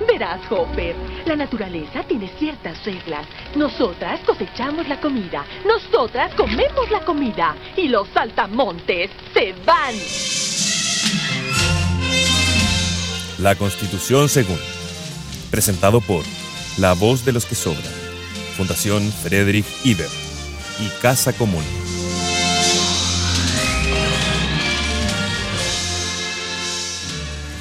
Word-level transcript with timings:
Verás, 0.00 0.40
Hopper, 0.50 0.94
la 1.24 1.36
naturaleza 1.36 2.02
tiene 2.04 2.28
ciertas 2.38 2.84
reglas. 2.84 3.26
Nosotras 3.54 4.20
cosechamos 4.26 4.86
la 4.88 5.00
comida, 5.00 5.44
nosotras 5.64 6.34
comemos 6.34 6.90
la 6.90 7.00
comida 7.00 7.56
y 7.76 7.88
los 7.88 8.06
saltamontes 8.08 9.10
se 9.32 9.54
van. 9.64 9.94
La 13.38 13.54
Constitución 13.54 14.28
según. 14.28 14.58
Presentado 15.50 16.00
por 16.00 16.24
La 16.78 16.92
Voz 16.92 17.24
de 17.24 17.32
los 17.32 17.46
que 17.46 17.54
Sobran, 17.54 17.92
Fundación 18.56 19.10
Friedrich 19.10 19.66
Iber 19.84 20.08
y 20.80 20.88
Casa 21.00 21.32
Común. 21.32 21.64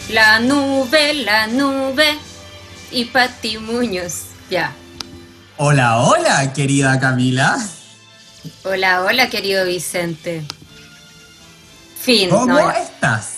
La 0.10 0.40
nube, 0.40 1.14
la 1.14 1.48
nube 1.48 2.25
y 2.96 3.06
Pati 3.06 3.58
Muñoz. 3.58 4.28
Ya. 4.50 4.72
Hola, 5.58 6.00
hola, 6.00 6.54
querida 6.54 6.98
Camila. 6.98 7.58
Hola, 8.64 9.04
hola, 9.04 9.30
querido 9.30 9.66
Vicente. 9.66 10.46
Fin. 12.00 12.30
¿Cómo 12.30 12.46
no, 12.46 12.72
estás? 12.72 13.34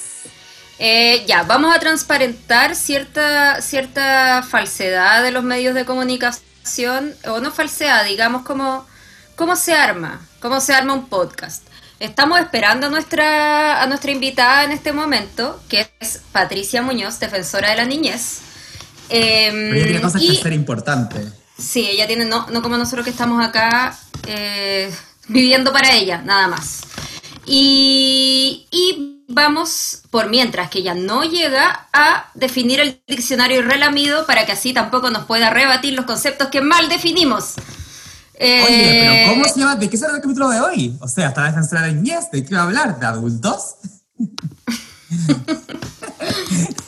Eh, 0.77 1.25
ya, 1.27 1.41
vamos 1.41 1.75
a 1.75 1.79
transparentar 1.79 2.75
cierta, 2.75 3.59
cierta 3.62 4.43
falsedad 4.43 5.23
de 5.23 5.31
los 5.31 5.43
medios 5.43 5.73
de 5.73 5.85
comunicación, 5.85 7.15
o 7.26 7.39
no 7.39 7.51
falsedad, 7.51 8.05
digamos 8.05 8.43
como 8.43 8.85
cómo 9.35 9.55
se 9.55 9.73
arma, 9.73 10.21
cómo 10.39 10.59
se 10.62 10.76
arma 10.76 10.93
un 10.93 11.07
podcast. 11.07 11.63
Estamos 11.99 12.39
esperando 12.39 12.87
a 12.87 12.89
nuestra, 12.91 13.81
a 13.81 13.87
nuestra 13.87 14.12
invitada 14.12 14.65
en 14.65 14.71
este 14.71 14.93
momento, 14.93 15.59
que 15.67 15.89
es 15.99 16.21
Patricia 16.31 16.84
Muñoz, 16.84 17.20
defensora 17.20 17.71
de 17.71 17.77
la 17.77 17.85
niñez. 17.85 18.41
Em, 19.09 19.75
ella 19.75 19.85
tiene 19.85 20.02
cosas 20.02 20.21
que 20.21 20.31
hacer 20.31 20.53
importantes. 20.53 21.34
Sí, 21.57 21.88
ella 21.89 22.07
tiene, 22.07 22.25
no, 22.25 22.48
no 22.48 22.61
como 22.61 22.77
nosotros 22.77 23.04
que 23.04 23.09
estamos 23.09 23.43
acá 23.43 23.98
eh, 24.27 24.93
viviendo 25.27 25.73
para 25.73 25.95
ella, 25.95 26.21
nada 26.21 26.48
más. 26.48 26.82
Y, 27.45 28.67
y, 28.71 29.23
vamos, 29.29 30.04
por 30.12 30.29
mientras 30.29 30.70
que 30.70 30.79
ella 30.79 30.93
no 30.93 31.23
llega, 31.23 31.87
a 31.93 32.29
definir 32.35 32.79
el 32.79 33.01
diccionario 33.07 33.62
relamido 33.62 34.26
para 34.26 34.45
que 34.45 34.51
así 34.51 34.73
tampoco 34.73 35.10
nos 35.10 35.26
pueda 35.26 35.49
rebatir 35.49 35.93
los 35.93 36.05
conceptos 36.05 36.49
que 36.49 36.62
mal 36.62 36.89
definimos. 36.89 37.54
Oye, 38.39 39.23
pero 39.26 39.34
¿cómo 39.34 39.45
se 39.45 39.60
llama? 39.60 39.76
¿De 39.76 39.89
qué 39.89 39.98
será 39.98 40.15
el 40.15 40.21
capítulo 40.21 40.49
de 40.49 40.62
hoy? 40.62 40.95
O 40.99 41.07
sea, 41.07 41.29
está 41.29 41.45
defensora 41.45 41.84
de 41.84 41.93
niñez, 41.93 42.29
¿de 42.32 42.45
qué 42.45 42.54
va 42.54 42.62
a 42.62 42.65
hablar? 42.65 42.99
¿De 42.99 43.05
adultos? 43.05 43.76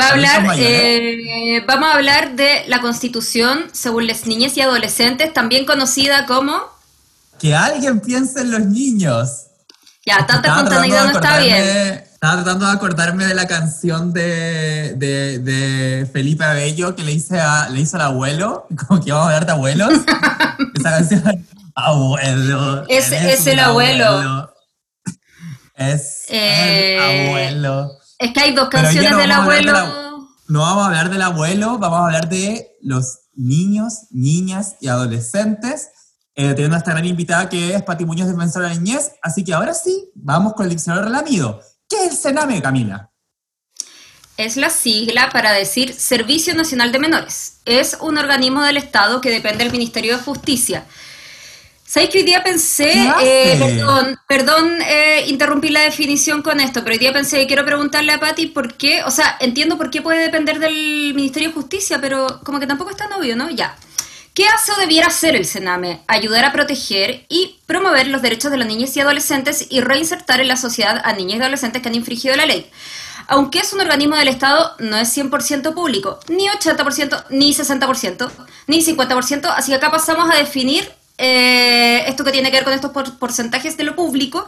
Va 0.00 0.06
a 0.06 0.10
hablar, 0.12 0.46
eh, 0.56 1.62
vamos 1.66 1.88
a 1.88 1.92
hablar 1.94 2.34
de 2.34 2.64
la 2.68 2.80
Constitución 2.80 3.66
según 3.72 4.06
las 4.06 4.26
niñas 4.26 4.56
y 4.56 4.62
adolescentes, 4.62 5.32
también 5.32 5.66
conocida 5.66 6.26
como... 6.26 6.58
Que 7.38 7.54
alguien 7.54 8.00
piense 8.00 8.40
en 8.40 8.50
los 8.50 8.60
niños. 8.60 9.46
Ya, 10.06 10.26
tanta 10.26 10.48
espontaneidad 10.48 11.04
no 11.04 11.10
está 11.12 11.38
bien. 11.38 11.62
Estaba 12.20 12.42
tratando 12.42 12.66
de 12.66 12.72
acordarme 12.72 13.26
de 13.26 13.34
la 13.34 13.46
canción 13.46 14.12
de, 14.12 14.94
de, 14.96 16.08
Felipe 16.12 16.44
Abello 16.44 16.94
que 16.94 17.02
le, 17.02 17.12
hice 17.12 17.40
a, 17.40 17.68
le 17.70 17.80
hizo 17.80 17.96
al 17.96 18.02
abuelo, 18.02 18.66
como 18.86 19.00
que 19.00 19.08
íbamos 19.08 19.24
a 19.24 19.28
hablar 19.28 19.46
de 19.46 19.52
abuelos. 19.52 19.90
Esa 20.74 20.90
canción, 20.90 21.46
abuelo. 21.74 22.86
Es, 22.88 23.12
es 23.12 23.46
el 23.46 23.60
abuelo. 23.60 24.54
Es 25.74 26.24
el 26.28 26.36
eh, 26.36 27.26
abuelo. 27.26 27.99
Es 28.20 28.34
que 28.34 28.40
hay 28.40 28.54
dos 28.54 28.68
canciones 28.68 29.16
del 29.16 29.32
abuelo. 29.32 30.28
no 30.46 30.60
vamos 30.60 30.84
a 30.84 30.86
hablar 30.88 31.08
del 31.08 31.22
abuelo, 31.22 31.78
vamos 31.78 32.00
a 32.00 32.04
hablar 32.04 32.28
de 32.28 32.76
los 32.82 33.20
niños, 33.32 34.08
niñas 34.10 34.76
y 34.78 34.88
adolescentes. 34.88 35.88
Eh, 36.34 36.50
teniendo 36.50 36.76
a 36.76 36.80
esta 36.80 36.92
gran 36.92 37.06
invitada 37.06 37.48
que 37.48 37.74
es 37.74 37.82
Pati 37.82 38.04
Muñoz, 38.04 38.28
defensora 38.28 38.68
de 38.68 38.74
la 38.74 38.80
niñez. 38.80 39.12
Así 39.22 39.42
que 39.42 39.54
ahora 39.54 39.72
sí, 39.72 40.10
vamos 40.14 40.52
con 40.52 40.66
el 40.66 40.70
diccionario 40.70 41.06
relamido. 41.08 41.62
¿Qué 41.88 42.04
es 42.04 42.12
el 42.12 42.16
CENAME, 42.18 42.60
Camila? 42.60 43.10
Es 44.36 44.58
la 44.58 44.68
sigla 44.68 45.30
para 45.30 45.52
decir 45.52 45.94
Servicio 45.94 46.54
Nacional 46.54 46.92
de 46.92 46.98
Menores. 46.98 47.60
Es 47.64 47.96
un 48.00 48.18
organismo 48.18 48.62
del 48.62 48.76
Estado 48.76 49.22
que 49.22 49.30
depende 49.30 49.64
del 49.64 49.72
Ministerio 49.72 50.18
de 50.18 50.22
Justicia. 50.22 50.84
¿Sabes 51.90 52.08
que 52.10 52.18
hoy 52.18 52.24
día 52.24 52.44
pensé, 52.44 52.92
eh, 53.20 53.56
perdón, 53.58 54.20
perdón 54.28 54.80
eh, 54.80 55.24
interrumpí 55.26 55.70
la 55.70 55.80
definición 55.80 56.40
con 56.40 56.60
esto, 56.60 56.84
pero 56.84 56.92
hoy 56.92 57.00
día 57.00 57.12
pensé, 57.12 57.44
quiero 57.48 57.64
preguntarle 57.64 58.12
a 58.12 58.20
Patti 58.20 58.46
por 58.46 58.74
qué, 58.74 59.02
o 59.02 59.10
sea, 59.10 59.36
entiendo 59.40 59.76
por 59.76 59.90
qué 59.90 60.00
puede 60.00 60.20
depender 60.20 60.60
del 60.60 61.14
Ministerio 61.16 61.48
de 61.48 61.54
Justicia, 61.56 62.00
pero 62.00 62.42
como 62.44 62.60
que 62.60 62.68
tampoco 62.68 62.90
es 62.90 62.96
tan 62.96 63.12
obvio, 63.12 63.34
¿no? 63.34 63.50
Ya. 63.50 63.76
¿Qué 64.34 64.46
hace 64.46 64.70
o 64.70 64.76
debiera 64.76 65.08
hacer 65.08 65.34
el 65.34 65.44
Sename? 65.44 66.02
Ayudar 66.06 66.44
a 66.44 66.52
proteger 66.52 67.26
y 67.28 67.58
promover 67.66 68.06
los 68.06 68.22
derechos 68.22 68.52
de 68.52 68.58
las 68.58 68.68
niñas 68.68 68.96
y 68.96 69.00
adolescentes 69.00 69.66
y 69.68 69.80
reinsertar 69.80 70.40
en 70.40 70.46
la 70.46 70.56
sociedad 70.56 71.02
a 71.04 71.12
niñas 71.14 71.38
y 71.38 71.42
adolescentes 71.42 71.82
que 71.82 71.88
han 71.88 71.96
infringido 71.96 72.36
la 72.36 72.46
ley. 72.46 72.70
Aunque 73.26 73.58
es 73.58 73.72
un 73.72 73.80
organismo 73.80 74.14
del 74.14 74.28
Estado, 74.28 74.76
no 74.78 74.96
es 74.96 75.16
100% 75.16 75.74
público, 75.74 76.20
ni 76.28 76.46
80%, 76.46 77.24
ni 77.30 77.52
60%, 77.52 78.30
ni 78.68 78.80
50%, 78.80 79.52
así 79.56 79.72
que 79.72 79.76
acá 79.76 79.90
pasamos 79.90 80.30
a 80.32 80.36
definir 80.36 80.88
eh, 81.20 82.04
esto 82.08 82.24
que 82.24 82.32
tiene 82.32 82.50
que 82.50 82.56
ver 82.56 82.64
con 82.64 82.72
estos 82.72 82.90
porcentajes 83.18 83.76
de 83.76 83.84
lo 83.84 83.94
público, 83.94 84.46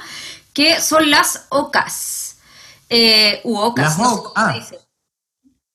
que 0.53 0.81
son 0.81 1.10
las 1.10 1.47
OCAS. 1.50 2.37
Eh, 2.88 3.41
u 3.44 3.56
OCAS. 3.56 3.99
Las, 3.99 4.09
ah. 4.37 4.60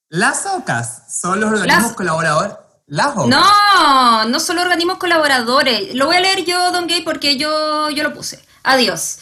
las 0.10 0.46
OCAS 0.46 1.22
son 1.22 1.40
los 1.40 1.52
organismos 1.52 1.94
colaboradores 1.94 2.56
no, 2.90 4.26
no 4.26 4.40
solo 4.40 4.62
organismos 4.62 4.98
colaboradores. 4.98 5.94
Lo 5.94 6.06
voy 6.06 6.16
a 6.16 6.22
leer 6.22 6.46
yo, 6.46 6.72
Don 6.72 6.88
Gay, 6.88 7.02
porque 7.02 7.38
yo, 7.38 7.90
yo 7.90 8.04
lo 8.04 8.14
puse. 8.14 8.44
Adiós. 8.64 9.20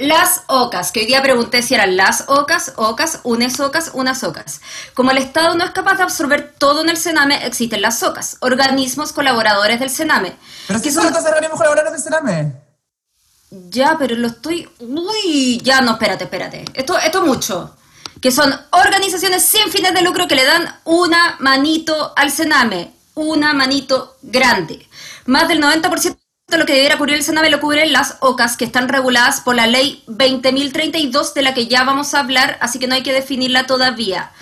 Las 0.00 0.44
OCAS, 0.46 0.92
que 0.92 1.00
hoy 1.00 1.06
día 1.06 1.22
pregunté 1.22 1.60
si 1.60 1.74
eran 1.74 1.96
las 1.96 2.24
OCAS, 2.26 2.72
OCAS, 2.76 3.20
unes 3.22 3.60
OCAS, 3.60 3.90
unas 3.92 4.24
OCAS. 4.24 4.62
Como 4.94 5.10
el 5.10 5.18
Estado 5.18 5.54
no 5.54 5.64
es 5.64 5.72
capaz 5.72 5.96
de 5.96 6.04
absorber 6.04 6.54
todo 6.56 6.80
en 6.82 6.88
el 6.88 6.96
Sename, 6.96 7.46
existen 7.46 7.82
las 7.82 8.02
OCAS, 8.02 8.38
organismos 8.40 9.12
colaboradores 9.12 9.78
del 9.78 9.90
Sename. 9.90 10.36
¿Pero 10.66 10.80
qué 10.80 10.90
son 10.90 11.12
los 11.12 11.24
organismos 11.24 11.58
colaboradores 11.58 11.92
del 11.92 12.02
Sename? 12.02 12.52
Ya, 13.50 13.96
pero 13.98 14.16
lo 14.16 14.28
estoy... 14.28 14.70
Uy, 14.78 15.60
ya, 15.62 15.82
no, 15.82 15.92
espérate, 15.92 16.24
espérate. 16.24 16.64
Esto, 16.72 16.98
esto 16.98 17.18
es 17.18 17.26
mucho 17.26 17.76
que 18.20 18.30
son 18.30 18.54
organizaciones 18.70 19.44
sin 19.44 19.70
fines 19.70 19.94
de 19.94 20.02
lucro 20.02 20.28
que 20.28 20.34
le 20.34 20.44
dan 20.44 20.80
una 20.84 21.36
manito 21.40 22.12
al 22.16 22.30
Sename, 22.30 22.92
una 23.14 23.52
manito 23.54 24.16
grande. 24.22 24.88
Más 25.26 25.48
del 25.48 25.62
90% 25.62 26.02
de 26.02 26.19
lo 26.58 26.66
que 26.66 26.74
debiera 26.74 26.98
cubrir 26.98 27.16
el 27.16 27.22
Sename 27.22 27.50
lo 27.50 27.60
cubren 27.60 27.92
las 27.92 28.16
OCAS, 28.20 28.56
que 28.56 28.64
están 28.64 28.88
reguladas 28.88 29.40
por 29.40 29.54
la 29.54 29.66
ley 29.66 30.02
20.032, 30.06 31.32
de 31.34 31.42
la 31.42 31.54
que 31.54 31.66
ya 31.66 31.84
vamos 31.84 32.14
a 32.14 32.20
hablar, 32.20 32.58
así 32.60 32.78
que 32.78 32.86
no 32.86 32.94
hay 32.94 33.02
que 33.02 33.12
definirla 33.12 33.66
todavía. 33.66 34.32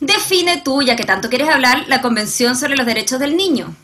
Define 0.00 0.60
tú, 0.62 0.82
ya 0.82 0.96
que 0.96 1.04
tanto 1.04 1.28
quieres 1.28 1.48
hablar, 1.48 1.84
la 1.88 2.02
Convención 2.02 2.56
sobre 2.56 2.76
los 2.76 2.86
Derechos 2.86 3.20
del 3.20 3.36
Niño. 3.36 3.74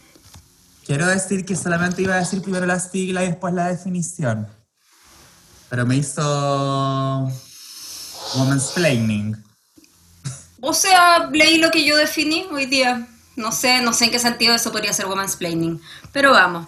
Quiero 0.84 1.06
decir 1.06 1.44
que 1.44 1.56
solamente 1.56 2.02
iba 2.02 2.14
a 2.14 2.18
decir 2.18 2.42
primero 2.42 2.66
la 2.66 2.80
sigla 2.80 3.24
y 3.24 3.28
después 3.28 3.54
la 3.54 3.68
definición. 3.68 4.48
Pero 5.68 5.86
me 5.86 5.96
hizo 5.96 7.30
Woman's 8.34 8.72
Planning. 8.74 9.36
O 10.60 10.74
sea, 10.74 11.28
leí 11.32 11.58
lo 11.58 11.70
que 11.70 11.84
yo 11.84 11.96
definí 11.96 12.46
hoy 12.50 12.66
día. 12.66 13.06
No 13.36 13.52
sé, 13.52 13.80
no 13.80 13.92
sé 13.92 14.06
en 14.06 14.10
qué 14.10 14.18
sentido 14.18 14.54
eso 14.54 14.72
podría 14.72 14.92
ser 14.92 15.06
woman's 15.06 15.36
planning, 15.36 15.80
pero 16.12 16.32
vamos. 16.32 16.66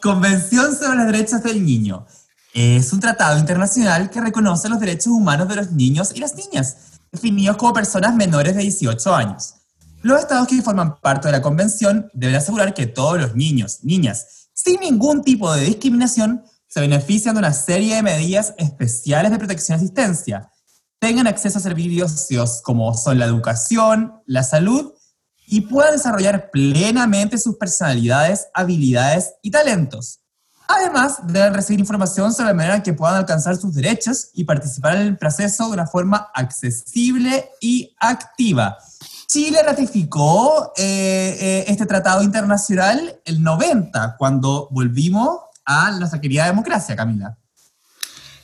Convención 0.00 0.76
sobre 0.76 0.96
los 0.96 1.06
derechos 1.06 1.42
del 1.42 1.64
niño. 1.64 2.06
Es 2.52 2.92
un 2.92 3.00
tratado 3.00 3.38
internacional 3.38 4.10
que 4.10 4.20
reconoce 4.20 4.68
los 4.68 4.78
derechos 4.78 5.08
humanos 5.08 5.48
de 5.48 5.56
los 5.56 5.72
niños 5.72 6.12
y 6.14 6.20
las 6.20 6.34
niñas, 6.36 6.76
definidos 7.10 7.56
como 7.56 7.72
personas 7.72 8.14
menores 8.14 8.54
de 8.54 8.62
18 8.62 9.14
años. 9.14 9.54
Los 10.02 10.20
estados 10.20 10.46
que 10.46 10.62
forman 10.62 11.00
parte 11.00 11.28
de 11.28 11.32
la 11.32 11.42
convención 11.42 12.10
deben 12.12 12.36
asegurar 12.36 12.74
que 12.74 12.86
todos 12.86 13.18
los 13.18 13.34
niños, 13.34 13.80
niñas, 13.82 14.48
sin 14.52 14.80
ningún 14.80 15.22
tipo 15.22 15.52
de 15.52 15.64
discriminación, 15.64 16.44
se 16.68 16.80
benefician 16.80 17.34
de 17.34 17.40
una 17.40 17.52
serie 17.52 17.96
de 17.96 18.02
medidas 18.02 18.54
especiales 18.58 19.30
de 19.30 19.38
protección 19.38 19.78
y 19.78 19.82
asistencia, 19.82 20.50
tengan 20.98 21.26
acceso 21.26 21.58
a 21.58 21.60
servicios 21.60 22.62
como 22.62 22.94
son 22.94 23.18
la 23.18 23.26
educación, 23.26 24.22
la 24.26 24.42
salud 24.42 24.93
y 25.46 25.62
puedan 25.62 25.92
desarrollar 25.92 26.50
plenamente 26.50 27.38
sus 27.38 27.56
personalidades, 27.56 28.48
habilidades 28.54 29.34
y 29.42 29.50
talentos. 29.50 30.20
Además, 30.66 31.18
deben 31.26 31.52
recibir 31.52 31.78
información 31.78 32.32
sobre 32.32 32.48
la 32.48 32.54
manera 32.54 32.76
en 32.76 32.82
que 32.82 32.94
puedan 32.94 33.16
alcanzar 33.16 33.56
sus 33.56 33.74
derechos 33.74 34.30
y 34.32 34.44
participar 34.44 34.96
en 34.96 35.02
el 35.02 35.18
proceso 35.18 35.66
de 35.66 35.74
una 35.74 35.86
forma 35.86 36.30
accesible 36.34 37.50
y 37.60 37.94
activa. 38.00 38.78
Chile 39.26 39.62
ratificó 39.62 40.72
eh, 40.76 41.36
eh, 41.40 41.64
este 41.68 41.86
tratado 41.86 42.22
internacional 42.22 43.20
el 43.24 43.42
90, 43.42 44.16
cuando 44.16 44.68
volvimos 44.70 45.38
a 45.64 45.90
nuestra 45.92 46.20
querida 46.20 46.46
democracia, 46.46 46.96
Camila. 46.96 47.36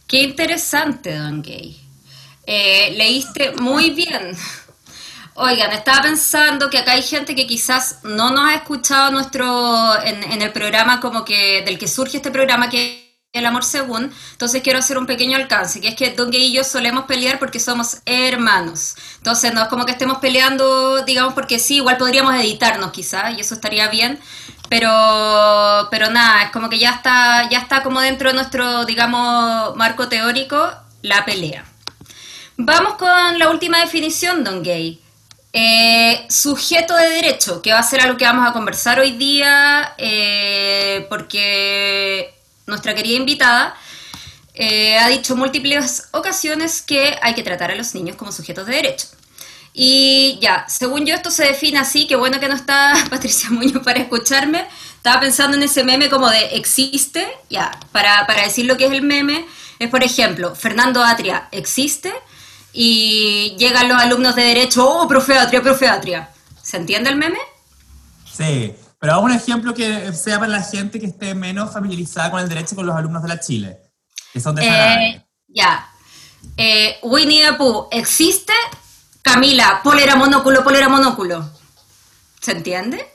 Qué 0.06 0.22
interesante, 0.22 1.16
Don 1.16 1.40
Gay. 1.42 1.80
Eh, 2.44 2.92
leíste 2.96 3.52
muy 3.60 3.90
bien. 3.90 4.36
Oigan, 5.34 5.72
estaba 5.72 6.02
pensando 6.02 6.68
que 6.70 6.78
acá 6.78 6.92
hay 6.92 7.02
gente 7.02 7.34
que 7.34 7.46
quizás 7.46 8.00
no 8.02 8.30
nos 8.30 8.48
ha 8.48 8.54
escuchado 8.54 9.10
nuestro 9.10 10.00
en, 10.02 10.42
el 10.42 10.52
programa 10.52 11.00
como 11.00 11.24
que 11.24 11.62
del 11.62 11.78
que 11.78 11.88
surge 11.88 12.16
este 12.16 12.30
programa 12.30 12.68
que 12.68 13.10
el 13.32 13.46
amor 13.46 13.64
según. 13.64 14.12
Entonces 14.32 14.60
quiero 14.62 14.80
hacer 14.80 14.98
un 14.98 15.06
pequeño 15.06 15.36
alcance, 15.36 15.80
que 15.80 15.88
es 15.88 15.94
que 15.94 16.10
Don 16.10 16.30
Gay 16.30 16.46
y 16.46 16.52
yo 16.52 16.64
solemos 16.64 17.04
pelear 17.04 17.38
porque 17.38 17.60
somos 17.60 17.98
hermanos. 18.06 18.96
Entonces 19.18 19.54
no 19.54 19.62
es 19.62 19.68
como 19.68 19.86
que 19.86 19.92
estemos 19.92 20.18
peleando, 20.18 21.04
digamos, 21.04 21.34
porque 21.34 21.58
sí, 21.58 21.76
igual 21.76 21.96
podríamos 21.96 22.34
editarnos 22.34 22.90
quizás 22.90 23.36
y 23.36 23.40
eso 23.40 23.54
estaría 23.54 23.88
bien. 23.88 24.18
Pero, 24.68 25.88
pero 25.90 26.10
nada, 26.10 26.42
es 26.44 26.50
como 26.50 26.68
que 26.68 26.78
ya 26.78 26.90
está, 26.90 27.48
ya 27.48 27.58
está 27.58 27.82
como 27.82 28.00
dentro 28.00 28.30
de 28.30 28.34
nuestro, 28.34 28.84
digamos, 28.84 29.76
marco 29.76 30.08
teórico 30.08 30.70
la 31.02 31.24
pelea. 31.24 31.64
Vamos 32.56 32.94
con 32.94 33.38
la 33.38 33.48
última 33.48 33.78
definición, 33.80 34.44
Don 34.44 34.62
Gay. 34.62 35.00
Eh, 35.52 36.26
sujeto 36.28 36.94
de 36.94 37.10
derecho, 37.10 37.60
que 37.60 37.72
va 37.72 37.80
a 37.80 37.82
ser 37.82 38.00
algo 38.00 38.16
que 38.16 38.24
vamos 38.24 38.48
a 38.48 38.52
conversar 38.52 39.00
hoy 39.00 39.12
día, 39.12 39.94
eh, 39.98 41.06
porque 41.08 42.34
nuestra 42.66 42.94
querida 42.94 43.16
invitada 43.16 43.74
eh, 44.54 44.96
ha 44.98 45.08
dicho 45.08 45.34
múltiples 45.34 46.08
ocasiones 46.12 46.82
que 46.82 47.18
hay 47.20 47.34
que 47.34 47.42
tratar 47.42 47.72
a 47.72 47.74
los 47.74 47.94
niños 47.94 48.16
como 48.16 48.30
sujetos 48.30 48.66
de 48.66 48.74
derecho. 48.74 49.08
Y 49.72 50.38
ya, 50.40 50.66
según 50.68 51.06
yo 51.06 51.14
esto 51.14 51.30
se 51.30 51.44
define 51.44 51.78
así, 51.78 52.06
que 52.06 52.16
bueno 52.16 52.38
que 52.38 52.48
no 52.48 52.54
está 52.54 52.94
Patricia 53.10 53.50
Muñoz 53.50 53.82
para 53.82 54.00
escucharme, 54.00 54.66
estaba 54.96 55.20
pensando 55.20 55.56
en 55.56 55.64
ese 55.64 55.82
meme 55.82 56.08
como 56.10 56.28
de 56.28 56.56
existe, 56.56 57.26
ya, 57.48 57.72
para, 57.90 58.26
para 58.26 58.42
decir 58.44 58.66
lo 58.66 58.76
que 58.76 58.86
es 58.86 58.92
el 58.92 59.02
meme, 59.02 59.46
es 59.80 59.88
por 59.88 60.04
ejemplo, 60.04 60.54
Fernando 60.54 61.02
Atria 61.02 61.48
existe, 61.50 62.12
y 62.72 63.56
llegan 63.58 63.88
los 63.88 64.00
alumnos 64.00 64.36
de 64.36 64.42
derecho, 64.42 64.88
oh, 64.88 65.08
profe 65.08 65.38
Atria, 65.38 65.62
profe 65.62 65.88
Atria. 65.88 66.30
¿Se 66.62 66.76
entiende 66.76 67.10
el 67.10 67.16
meme? 67.16 67.38
Sí, 68.30 68.74
pero 68.98 69.14
hago 69.14 69.22
un 69.22 69.32
ejemplo 69.32 69.74
que 69.74 70.12
sea 70.12 70.38
para 70.38 70.52
la 70.52 70.62
gente 70.62 71.00
que 71.00 71.06
esté 71.06 71.34
menos 71.34 71.72
familiarizada 71.72 72.30
con 72.30 72.40
el 72.40 72.48
derecho 72.48 72.76
con 72.76 72.86
los 72.86 72.94
alumnos 72.94 73.22
de 73.22 73.28
la 73.28 73.40
Chile, 73.40 73.78
que 74.32 74.40
son 74.40 74.54
de 74.54 74.66
eh, 74.66 75.26
Ya. 75.48 75.88
Eh, 76.56 76.98
Winnie 77.02 77.44
the 77.44 77.52
Pooh, 77.54 77.88
¿existe? 77.90 78.52
Camila, 79.22 79.80
polera 79.82 80.16
monóculo, 80.16 80.62
polera 80.64 80.88
monóculo. 80.88 81.50
¿Se 82.40 82.52
entiende? 82.52 83.12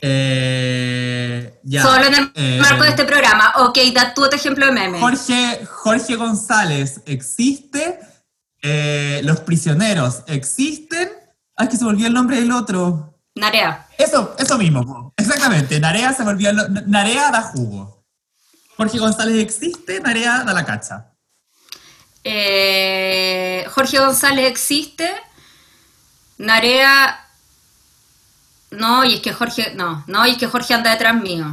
Eh, 0.00 1.58
ya. 1.64 1.82
Solo 1.82 2.06
en 2.06 2.14
el 2.14 2.32
eh, 2.34 2.58
marco 2.60 2.84
de 2.84 2.90
este 2.90 3.04
programa. 3.04 3.54
Ok, 3.56 3.78
da 3.92 4.14
tu 4.14 4.24
otro 4.24 4.38
ejemplo 4.38 4.66
de 4.66 4.72
meme. 4.72 5.00
Jorge, 5.00 5.66
Jorge 5.66 6.16
González, 6.16 7.00
¿existe? 7.06 7.98
Eh, 8.68 9.20
los 9.22 9.38
prisioneros 9.42 10.24
existen. 10.26 11.08
Ay, 11.54 11.68
que 11.68 11.76
se 11.76 11.84
volvió 11.84 12.08
el 12.08 12.12
nombre 12.12 12.40
del 12.40 12.50
otro. 12.50 13.16
Narea. 13.36 13.86
Eso, 13.96 14.34
eso 14.40 14.58
mismo, 14.58 15.12
exactamente. 15.16 15.78
Narea 15.78 16.12
se 16.12 16.24
volvió. 16.24 16.52
Narea 16.52 17.30
da 17.30 17.42
jugo. 17.42 18.04
Jorge 18.76 18.98
González 18.98 19.36
existe, 19.36 20.00
Narea 20.00 20.42
da 20.42 20.52
la 20.52 20.64
cacha. 20.64 21.12
Eh, 22.24 23.64
Jorge 23.70 24.00
González 24.00 24.50
existe, 24.50 25.14
Narea. 26.38 27.24
No, 28.72 29.04
y 29.04 29.14
es 29.14 29.20
que 29.20 29.32
Jorge. 29.32 29.74
No, 29.76 30.02
no, 30.08 30.26
y 30.26 30.32
es 30.32 30.38
que 30.38 30.48
Jorge 30.48 30.74
anda 30.74 30.90
detrás 30.90 31.14
mío. 31.14 31.46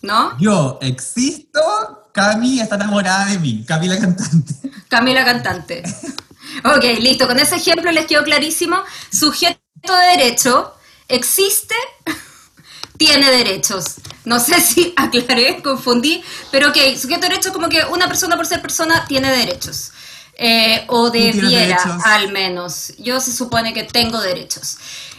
¿No? 0.00 0.38
Yo 0.38 0.78
existo, 0.80 1.97
Cami 2.12 2.60
está 2.60 2.76
enamorada 2.76 3.26
de 3.26 3.38
mí, 3.38 3.64
Cami 3.66 3.88
la 3.88 3.98
cantante. 3.98 4.54
Cami 4.88 5.14
la 5.14 5.24
cantante. 5.24 5.82
Ok, 6.64 6.82
listo, 7.00 7.28
con 7.28 7.38
ese 7.38 7.56
ejemplo 7.56 7.92
les 7.92 8.06
quedó 8.06 8.24
clarísimo. 8.24 8.82
Sujeto 9.12 9.60
de 9.84 10.16
derecho 10.16 10.74
existe, 11.06 11.74
tiene 12.96 13.30
derechos. 13.30 13.96
No 14.24 14.40
sé 14.40 14.60
si 14.60 14.92
aclaré, 14.96 15.62
confundí, 15.62 16.22
pero 16.50 16.70
ok, 16.70 16.76
sujeto 17.00 17.20
de 17.20 17.28
derecho 17.28 17.52
como 17.52 17.68
que 17.68 17.84
una 17.84 18.08
persona 18.08 18.36
por 18.36 18.46
ser 18.46 18.60
persona 18.60 19.04
tiene 19.06 19.30
derechos. 19.30 19.92
Eh, 20.40 20.84
o 20.88 21.10
debiera, 21.10 22.00
al 22.04 22.30
menos. 22.32 22.92
Yo 22.98 23.20
se 23.20 23.32
supone 23.32 23.74
que 23.74 23.82
tengo 23.84 24.20
derechos. 24.20 24.78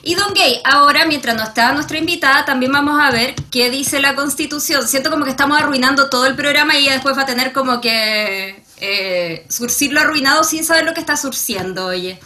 Y 0.09 0.15
Don 0.15 0.33
Gay, 0.33 0.59
ahora 0.63 1.05
mientras 1.05 1.35
no 1.35 1.43
está 1.43 1.71
nuestra 1.71 1.99
invitada, 1.99 2.43
también 2.43 2.71
vamos 2.71 2.99
a 2.99 3.11
ver 3.11 3.35
qué 3.51 3.69
dice 3.69 3.99
la 3.99 4.15
Constitución. 4.15 4.87
Siento 4.87 5.11
como 5.11 5.23
que 5.23 5.29
estamos 5.29 5.61
arruinando 5.61 6.09
todo 6.09 6.25
el 6.25 6.35
programa 6.35 6.75
y 6.75 6.85
ella 6.85 6.93
después 6.93 7.15
va 7.15 7.21
a 7.21 7.25
tener 7.27 7.53
como 7.53 7.79
que 7.79 8.63
eh, 8.77 9.45
surcirlo 9.49 9.99
arruinado 9.99 10.43
sin 10.43 10.65
saber 10.65 10.83
lo 10.85 10.95
que 10.95 10.99
está 10.99 11.15
surciendo, 11.15 11.85
oye. 11.85 12.19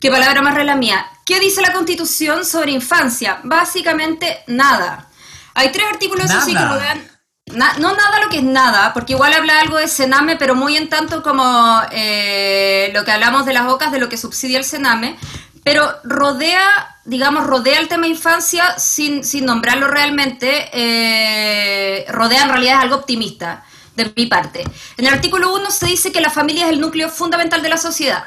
Qué 0.00 0.10
palabra 0.10 0.40
más 0.40 0.56
la 0.64 0.74
mía. 0.74 1.06
¿Qué 1.26 1.38
dice 1.38 1.60
la 1.60 1.74
Constitución 1.74 2.46
sobre 2.46 2.72
infancia? 2.72 3.40
Básicamente 3.44 4.38
nada. 4.46 5.10
Hay 5.52 5.72
tres 5.72 5.84
artículos 5.86 6.30
así 6.30 6.54
que 6.54 7.10
no 7.54 7.94
nada 7.94 8.20
lo 8.22 8.28
que 8.30 8.38
es 8.38 8.42
nada, 8.42 8.92
porque 8.94 9.12
igual 9.12 9.32
habla 9.32 9.60
algo 9.60 9.76
de 9.76 9.88
Sename, 9.88 10.36
pero 10.36 10.54
muy 10.54 10.76
en 10.76 10.88
tanto 10.88 11.22
como 11.22 11.82
eh, 11.90 12.90
lo 12.94 13.04
que 13.04 13.12
hablamos 13.12 13.44
de 13.44 13.52
las 13.52 13.66
bocas 13.66 13.92
de 13.92 13.98
lo 13.98 14.08
que 14.08 14.16
subsidia 14.16 14.58
el 14.58 14.64
Sename, 14.64 15.18
pero 15.62 15.92
rodea, 16.04 16.96
digamos, 17.04 17.46
rodea 17.46 17.80
el 17.80 17.88
tema 17.88 18.06
infancia 18.06 18.78
sin, 18.78 19.24
sin 19.24 19.44
nombrarlo 19.44 19.88
realmente, 19.88 20.70
eh, 20.72 22.06
rodea 22.08 22.44
en 22.44 22.48
realidad 22.48 22.78
es 22.78 22.82
algo 22.84 22.96
optimista 22.96 23.64
de 23.94 24.12
mi 24.16 24.26
parte. 24.26 24.64
En 24.96 25.06
el 25.06 25.12
artículo 25.12 25.54
1 25.54 25.70
se 25.70 25.86
dice 25.86 26.12
que 26.12 26.20
la 26.20 26.30
familia 26.30 26.66
es 26.66 26.72
el 26.72 26.80
núcleo 26.80 27.10
fundamental 27.10 27.62
de 27.62 27.68
la 27.68 27.76
sociedad. 27.76 28.24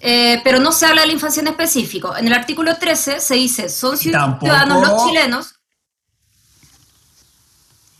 Eh, 0.00 0.40
pero 0.44 0.60
no 0.60 0.70
se 0.70 0.86
habla 0.86 1.00
de 1.00 1.08
la 1.08 1.12
infancia 1.12 1.40
en 1.40 1.48
específico. 1.48 2.16
En 2.16 2.28
el 2.28 2.32
artículo 2.32 2.76
13 2.76 3.18
se 3.18 3.34
dice, 3.34 3.68
son 3.68 3.98
ciudadanos 3.98 4.86
los 4.86 5.06
chilenos. 5.06 5.54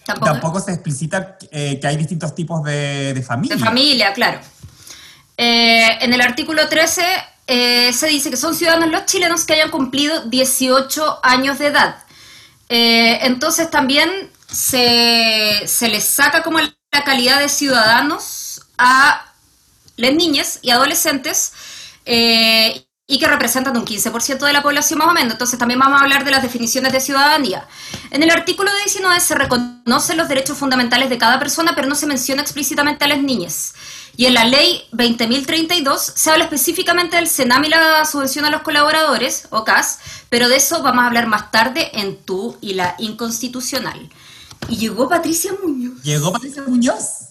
Tampoco, 0.04 0.60
se 0.60 0.72
explicita 0.72 1.36
eh, 1.50 1.78
que 1.80 1.86
hay 1.86 1.96
distintos 1.96 2.34
tipos 2.34 2.62
de, 2.62 3.22
familia. 3.26 3.56
De 3.56 3.62
familia, 3.62 4.12
claro. 4.14 4.40
en 5.36 6.12
el 6.12 6.20
artículo 6.20 6.68
13 6.68 7.02
eh, 7.50 7.94
se 7.94 8.08
dice 8.08 8.28
que 8.30 8.36
son 8.36 8.54
ciudadanos 8.54 8.90
los 8.90 9.06
chilenos 9.06 9.46
que 9.46 9.54
hayan 9.54 9.70
cumplido 9.70 10.26
18 10.26 11.20
años 11.22 11.58
de 11.58 11.68
edad. 11.68 12.04
Eh, 12.68 13.20
entonces 13.22 13.70
también 13.70 14.30
se, 14.46 15.66
les 15.88 16.04
saca 16.04 16.42
como 16.42 16.60
la 16.60 17.04
calidad 17.06 17.40
de 17.40 17.48
ciudadanos 17.48 18.60
a 18.76 19.32
las 19.96 20.12
niñas 20.12 20.58
y 20.60 20.70
adolescentes 20.70 21.54
eh, 22.04 22.84
y 23.06 23.18
que 23.18 23.26
representan 23.26 23.74
un 23.78 23.86
15% 23.86 24.40
de 24.44 24.52
la 24.52 24.62
población 24.62 24.98
más 24.98 25.08
o 25.08 25.14
menos. 25.14 25.32
Entonces 25.32 25.58
también 25.58 25.80
vamos 25.80 25.98
a 25.98 26.04
hablar 26.04 26.26
de 26.26 26.30
las 26.30 26.42
definiciones 26.42 26.92
de 26.92 27.00
ciudadanía. 27.00 27.66
En 28.10 28.22
el 28.22 28.30
artículo 28.30 28.70
19 28.84 29.20
se 29.20 29.34
reconocen 29.34 30.18
los 30.18 30.28
derechos 30.28 30.58
fundamentales 30.58 31.08
de 31.08 31.16
cada 31.16 31.38
persona, 31.38 31.74
pero 31.74 31.88
no 31.88 31.94
se 31.94 32.06
menciona 32.06 32.42
explícitamente 32.42 33.06
a 33.06 33.08
las 33.08 33.22
niñas. 33.22 33.72
Y 34.16 34.26
en 34.26 34.34
la 34.34 34.44
ley 34.44 34.82
20.032 34.92 35.98
se 35.98 36.30
habla 36.30 36.44
específicamente 36.44 37.16
del 37.16 37.28
SENAM 37.28 37.64
y 37.64 37.68
la 37.68 38.04
subvención 38.04 38.44
a 38.44 38.50
los 38.50 38.62
colaboradores, 38.62 39.46
o 39.50 39.64
CAS, 39.64 39.98
pero 40.28 40.48
de 40.48 40.56
eso 40.56 40.82
vamos 40.82 41.04
a 41.04 41.06
hablar 41.06 41.26
más 41.26 41.50
tarde 41.50 41.90
en 41.92 42.16
tú 42.16 42.56
y 42.60 42.74
la 42.74 42.94
inconstitucional. 42.98 44.10
Y 44.68 44.76
llegó 44.76 45.08
Patricia 45.08 45.52
Muñoz. 45.62 46.02
Llegó 46.02 46.32
Patricia 46.32 46.62
Muñoz. 46.66 47.28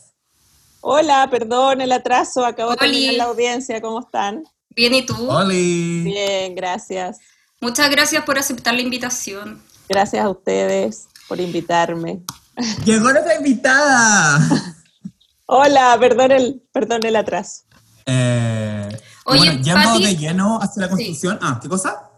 Hola, 0.82 1.28
perdón 1.30 1.82
el 1.82 1.92
atraso, 1.92 2.46
acabo 2.46 2.72
de 2.72 2.78
terminar 2.78 3.14
la 3.16 3.24
audiencia, 3.26 3.82
¿cómo 3.82 4.00
están? 4.00 4.44
Bien, 4.70 4.94
¿y 4.94 5.06
tú? 5.06 5.30
Hola. 5.30 5.50
Bien, 5.50 6.56
gracias. 6.56 7.18
Muchas 7.60 7.90
gracias 7.90 8.24
por 8.24 8.38
aceptar 8.38 8.76
la 8.76 8.82
invitación. 8.82 9.62
Gracias 9.90 10.24
a 10.24 10.30
ustedes 10.30 11.08
por 11.28 11.40
invitarme. 11.40 12.22
Llegó 12.86 13.12
nuestra 13.12 13.36
invitada. 13.36 14.76
Hola, 15.50 15.98
perdón 15.98 16.32
el, 16.32 16.62
perdón 16.74 17.06
el 17.06 17.16
atraso. 17.16 17.64
Eh, 18.06 18.90
Oye, 19.24 19.50
bueno, 19.50 19.62
ya 19.62 19.94
de 19.98 20.16
lleno 20.18 20.60
hacia 20.62 20.82
la 20.84 20.90
Constitución. 20.90 21.40
Ah, 21.42 21.58
¿qué 21.62 21.70
cosa? 21.70 22.10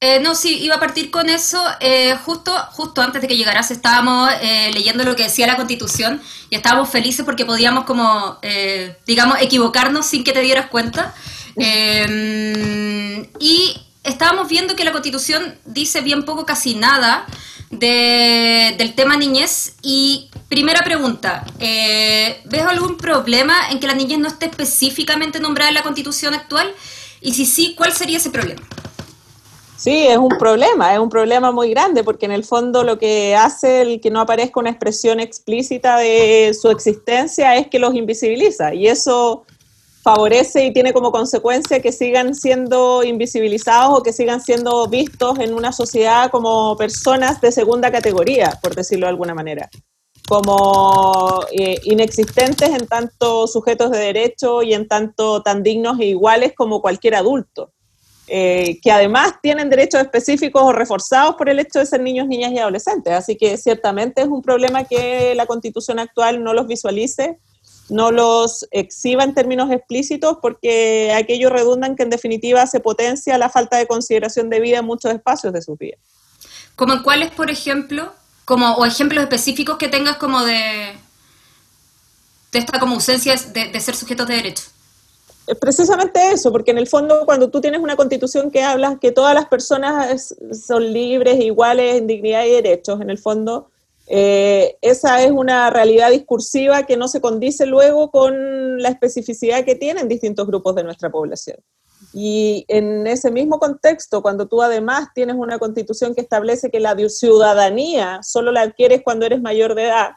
Eh, 0.00 0.20
no, 0.20 0.36
sí, 0.36 0.60
iba 0.62 0.76
a 0.76 0.80
partir 0.80 1.10
con 1.10 1.28
eso. 1.28 1.60
Eh, 1.80 2.16
justo, 2.24 2.52
justo 2.70 3.02
antes 3.02 3.20
de 3.20 3.26
que 3.26 3.36
llegaras 3.36 3.72
estábamos 3.72 4.30
eh, 4.40 4.70
leyendo 4.72 5.02
lo 5.02 5.16
que 5.16 5.24
decía 5.24 5.48
la 5.48 5.56
Constitución 5.56 6.22
y 6.50 6.54
estábamos 6.54 6.88
felices 6.88 7.24
porque 7.24 7.44
podíamos 7.44 7.82
como, 7.84 8.38
digamos, 9.06 9.38
equivocarnos 9.40 10.06
sin 10.06 10.22
que 10.22 10.32
te 10.32 10.40
dieras 10.40 10.68
cuenta. 10.68 11.12
y 13.40 13.76
estábamos 14.04 14.48
viendo 14.48 14.76
que 14.76 14.84
la 14.84 14.92
Constitución 14.92 15.58
dice 15.64 16.00
bien 16.00 16.24
poco, 16.24 16.46
casi 16.46 16.76
nada 16.76 17.26
del 17.70 18.94
tema 18.94 19.16
niñez. 19.16 19.74
Y 19.82 20.30
primera 20.48 20.82
pregunta, 20.82 21.44
eh, 21.60 22.40
¿ves 22.44 22.62
algún 22.62 22.96
problema 22.96 23.70
en 23.70 23.80
que 23.80 23.86
la 23.86 23.94
niñez 23.94 24.18
no 24.18 24.28
esté 24.28 24.46
específicamente 24.46 25.40
nombrada 25.40 25.68
en 25.70 25.74
la 25.74 25.82
constitución 25.82 26.34
actual? 26.34 26.72
Y 27.20 27.34
si 27.34 27.46
sí, 27.46 27.74
¿cuál 27.76 27.92
sería 27.92 28.18
ese 28.18 28.30
problema? 28.30 28.62
Sí, 29.76 30.08
es 30.08 30.18
un 30.18 30.36
problema, 30.38 30.92
es 30.92 30.98
un 30.98 31.08
problema 31.08 31.52
muy 31.52 31.70
grande, 31.70 32.02
porque 32.02 32.26
en 32.26 32.32
el 32.32 32.44
fondo 32.44 32.82
lo 32.82 32.98
que 32.98 33.36
hace 33.36 33.82
el 33.82 34.00
que 34.00 34.10
no 34.10 34.20
aparezca 34.20 34.58
una 34.58 34.70
expresión 34.70 35.20
explícita 35.20 35.98
de 35.98 36.52
su 36.60 36.68
existencia 36.68 37.54
es 37.54 37.68
que 37.68 37.78
los 37.78 37.94
invisibiliza, 37.94 38.74
y 38.74 38.88
eso 38.88 39.44
favorece 40.08 40.64
y 40.64 40.72
tiene 40.72 40.94
como 40.94 41.12
consecuencia 41.12 41.82
que 41.82 41.92
sigan 41.92 42.34
siendo 42.34 43.04
invisibilizados 43.04 43.98
o 43.98 44.02
que 44.02 44.14
sigan 44.14 44.40
siendo 44.40 44.88
vistos 44.88 45.38
en 45.38 45.52
una 45.52 45.70
sociedad 45.70 46.30
como 46.30 46.78
personas 46.78 47.42
de 47.42 47.52
segunda 47.52 47.92
categoría, 47.92 48.58
por 48.62 48.74
decirlo 48.74 49.04
de 49.04 49.10
alguna 49.10 49.34
manera, 49.34 49.68
como 50.26 51.44
eh, 51.52 51.78
inexistentes 51.82 52.70
en 52.70 52.86
tanto 52.86 53.46
sujetos 53.46 53.90
de 53.90 53.98
derecho 53.98 54.62
y 54.62 54.72
en 54.72 54.88
tanto 54.88 55.42
tan 55.42 55.62
dignos 55.62 56.00
e 56.00 56.06
iguales 56.06 56.54
como 56.56 56.80
cualquier 56.80 57.14
adulto. 57.14 57.72
Eh, 58.30 58.78
que 58.82 58.90
además 58.90 59.34
tienen 59.42 59.70
derechos 59.70 60.02
específicos 60.02 60.62
o 60.62 60.72
reforzados 60.72 61.34
por 61.36 61.48
el 61.48 61.58
hecho 61.60 61.78
de 61.78 61.86
ser 61.86 62.02
niños, 62.02 62.26
niñas 62.26 62.52
y 62.52 62.58
adolescentes. 62.58 63.12
Así 63.12 63.36
que 63.36 63.56
ciertamente 63.56 64.22
es 64.22 64.28
un 64.28 64.42
problema 64.42 64.84
que 64.84 65.34
la 65.34 65.46
constitución 65.46 65.98
actual 65.98 66.42
no 66.44 66.52
los 66.52 66.66
visualice, 66.66 67.38
no 67.88 68.10
los 68.10 68.66
exhiba 68.70 69.24
en 69.24 69.34
términos 69.34 69.70
explícitos, 69.70 70.38
porque 70.40 71.12
aquello 71.16 71.50
redundan 71.50 71.96
que 71.96 72.02
en 72.02 72.10
definitiva 72.10 72.66
se 72.66 72.80
potencia 72.80 73.38
la 73.38 73.48
falta 73.48 73.76
de 73.76 73.86
consideración 73.86 74.50
de 74.50 74.60
vida 74.60 74.78
en 74.78 74.84
muchos 74.84 75.12
espacios 75.12 75.52
de 75.52 75.62
sus 75.62 75.78
vidas. 75.78 76.00
¿Como 76.76 76.94
en 76.94 77.02
cuáles, 77.02 77.30
por 77.30 77.50
ejemplo? 77.50 78.12
Como, 78.44 78.74
o 78.74 78.86
ejemplos 78.86 79.22
específicos 79.22 79.76
que 79.78 79.88
tengas 79.88 80.16
como 80.16 80.44
de, 80.44 80.94
de 82.52 82.58
esta 82.58 82.78
como 82.78 82.94
ausencia 82.94 83.34
de, 83.36 83.68
de 83.68 83.80
ser 83.80 83.94
sujetos 83.94 84.26
de 84.28 84.34
derecho 84.36 84.62
precisamente 85.54 86.32
eso, 86.32 86.52
porque 86.52 86.70
en 86.70 86.78
el 86.78 86.86
fondo 86.86 87.24
cuando 87.24 87.48
tú 87.50 87.60
tienes 87.60 87.80
una 87.80 87.96
constitución 87.96 88.50
que 88.50 88.62
habla 88.62 88.98
que 89.00 89.12
todas 89.12 89.34
las 89.34 89.46
personas 89.46 90.34
son 90.52 90.92
libres, 90.92 91.40
iguales 91.40 91.96
en 91.96 92.06
dignidad 92.06 92.44
y 92.44 92.50
derechos, 92.50 93.00
en 93.00 93.10
el 93.10 93.18
fondo 93.18 93.70
eh, 94.10 94.78
esa 94.80 95.22
es 95.22 95.30
una 95.30 95.68
realidad 95.68 96.10
discursiva 96.10 96.84
que 96.84 96.96
no 96.96 97.08
se 97.08 97.20
condice 97.20 97.66
luego 97.66 98.10
con 98.10 98.80
la 98.80 98.88
especificidad 98.88 99.64
que 99.64 99.74
tienen 99.74 100.08
distintos 100.08 100.46
grupos 100.46 100.74
de 100.74 100.84
nuestra 100.84 101.10
población. 101.10 101.58
Y 102.14 102.64
en 102.68 103.06
ese 103.06 103.30
mismo 103.30 103.58
contexto, 103.58 104.22
cuando 104.22 104.48
tú 104.48 104.62
además 104.62 105.08
tienes 105.14 105.36
una 105.36 105.58
constitución 105.58 106.14
que 106.14 106.22
establece 106.22 106.70
que 106.70 106.80
la 106.80 106.96
ciudadanía 107.08 108.20
solo 108.22 108.50
la 108.50 108.62
adquieres 108.62 109.02
cuando 109.02 109.26
eres 109.26 109.42
mayor 109.42 109.74
de 109.74 109.84
edad, 109.84 110.12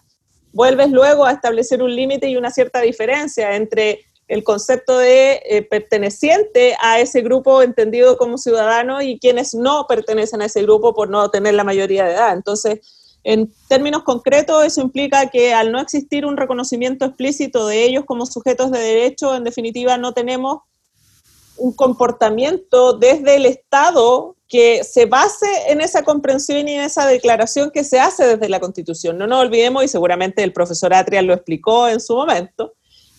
vuelves 0.53 0.89
luego 0.91 1.25
a 1.25 1.31
establecer 1.31 1.81
un 1.81 1.93
límite 1.93 2.29
y 2.29 2.37
una 2.37 2.51
cierta 2.51 2.79
diferencia 2.81 3.55
entre 3.55 4.05
el 4.29 4.45
concepto 4.45 4.97
de 4.97 5.41
eh, 5.43 5.63
perteneciente 5.63 6.77
a 6.79 7.01
ese 7.01 7.21
grupo 7.21 7.61
entendido 7.61 8.17
como 8.17 8.37
ciudadano 8.37 9.01
y 9.01 9.19
quienes 9.19 9.53
no 9.53 9.85
pertenecen 9.87 10.41
a 10.41 10.45
ese 10.45 10.61
grupo 10.61 10.93
por 10.93 11.09
no 11.09 11.29
tener 11.29 11.55
la 11.55 11.65
mayoría 11.65 12.05
de 12.05 12.13
edad. 12.13 12.33
Entonces, 12.33 12.79
en 13.23 13.53
términos 13.67 14.03
concretos, 14.03 14.65
eso 14.65 14.81
implica 14.81 15.29
que 15.29 15.53
al 15.53 15.71
no 15.71 15.79
existir 15.79 16.25
un 16.25 16.37
reconocimiento 16.37 17.05
explícito 17.05 17.67
de 17.67 17.83
ellos 17.83 18.05
como 18.05 18.25
sujetos 18.25 18.71
de 18.71 18.79
derecho, 18.79 19.35
en 19.35 19.43
definitiva 19.43 19.97
no 19.97 20.13
tenemos 20.13 20.61
un 21.57 21.73
comportamiento 21.73 22.93
desde 22.93 23.35
el 23.35 23.45
Estado 23.45 24.35
que 24.47 24.83
se 24.83 25.05
base 25.05 25.47
en 25.67 25.79
esa 25.79 26.03
comprensión 26.03 26.67
y 26.67 26.73
en 26.73 26.81
esa 26.81 27.05
declaración 27.05 27.71
que 27.71 27.83
se 27.83 27.99
hace 27.99 28.25
desde 28.25 28.49
la 28.49 28.59
Constitución. 28.59 29.17
No 29.17 29.27
nos 29.27 29.41
olvidemos, 29.41 29.83
y 29.83 29.87
seguramente 29.87 30.43
el 30.43 30.51
profesor 30.51 30.93
Atria 30.93 31.21
lo 31.21 31.33
explicó 31.33 31.87
en 31.87 32.01
su 32.01 32.15
momento, 32.15 32.73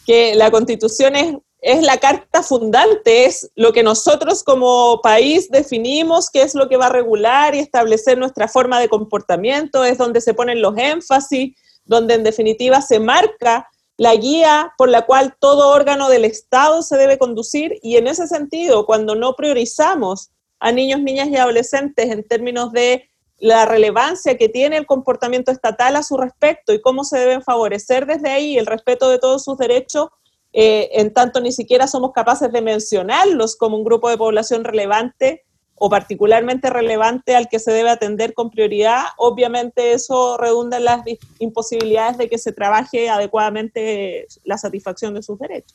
que 0.05 0.35
la 0.35 0.51
constitución 0.51 1.17
es, 1.17 1.37
es 1.63 1.81
la 1.83 1.99
carta 1.99 2.43
fundante, 2.43 3.25
es 3.25 3.51
lo 3.55 3.73
que 3.73 3.85
nosotros 3.85 4.43
como 4.43 5.01
país 5.01 5.49
definimos, 5.49 6.29
qué 6.29 6.43
es 6.43 6.57
lo 6.57 6.69
que 6.69 6.77
va 6.77 6.87
a 6.87 6.93
regular 6.93 7.55
y 7.55 7.61
establecer 7.61 8.19
nuestra 8.19 8.49
forma 8.49 8.81
de 8.81 8.89
comportamiento, 8.89 9.85
es 9.85 9.97
donde 9.97 10.21
se 10.21 10.35
ponen 10.35 10.61
los 10.61 10.77
énfasis, 10.77 11.57
donde 11.85 12.15
en 12.15 12.25
definitiva 12.25 12.83
se 12.83 12.99
marca 12.99 13.69
la 13.97 14.17
guía 14.17 14.73
por 14.77 14.89
la 14.89 15.03
cual 15.03 15.37
todo 15.39 15.69
órgano 15.69 16.09
del 16.09 16.25
Estado 16.25 16.83
se 16.83 16.97
debe 16.97 17.17
conducir. 17.17 17.79
Y 17.81 17.97
en 17.97 18.09
ese 18.09 18.27
sentido, 18.27 18.85
cuando 18.85 19.15
no 19.15 19.37
priorizamos 19.37 20.31
a 20.59 20.73
niños, 20.73 21.01
niñas 21.01 21.29
y 21.29 21.37
adolescentes 21.37 22.11
en 22.11 22.27
términos 22.27 22.73
de 22.73 23.09
la 23.39 23.67
relevancia 23.67 24.37
que 24.37 24.49
tiene 24.49 24.79
el 24.79 24.87
comportamiento 24.87 25.53
estatal 25.53 25.95
a 25.95 26.03
su 26.03 26.17
respecto 26.17 26.73
y 26.73 26.81
cómo 26.81 27.05
se 27.05 27.19
deben 27.19 27.43
favorecer 27.43 28.07
desde 28.07 28.31
ahí 28.31 28.59
el 28.59 28.67
respeto 28.67 29.09
de 29.11 29.19
todos 29.19 29.45
sus 29.45 29.59
derechos, 29.59 30.09
eh, 30.53 30.91
en 30.93 31.13
tanto 31.13 31.41
ni 31.41 31.53
siquiera 31.53 31.87
somos 31.87 32.13
capaces 32.13 32.53
de 32.53 32.61
mencionarlos 32.61 33.57
como 33.57 33.77
un 33.77 33.85
grupo 33.85 34.11
de 34.11 34.19
población 34.19 34.65
relevante 34.65 35.45
o 35.75 35.91
particularmente 35.91 36.71
relevante 36.71 37.35
al 37.35 37.49
que 37.49 37.59
se 37.59 37.73
debe 37.73 37.91
atender 37.91 38.35
con 38.35 38.51
prioridad, 38.51 39.03
obviamente 39.17 39.95
eso 39.95 40.37
redunda 40.37 40.77
en 40.77 40.85
las 40.85 41.03
imposibilidades 41.41 42.19
de 42.19 42.29
que 42.29 42.39
se 42.39 42.53
trabaje 42.53 43.11
adecuadamente 43.11 44.29
la 44.45 44.59
satisfacción 44.59 45.15
de 45.15 45.23
sus 45.23 45.39
derechos. 45.41 45.75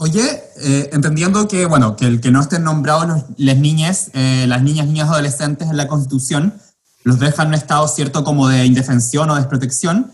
Oye, 0.00 0.22
eh, 0.62 0.90
entendiendo 0.92 1.48
que, 1.48 1.66
bueno, 1.66 1.96
que 1.96 2.06
el 2.06 2.20
que 2.20 2.30
no 2.30 2.40
estén 2.40 2.62
nombrados 2.62 3.24
las 3.36 3.56
niñas, 3.56 4.10
eh, 4.14 4.44
las 4.46 4.62
niñas, 4.62 4.86
niñas, 4.86 5.08
adolescentes 5.08 5.68
en 5.68 5.76
la 5.76 5.88
Constitución, 5.88 6.60
los 7.02 7.18
deja 7.18 7.42
en 7.42 7.48
un 7.48 7.54
estado 7.54 7.88
cierto 7.88 8.22
como 8.22 8.48
de 8.48 8.64
indefensión 8.64 9.28
o 9.30 9.34
desprotección. 9.34 10.12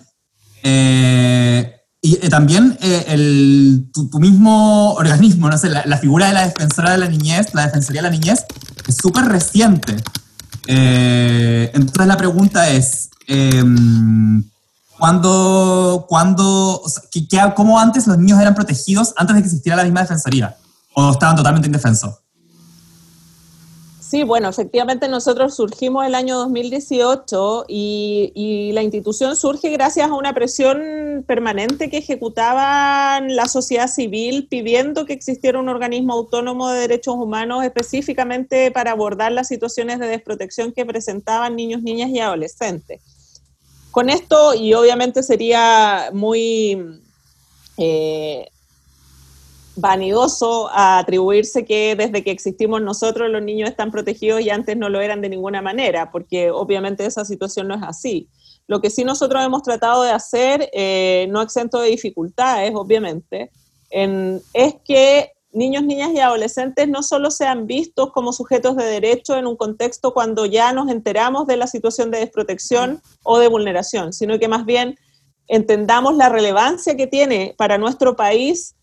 Eh, 0.62 1.73
y 2.06 2.16
también 2.28 2.76
el, 2.82 3.88
tu, 3.90 4.20
mismo 4.20 4.92
organismo, 4.92 5.48
no 5.48 5.56
sé, 5.56 5.70
la, 5.70 5.96
figura 5.96 6.26
de 6.26 6.34
la 6.34 6.44
defensora 6.44 6.90
de 6.90 6.98
la 6.98 7.08
niñez, 7.08 7.54
la 7.54 7.64
defensoría 7.64 8.02
de 8.02 8.10
la 8.10 8.14
niñez, 8.14 8.44
es 8.86 8.96
súper 8.96 9.24
reciente. 9.24 9.96
entonces 10.66 12.06
la 12.06 12.18
pregunta 12.18 12.68
es, 12.68 13.08
em, 13.26 14.44
cuando, 14.98 16.04
cuando, 16.06 16.82
¿cómo 17.56 17.80
antes 17.80 18.06
los 18.06 18.18
niños 18.18 18.38
eran 18.38 18.54
protegidos 18.54 19.14
antes 19.16 19.36
de 19.36 19.40
que 19.40 19.46
existiera 19.46 19.74
la 19.74 19.84
misma 19.84 20.02
defensoría? 20.02 20.54
¿O 20.92 21.10
estaban 21.10 21.36
totalmente 21.36 21.68
indefensos? 21.68 22.16
Sí, 24.14 24.22
bueno, 24.22 24.48
efectivamente 24.48 25.08
nosotros 25.08 25.56
surgimos 25.56 26.06
el 26.06 26.14
año 26.14 26.38
2018 26.38 27.64
y, 27.66 28.70
la 28.72 28.84
institución 28.84 29.34
surge 29.34 29.70
gracias 29.70 30.08
a 30.08 30.14
una 30.14 30.32
presión 30.32 31.24
permanente 31.26 31.90
que 31.90 31.96
ejecutaban 31.96 33.34
la 33.34 33.48
sociedad 33.48 33.88
civil 33.88 34.46
pidiendo 34.48 35.04
que 35.04 35.14
existiera 35.14 35.58
un 35.58 35.68
organismo 35.68 36.12
autónomo 36.12 36.68
de 36.68 36.82
derechos 36.82 37.16
humanos 37.16 37.64
específicamente 37.64 38.70
para 38.70 38.92
abordar 38.92 39.32
las 39.32 39.48
situaciones 39.48 39.98
de 39.98 40.06
desprotección 40.06 40.70
que 40.70 40.86
presentaban 40.86 41.56
niños, 41.56 41.82
niñas 41.82 42.10
y 42.10 42.20
adolescentes. 42.20 43.00
Con 43.90 44.10
esto, 44.10 44.54
y 44.54 44.74
obviamente 44.74 45.24
sería 45.24 46.10
muy 46.12 47.00
eh, 47.78 48.46
vanidoso 49.76 50.68
atribuirse 50.72 51.64
que 51.64 51.96
desde 51.96 52.22
que 52.22 52.30
existimos 52.30 52.80
nosotros 52.82 53.30
los 53.30 53.42
niños 53.42 53.68
están 53.68 53.90
protegidos 53.90 54.40
y 54.40 54.50
antes 54.50 54.76
no 54.76 54.88
lo 54.88 55.00
eran 55.00 55.20
de 55.20 55.28
ninguna 55.28 55.62
manera, 55.62 56.10
porque 56.10 56.50
obviamente 56.50 57.04
esa 57.06 57.24
situación 57.24 57.68
no 57.68 57.74
es 57.74 57.82
así. 57.82 58.28
Lo 58.66 58.80
que 58.80 58.90
sí 58.90 59.04
nosotros 59.04 59.44
hemos 59.44 59.62
tratado 59.62 60.02
de 60.02 60.10
hacer, 60.10 60.70
eh, 60.72 61.26
no 61.30 61.42
exento 61.42 61.80
de 61.80 61.90
dificultades, 61.90 62.72
obviamente, 62.74 63.50
es 63.90 64.74
que 64.84 65.32
niños, 65.52 65.84
niñas 65.84 66.10
y 66.12 66.18
adolescentes 66.18 66.88
no 66.88 67.02
solo 67.02 67.30
sean 67.30 67.66
vistos 67.66 68.10
como 68.12 68.32
sujetos 68.32 68.76
de 68.76 68.84
derecho 68.84 69.36
en 69.36 69.46
un 69.46 69.56
contexto 69.56 70.12
cuando 70.12 70.46
ya 70.46 70.72
nos 70.72 70.90
enteramos 70.90 71.46
de 71.46 71.56
la 71.56 71.66
situación 71.66 72.10
de 72.10 72.18
desprotección 72.18 73.00
o 73.22 73.38
de 73.38 73.48
vulneración, 73.48 74.12
sino 74.12 74.38
que 74.38 74.48
más 74.48 74.64
bien 74.64 74.98
entendamos 75.46 76.16
la 76.16 76.28
relevancia 76.28 76.96
que 76.96 77.06
tiene 77.06 77.54
para 77.56 77.78
nuestro 77.78 78.16
país 78.16 78.74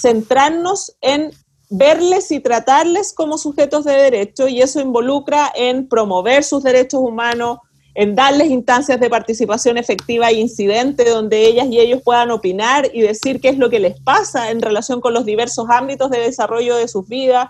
centrarnos 0.00 0.96
en 1.00 1.30
verles 1.70 2.30
y 2.30 2.40
tratarles 2.40 3.12
como 3.12 3.36
sujetos 3.36 3.84
de 3.84 3.92
derecho 3.92 4.48
y 4.48 4.62
eso 4.62 4.80
involucra 4.80 5.52
en 5.54 5.88
promover 5.88 6.44
sus 6.44 6.62
derechos 6.62 7.00
humanos, 7.00 7.58
en 7.94 8.14
darles 8.14 8.48
instancias 8.48 9.00
de 9.00 9.10
participación 9.10 9.76
efectiva 9.76 10.30
e 10.30 10.34
incidente 10.34 11.10
donde 11.10 11.46
ellas 11.46 11.66
y 11.68 11.80
ellos 11.80 12.00
puedan 12.04 12.30
opinar 12.30 12.88
y 12.94 13.02
decir 13.02 13.40
qué 13.40 13.48
es 13.48 13.58
lo 13.58 13.70
que 13.70 13.80
les 13.80 14.00
pasa 14.00 14.50
en 14.50 14.62
relación 14.62 15.00
con 15.00 15.12
los 15.12 15.24
diversos 15.24 15.66
ámbitos 15.68 16.10
de 16.10 16.20
desarrollo 16.20 16.76
de 16.76 16.86
sus 16.86 17.08
vidas, 17.08 17.48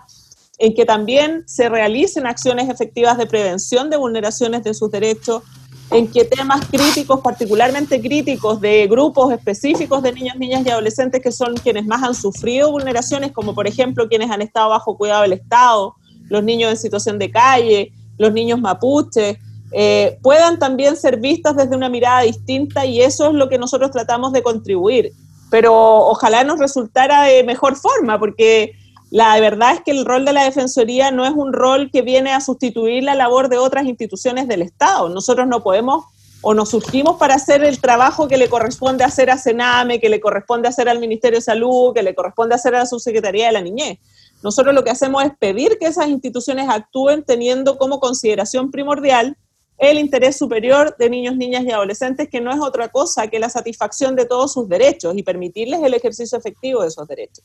en 0.57 0.73
que 0.73 0.85
también 0.85 1.43
se 1.47 1.69
realicen 1.69 2.25
acciones 2.25 2.67
efectivas 2.67 3.17
de 3.17 3.27
prevención 3.27 3.89
de 3.89 3.97
vulneraciones 3.97 4.63
de 4.63 4.73
sus 4.73 4.91
derechos, 4.91 5.43
en 5.91 6.07
que 6.07 6.25
temas 6.25 6.65
críticos, 6.67 7.21
particularmente 7.21 7.99
críticos 7.99 8.61
de 8.61 8.87
grupos 8.87 9.33
específicos 9.33 10.03
de 10.03 10.13
niños, 10.13 10.35
niñas 10.37 10.63
y 10.65 10.69
adolescentes 10.69 11.21
que 11.21 11.31
son 11.31 11.55
quienes 11.55 11.85
más 11.85 12.03
han 12.03 12.13
sufrido 12.13 12.71
vulneraciones, 12.71 13.31
como 13.31 13.55
por 13.55 13.67
ejemplo 13.67 14.07
quienes 14.07 14.29
han 14.29 14.41
estado 14.41 14.69
bajo 14.69 14.97
cuidado 14.97 15.23
del 15.23 15.33
Estado, 15.33 15.95
los 16.29 16.43
niños 16.43 16.69
en 16.69 16.77
situación 16.77 17.17
de 17.17 17.31
calle, 17.31 17.91
los 18.17 18.31
niños 18.31 18.59
mapuches, 18.59 19.37
eh, 19.71 20.17
puedan 20.21 20.59
también 20.59 20.95
ser 20.95 21.19
vistas 21.19 21.55
desde 21.55 21.75
una 21.75 21.89
mirada 21.89 22.21
distinta 22.21 22.85
y 22.85 23.01
eso 23.01 23.27
es 23.27 23.33
lo 23.33 23.49
que 23.49 23.57
nosotros 23.57 23.91
tratamos 23.91 24.31
de 24.31 24.43
contribuir. 24.43 25.11
Pero 25.49 25.73
ojalá 25.73 26.43
nos 26.43 26.59
resultara 26.59 27.23
de 27.23 27.43
mejor 27.43 27.75
forma, 27.75 28.19
porque 28.19 28.73
La 29.11 29.39
verdad 29.39 29.73
es 29.73 29.81
que 29.81 29.91
el 29.91 30.05
rol 30.05 30.23
de 30.23 30.33
la 30.33 30.43
Defensoría 30.43 31.09
no 31.09 31.25
es 31.25 31.31
un 31.31 31.51
rol 31.51 31.89
que 31.91 32.03
viene 32.03 32.31
a 32.31 32.41
sustituir 32.41 33.03
la 33.03 33.15
labor 33.15 33.49
de 33.49 33.57
otras 33.57 33.85
instituciones 33.85 34.47
del 34.47 34.61
Estado. 34.61 35.09
Nosotros 35.09 35.47
no 35.47 35.63
podemos 35.63 36.05
o 36.41 36.53
nos 36.53 36.69
surgimos 36.69 37.17
para 37.17 37.35
hacer 37.35 37.63
el 37.63 37.81
trabajo 37.81 38.27
que 38.27 38.37
le 38.37 38.49
corresponde 38.49 39.03
hacer 39.03 39.29
a 39.29 39.37
Sename, 39.37 39.99
que 39.99 40.09
le 40.09 40.19
corresponde 40.19 40.67
hacer 40.67 40.87
al 40.87 40.99
Ministerio 40.99 41.39
de 41.39 41.43
Salud, 41.43 41.93
que 41.93 42.03
le 42.03 42.15
corresponde 42.15 42.55
hacer 42.55 42.75
a 42.75 42.79
la 42.79 42.85
Subsecretaría 42.85 43.47
de 43.47 43.51
la 43.51 43.61
Niñez. 43.61 43.99
Nosotros 44.41 44.73
lo 44.73 44.83
que 44.83 44.91
hacemos 44.91 45.23
es 45.23 45.31
pedir 45.37 45.77
que 45.79 45.87
esas 45.87 46.07
instituciones 46.07 46.69
actúen 46.69 47.23
teniendo 47.23 47.77
como 47.77 47.99
consideración 47.99 48.71
primordial 48.71 49.35
el 49.79 49.97
interés 49.97 50.37
superior 50.37 50.95
de 50.97 51.09
niños, 51.09 51.35
niñas 51.35 51.63
y 51.65 51.71
adolescentes, 51.71 52.29
que 52.29 52.41
no 52.41 52.51
es 52.51 52.59
otra 52.59 52.89
cosa 52.89 53.27
que 53.27 53.39
la 53.39 53.49
satisfacción 53.49 54.15
de 54.15 54.25
todos 54.25 54.53
sus 54.53 54.69
derechos 54.69 55.15
y 55.17 55.23
permitirles 55.23 55.81
el 55.81 55.93
ejercicio 55.93 56.37
efectivo 56.37 56.81
de 56.81 56.89
esos 56.89 57.07
derechos. 57.07 57.43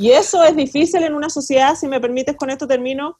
Y 0.00 0.12
eso 0.12 0.42
es 0.42 0.56
difícil 0.56 1.02
en 1.02 1.12
una 1.12 1.28
sociedad, 1.28 1.74
si 1.74 1.86
me 1.86 2.00
permites, 2.00 2.34
con 2.34 2.48
esto 2.48 2.66
termino, 2.66 3.18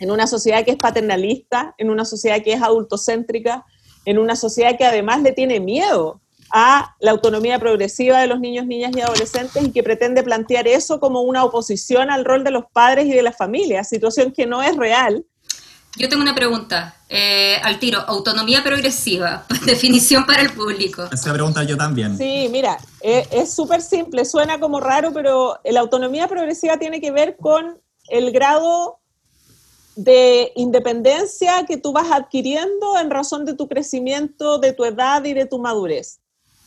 en 0.00 0.10
una 0.10 0.26
sociedad 0.26 0.62
que 0.62 0.72
es 0.72 0.76
paternalista, 0.76 1.74
en 1.78 1.88
una 1.88 2.04
sociedad 2.04 2.42
que 2.42 2.52
es 2.52 2.60
adultocéntrica, 2.60 3.64
en 4.04 4.18
una 4.18 4.36
sociedad 4.36 4.76
que 4.76 4.84
además 4.84 5.22
le 5.22 5.32
tiene 5.32 5.60
miedo 5.60 6.20
a 6.52 6.94
la 7.00 7.12
autonomía 7.12 7.58
progresiva 7.58 8.20
de 8.20 8.26
los 8.26 8.38
niños, 8.38 8.66
niñas 8.66 8.92
y 8.94 9.00
adolescentes 9.00 9.64
y 9.64 9.72
que 9.72 9.82
pretende 9.82 10.22
plantear 10.22 10.68
eso 10.68 11.00
como 11.00 11.22
una 11.22 11.42
oposición 11.42 12.10
al 12.10 12.26
rol 12.26 12.44
de 12.44 12.50
los 12.50 12.66
padres 12.70 13.06
y 13.06 13.12
de 13.12 13.22
las 13.22 13.38
familias, 13.38 13.88
situación 13.88 14.30
que 14.30 14.44
no 14.44 14.62
es 14.62 14.76
real. 14.76 15.24
Yo 15.96 16.08
tengo 16.08 16.22
una 16.22 16.34
pregunta 16.34 16.96
eh, 17.08 17.56
al 17.62 17.78
tiro. 17.78 18.00
Autonomía 18.00 18.62
progresiva, 18.64 19.46
definición 19.66 20.26
para 20.26 20.42
el 20.42 20.52
público. 20.52 21.08
Esa 21.12 21.32
pregunta 21.32 21.62
yo 21.62 21.76
también. 21.76 22.18
Sí, 22.18 22.48
mira, 22.50 22.78
eh, 23.00 23.26
es 23.30 23.54
súper 23.54 23.80
simple, 23.80 24.24
suena 24.24 24.58
como 24.58 24.80
raro, 24.80 25.12
pero 25.12 25.60
la 25.64 25.80
autonomía 25.80 26.26
progresiva 26.26 26.78
tiene 26.78 27.00
que 27.00 27.12
ver 27.12 27.36
con 27.36 27.80
el 28.08 28.32
grado 28.32 28.98
de 29.96 30.52
independencia 30.56 31.64
que 31.66 31.76
tú 31.76 31.92
vas 31.92 32.10
adquiriendo 32.10 32.98
en 32.98 33.10
razón 33.10 33.44
de 33.44 33.54
tu 33.54 33.68
crecimiento, 33.68 34.58
de 34.58 34.72
tu 34.72 34.84
edad 34.84 35.24
y 35.24 35.34
de 35.34 35.46
tu 35.46 35.60
madurez. 35.60 36.18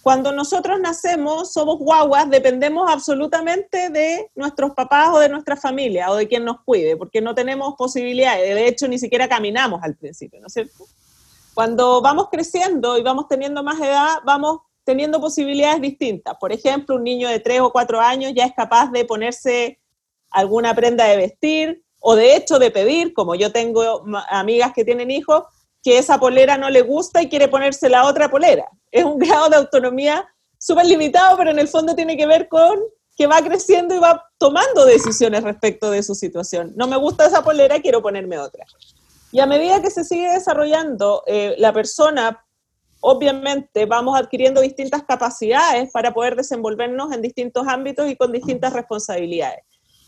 Cuando 0.07 0.31
nosotros 0.31 0.79
nacemos, 0.79 1.51
somos 1.51 1.79
guaguas, 1.79 2.29
dependemos 2.29 2.89
absolutamente 2.89 3.89
de 3.89 4.31
nuestros 4.35 4.71
papás 4.71 5.09
o 5.13 5.19
de 5.19 5.27
nuestra 5.27 5.57
familia 5.57 6.09
o 6.09 6.15
de 6.15 6.29
quien 6.29 6.45
nos 6.45 6.61
cuide, 6.63 6.95
porque 6.95 7.19
no 7.19 7.35
tenemos 7.35 7.75
posibilidades, 7.77 8.55
de 8.55 8.69
hecho 8.69 8.87
ni 8.87 8.99
siquiera 8.99 9.27
caminamos 9.27 9.83
al 9.83 9.97
principio, 9.97 10.39
¿no 10.39 10.47
es 10.47 10.53
cierto? 10.53 10.85
Cuando 11.53 12.01
vamos 12.01 12.29
creciendo 12.31 12.97
y 12.97 13.03
vamos 13.03 13.27
teniendo 13.27 13.63
más 13.63 13.81
edad, 13.81 14.19
vamos 14.23 14.59
teniendo 14.85 15.19
posibilidades 15.19 15.81
distintas. 15.81 16.37
Por 16.39 16.53
ejemplo, 16.53 16.95
un 16.95 17.03
niño 17.03 17.27
de 17.27 17.41
3 17.41 17.59
o 17.59 17.73
4 17.73 17.99
años 17.99 18.31
ya 18.33 18.45
es 18.45 18.53
capaz 18.53 18.89
de 18.93 19.03
ponerse 19.03 19.77
alguna 20.29 20.73
prenda 20.73 21.03
de 21.03 21.17
vestir, 21.17 21.83
o 21.99 22.15
de 22.15 22.37
hecho 22.37 22.59
de 22.59 22.71
pedir, 22.71 23.13
como 23.13 23.35
yo 23.35 23.51
tengo 23.51 24.05
amigas 24.29 24.71
que 24.73 24.85
tienen 24.85 25.11
hijos, 25.11 25.43
que 25.87 25.97
esa 25.97 26.19
polera 26.19 26.57
no 26.57 26.69
le 26.69 26.81
gusta 26.81 27.21
y 27.21 27.29
quiere 27.29 27.47
ponerse 27.47 27.87
la 27.87 28.03
otra 28.03 28.29
polera. 28.29 28.69
Es 28.91 29.05
un 29.05 29.17
grado 29.17 29.47
de 29.47 29.55
autonomía 29.55 30.27
súper 30.57 30.85
limitado, 30.85 31.37
pero 31.37 31.51
en 31.51 31.59
el 31.59 31.69
fondo 31.69 31.95
tiene 31.95 32.17
que 32.17 32.27
ver 32.27 32.49
con 32.49 32.77
que 33.15 33.25
va 33.25 33.41
creciendo 33.41 33.95
y 33.95 33.97
va 33.97 34.21
tomando 34.37 34.83
decisiones 34.83 35.45
respecto 35.45 35.89
de 35.89 36.03
su 36.03 36.13
situación. 36.13 36.73
No 36.75 36.87
me 36.87 36.97
gusta 36.97 37.25
esa 37.25 37.41
polera, 37.41 37.79
quiero 37.79 38.01
ponerme 38.01 38.37
otra. 38.37 38.65
Y 39.31 39.39
a 39.39 39.45
medida 39.45 39.81
que 39.81 39.89
se 39.89 40.03
sigue 40.03 40.29
desarrollando, 40.29 41.23
eh, 41.25 41.55
la 41.57 41.71
persona, 41.71 42.45
obviamente, 42.99 43.85
vamos 43.85 44.19
adquiriendo 44.19 44.59
distintas 44.59 45.03
capacidades 45.03 45.89
para 45.93 46.13
poder 46.13 46.35
desenvolvernos 46.35 47.13
en 47.13 47.21
distintos 47.21 47.65
ámbitos 47.65 48.09
y 48.09 48.17
con 48.17 48.33
distintas 48.33 48.73
responsabilidades. 48.73 49.63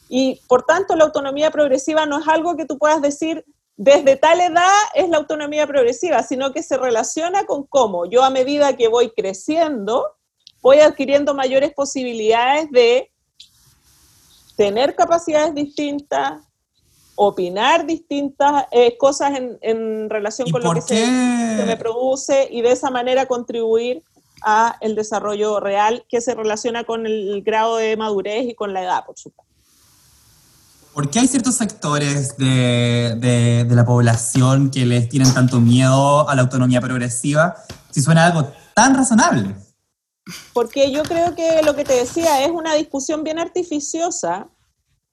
Y 0.09 0.41
por 0.49 0.63
tanto, 0.63 0.97
la 0.97 1.05
autonomía 1.05 1.51
progresiva 1.51 2.05
no 2.05 2.19
es 2.19 2.27
algo 2.27 2.57
que 2.57 2.65
tú 2.65 2.77
puedas 2.77 3.01
decir 3.01 3.45
desde 3.81 4.17
tal 4.17 4.41
edad 4.41 4.73
es 4.93 5.07
la 5.07 5.15
autonomía 5.15 5.65
progresiva, 5.65 6.21
sino 6.21 6.51
que 6.51 6.63
se 6.63 6.77
relaciona 6.77 7.45
con 7.45 7.63
cómo 7.63 8.05
yo 8.05 8.25
a 8.25 8.29
medida 8.29 8.75
que 8.75 8.89
voy 8.89 9.09
creciendo, 9.11 10.17
voy 10.61 10.81
adquiriendo 10.81 11.33
mayores 11.33 11.73
posibilidades 11.73 12.69
de 12.71 13.09
tener 14.57 14.95
capacidades 14.95 15.55
distintas, 15.55 16.41
opinar 17.15 17.85
distintas 17.85 18.65
eh, 18.71 18.97
cosas 18.97 19.31
en, 19.61 20.09
relación 20.09 20.51
con 20.51 20.61
lo 20.61 20.73
que 20.73 20.81
se, 20.81 21.63
me 21.65 21.77
produce 21.77 22.49
y 22.51 22.61
de 22.61 22.73
esa 22.73 22.89
manera 22.89 23.27
contribuir 23.27 24.03
a 24.41 24.75
el 24.81 24.93
desarrollo 24.93 25.61
real 25.61 26.05
que 26.09 26.19
se 26.19 26.35
relaciona 26.35 26.83
con 26.83 27.05
el 27.05 27.41
grado 27.43 27.77
de 27.77 27.95
madurez 27.95 28.45
y 28.45 28.55
con 28.55 28.73
la 28.73 28.83
edad, 28.83 29.05
por 29.05 29.17
supuesto. 29.17 29.48
¿Por 30.99 31.09
qué 31.09 31.19
hay 31.19 31.27
ciertos 31.29 31.55
sectores 31.55 32.35
de, 32.35 33.65
la 33.69 33.85
población 33.85 34.69
que 34.69 34.85
les 34.85 35.07
tienen 35.07 35.33
tanto 35.33 35.61
miedo 35.61 36.27
a 36.27 36.35
la 36.35 36.41
autonomía 36.41 36.81
progresiva 36.81 37.55
si 37.89 38.01
suena 38.01 38.25
algo 38.25 38.51
tan 38.75 38.95
razonable? 38.95 39.55
Porque 40.51 40.91
yo 40.91 41.03
creo 41.03 41.35
que 41.35 41.61
lo 41.63 41.73
que 41.73 41.85
te 41.85 41.93
decía 41.93 42.43
es 42.43 42.51
una 42.51 42.73
discusión 42.73 43.23
bien 43.23 43.39
artificiosa 43.39 44.49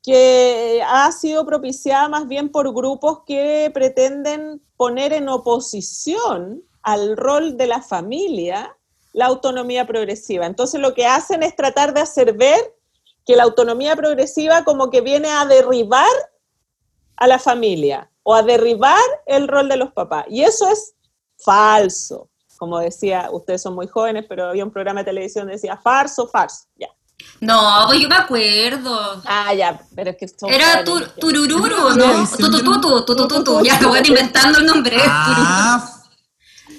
que 0.03 0.83
ha 0.85 1.13
sido 1.13 1.47
propiciada 1.47 2.09
más 2.09 2.27
bien 2.27 2.51
por 2.51 2.75
grupos 2.75 3.21
que 3.25 3.71
pretenden 3.73 4.61
poner 4.77 5.13
en 5.13 5.29
oposición 5.29 6.65
al 6.83 7.17
rol 7.17 7.57
de 7.57 7.69
la 7.69 7.81
familia 7.81 8.77
la 9.13 9.27
autonomía 9.27 9.87
progresiva. 9.87 10.47
Entonces 10.47 10.81
lo 10.81 10.95
que 10.95 11.07
hacen 11.07 11.45
es 11.45 11.55
tratar 11.55 11.95
de 11.95 12.01
hacer 12.01 12.37
ver 12.37 12.76
que 13.27 13.37
la 13.37 13.43
autonomía 13.43 13.97
progresiva 13.97 14.65
como 14.65 14.89
que 14.89 15.01
viene 15.01 15.29
a 15.29 15.45
derribar 15.45 16.09
a 17.17 17.27
la 17.27 17.39
familia 17.39 18.09
o 18.23 18.35
a 18.35 18.43
derribar 18.43 19.03
el 19.27 19.49
rol 19.49 19.69
de 19.69 19.77
los 19.77 19.93
papás. 19.93 20.27
Y 20.31 20.43
eso 20.43 20.71
es 20.71 20.95
falso. 21.37 22.31
Como 22.57 22.79
decía, 22.79 23.29
ustedes 23.33 23.63
son 23.63 23.75
muy 23.75 23.89
jóvenes, 23.89 24.25
pero 24.29 24.49
había 24.49 24.65
un 24.65 24.71
programa 24.71 25.01
de 25.01 25.07
televisión 25.07 25.47
que 25.47 25.55
decía 25.55 25.77
farso, 25.77 26.29
farso. 26.29 26.67
Ya. 26.77 26.89
No, 27.41 27.85
pues 27.89 28.01
yo 28.01 28.09
me 28.09 28.15
acuerdo. 28.15 29.23
Ah, 29.25 29.53
ya, 29.53 29.81
pero 29.95 30.11
es 30.11 30.17
que 30.17 30.27
Era 30.49 30.85
Turururu, 30.85 31.97
¿no? 31.97 32.29
Tutututu, 32.29 33.05
tutututu. 33.05 33.65
Ya, 33.65 33.81
lo 33.81 33.89
voy 33.89 34.01
inventando 34.05 34.59
el 34.61 34.67
nombre. 34.67 34.97
Ah, 35.05 36.03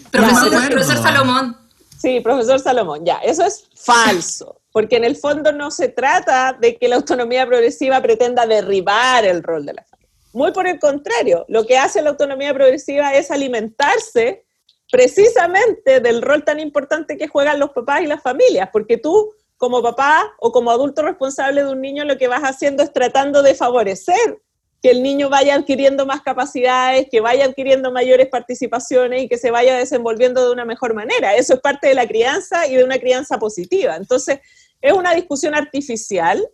profesor, 0.10 0.70
profesor 0.70 0.98
Salomón. 0.98 1.58
Sí, 1.98 2.22
profesor 2.22 2.60
Salomón, 2.60 3.04
ya, 3.04 3.18
eso 3.18 3.44
es 3.44 3.68
falso 3.76 4.62
porque 4.78 4.98
en 4.98 5.06
el 5.06 5.16
fondo 5.16 5.52
no 5.52 5.72
se 5.72 5.88
trata 5.88 6.54
de 6.54 6.78
que 6.78 6.88
la 6.88 6.98
autonomía 6.98 7.48
progresiva 7.48 8.00
pretenda 8.00 8.46
derribar 8.46 9.26
el 9.26 9.42
rol 9.42 9.66
de 9.66 9.74
la 9.74 9.84
familia. 9.84 10.14
Muy 10.34 10.52
por 10.52 10.68
el 10.68 10.78
contrario, 10.78 11.46
lo 11.48 11.66
que 11.66 11.80
hace 11.80 12.00
la 12.04 12.12
autonomía 12.12 12.54
progresiva 12.54 13.12
es 13.16 13.32
alimentarse 13.32 14.46
precisamente 14.92 16.00
del 16.00 16.22
rol 16.22 16.44
tan 16.44 16.60
importante 16.60 17.18
que 17.18 17.28
juegan 17.28 17.60
los 17.60 17.72
papás 17.72 18.02
y 18.02 18.06
las 18.06 18.22
familias, 18.22 18.70
porque 18.72 18.98
tú 18.98 19.34
como 19.58 19.82
papá 19.82 20.32
o 20.38 20.52
como 20.52 20.70
adulto 20.70 21.02
responsable 21.02 21.64
de 21.64 21.72
un 21.72 21.82
niño 21.82 22.06
lo 22.06 22.20
que 22.20 22.28
vas 22.28 22.44
haciendo 22.44 22.84
es 22.84 22.94
tratando 22.94 23.42
de 23.42 23.56
favorecer 23.56 24.44
que 24.82 24.92
el 24.92 25.02
niño 25.02 25.30
vaya 25.30 25.56
adquiriendo 25.56 26.06
más 26.06 26.22
capacidades, 26.22 27.08
que 27.10 27.20
vaya 27.20 27.46
adquiriendo 27.46 27.92
mayores 27.92 28.28
participaciones 28.28 29.24
y 29.24 29.28
que 29.28 29.38
se 29.38 29.50
vaya 29.50 29.76
desenvolviendo 29.76 30.46
de 30.46 30.52
una 30.52 30.66
mejor 30.66 30.94
manera. 30.94 31.36
Eso 31.36 31.56
es 31.56 31.62
parte 31.62 31.88
de 31.88 31.96
la 31.96 32.08
crianza 32.08 32.68
y 32.68 32.76
de 32.76 32.84
una 32.84 33.00
crianza 33.00 33.40
positiva. 33.40 33.96
Entonces, 33.96 34.40
es 34.82 34.94
una 34.94 35.14
discusión 35.14 35.56
artificial 35.56 36.48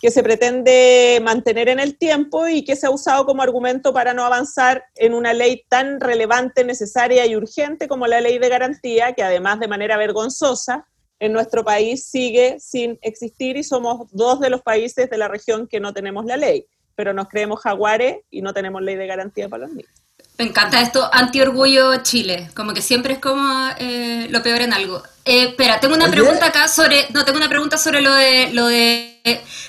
que 0.00 0.10
se 0.10 0.22
pretende 0.22 1.20
mantener 1.22 1.68
en 1.68 1.78
el 1.78 1.98
tiempo 1.98 2.48
y 2.48 2.64
que 2.64 2.74
se 2.74 2.86
ha 2.86 2.90
usado 2.90 3.26
como 3.26 3.42
argumento 3.42 3.92
para 3.92 4.14
no 4.14 4.24
avanzar 4.24 4.84
en 4.94 5.12
una 5.12 5.34
ley 5.34 5.64
tan 5.68 6.00
relevante, 6.00 6.64
necesaria 6.64 7.26
y 7.26 7.36
urgente 7.36 7.86
como 7.86 8.06
la 8.06 8.20
ley 8.20 8.38
de 8.38 8.48
garantía, 8.48 9.12
que 9.12 9.22
además 9.22 9.60
de 9.60 9.68
manera 9.68 9.98
vergonzosa 9.98 10.86
en 11.18 11.34
nuestro 11.34 11.64
país 11.64 12.06
sigue 12.06 12.58
sin 12.60 12.98
existir 13.02 13.58
y 13.58 13.62
somos 13.62 14.08
dos 14.10 14.40
de 14.40 14.48
los 14.48 14.62
países 14.62 15.10
de 15.10 15.18
la 15.18 15.28
región 15.28 15.68
que 15.68 15.80
no 15.80 15.92
tenemos 15.92 16.24
la 16.24 16.38
ley, 16.38 16.66
pero 16.94 17.12
nos 17.12 17.28
creemos 17.28 17.60
jaguares 17.60 18.20
y 18.30 18.40
no 18.40 18.54
tenemos 18.54 18.80
ley 18.80 18.96
de 18.96 19.06
garantía 19.06 19.50
para 19.50 19.66
los 19.66 19.74
niños. 19.74 19.92
Me 20.40 20.46
encanta 20.46 20.80
esto, 20.80 21.06
anti-orgullo 21.12 21.96
Chile, 22.02 22.48
como 22.56 22.72
que 22.72 22.80
siempre 22.80 23.12
es 23.12 23.18
como 23.18 23.68
eh, 23.78 24.26
lo 24.30 24.42
peor 24.42 24.62
en 24.62 24.72
algo. 24.72 25.02
Eh, 25.26 25.48
espera, 25.48 25.78
tengo 25.80 25.94
una 25.94 26.10
pregunta 26.10 26.46
acá 26.46 26.66
sobre, 26.66 27.08
no, 27.12 27.26
tengo 27.26 27.36
una 27.36 27.50
pregunta 27.50 27.76
sobre 27.76 28.00
lo 28.00 28.14
de, 28.14 28.48
lo 28.54 28.66
de, 28.68 29.20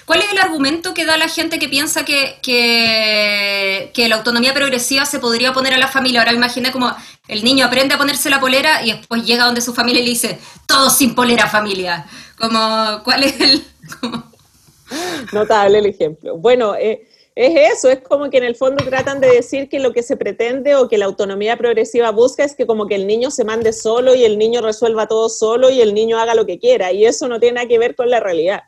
¿cuál 0.06 0.22
es 0.22 0.32
el 0.32 0.38
argumento 0.38 0.94
que 0.94 1.04
da 1.04 1.18
la 1.18 1.28
gente 1.28 1.60
que 1.60 1.68
piensa 1.68 2.06
que, 2.06 2.40
que, 2.42 4.08
la 4.08 4.16
autonomía 4.16 4.54
progresiva 4.54 5.04
se 5.04 5.20
podría 5.20 5.52
poner 5.52 5.74
a 5.74 5.78
la 5.78 5.90
familia? 5.90 6.22
Ahora 6.22 6.32
me 6.32 6.38
imaginé 6.38 6.72
como 6.72 6.96
el 7.28 7.44
niño 7.44 7.66
aprende 7.66 7.96
a 7.96 7.98
ponerse 7.98 8.30
la 8.30 8.40
polera 8.40 8.82
y 8.82 8.94
después 8.94 9.26
llega 9.26 9.44
donde 9.44 9.60
su 9.60 9.74
familia 9.74 10.00
y 10.00 10.06
le 10.06 10.12
dice, 10.12 10.40
todos 10.68 10.96
sin 10.98 11.16
polera 11.16 11.50
familia. 11.50 12.06
Como, 12.40 13.02
¿cuál 13.04 13.24
es 13.26 13.42
el...? 13.42 13.62
Notable 15.34 15.80
el 15.80 15.88
ejemplo. 15.88 16.38
Bueno, 16.38 16.76
eh, 16.76 17.11
es 17.46 17.78
eso, 17.78 17.90
es 17.90 18.02
como 18.02 18.30
que 18.30 18.38
en 18.38 18.44
el 18.44 18.56
fondo 18.56 18.84
tratan 18.84 19.20
de 19.20 19.28
decir 19.28 19.70
que 19.70 19.80
lo 19.80 19.94
que 19.94 20.04
se 20.04 20.18
pretende 20.18 20.76
o 20.76 20.88
que 20.88 20.98
la 20.98 21.06
autonomía 21.06 21.58
progresiva 21.58 22.12
busca 22.12 22.44
es 22.44 22.56
que 22.56 22.68
como 22.68 22.88
que 22.88 22.96
el 22.96 23.08
niño 23.08 23.32
se 23.32 23.44
mande 23.44 23.74
solo 23.74 24.14
y 24.16 24.24
el 24.26 24.38
niño 24.38 24.62
resuelva 24.62 25.08
todo 25.08 25.30
solo 25.30 25.70
y 25.70 25.82
el 25.82 25.94
niño 25.94 26.20
haga 26.20 26.36
lo 26.36 26.46
que 26.46 26.60
quiera. 26.60 26.92
Y 26.92 27.06
eso 27.06 27.28
no 27.28 27.40
tiene 27.40 27.56
nada 27.56 27.68
que 27.68 27.80
ver 27.80 27.96
con 27.96 28.10
la 28.10 28.20
realidad. 28.20 28.62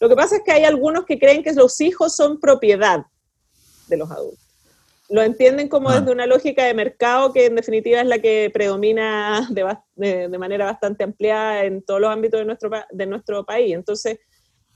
Lo 0.00 0.08
que 0.08 0.16
pasa 0.16 0.36
es 0.36 0.42
que 0.42 0.52
hay 0.52 0.64
algunos 0.64 1.04
que 1.04 1.18
creen 1.18 1.42
que 1.42 1.52
los 1.52 1.80
hijos 1.80 2.14
son 2.14 2.40
propiedad 2.40 3.04
de 3.88 3.96
los 3.96 4.10
adultos. 4.10 4.38
Lo 5.08 5.22
entienden 5.22 5.68
como 5.68 5.90
desde 5.90 6.12
una 6.12 6.26
lógica 6.26 6.64
de 6.64 6.72
mercado 6.72 7.32
que 7.32 7.46
en 7.46 7.56
definitiva 7.56 8.00
es 8.00 8.06
la 8.06 8.20
que 8.20 8.48
predomina 8.54 9.48
de, 9.50 10.28
de, 10.28 10.38
manera 10.38 10.66
bastante 10.66 11.02
ampliada 11.02 11.64
en 11.64 11.82
todos 11.82 12.00
los 12.00 12.10
ámbitos 12.10 12.38
de 12.38 12.46
nuestro, 12.46 12.70
de 12.90 13.06
nuestro 13.06 13.44
país. 13.44 13.74
Entonces, 13.74 14.20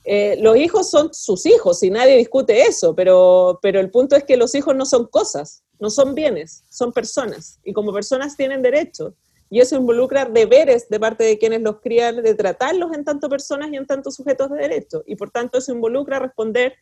eh, 0.05 0.37
los 0.41 0.57
hijos 0.57 0.91
son 0.91 1.15
sus 1.15 1.47
hijos 1.47 1.83
y 1.83 1.91
nadie 1.91 2.17
discute 2.17 2.63
eso, 2.63 2.95
pero, 2.95 3.59
pero 3.63 3.81
el 3.81 3.91
punto 3.91 4.17
es 4.17 4.25
que 4.25 4.37
los 4.37 4.55
hijos 4.55 4.77
no 4.77 4.85
son 4.85 5.07
cosas, 5.07 5.63
no 5.79 5.89
son 5.89 6.15
bienes, 6.15 6.63
son 6.69 6.93
personas 6.93 7.59
y 7.65 7.73
como 7.73 7.93
personas 7.93 8.37
tienen 8.37 8.61
derechos 8.61 9.15
y 9.49 9.61
eso 9.61 9.77
involucra 9.77 10.27
deberes 10.27 10.89
de 10.89 11.01
parte 11.01 11.25
de 11.25 11.39
quienes 11.39 11.63
los 11.63 11.81
crían 11.81 12.23
de 12.23 12.35
tratarlos 12.35 12.93
en 12.93 13.05
tanto 13.05 13.29
personas 13.31 13.71
y 13.73 13.77
en 13.77 13.87
tanto 13.87 14.11
sujetos 14.11 14.51
de 14.51 14.59
derecho 14.59 15.03
y 15.07 15.17
por 15.17 15.31
tanto 15.31 15.59
eso 15.59 15.73
involucra 15.73 16.19
responder 16.19 16.75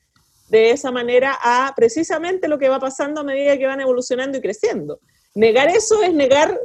de 0.48 0.72
esa 0.72 0.90
manera 0.90 1.38
a 1.40 1.72
precisamente 1.76 2.48
lo 2.48 2.58
que 2.58 2.68
va 2.68 2.80
pasando 2.80 3.20
a 3.20 3.24
medida 3.24 3.56
que 3.56 3.66
van 3.66 3.80
evolucionando 3.80 4.36
y 4.36 4.40
creciendo. 4.40 5.00
Negar 5.34 5.68
eso 5.68 6.02
es 6.02 6.12
negar 6.12 6.60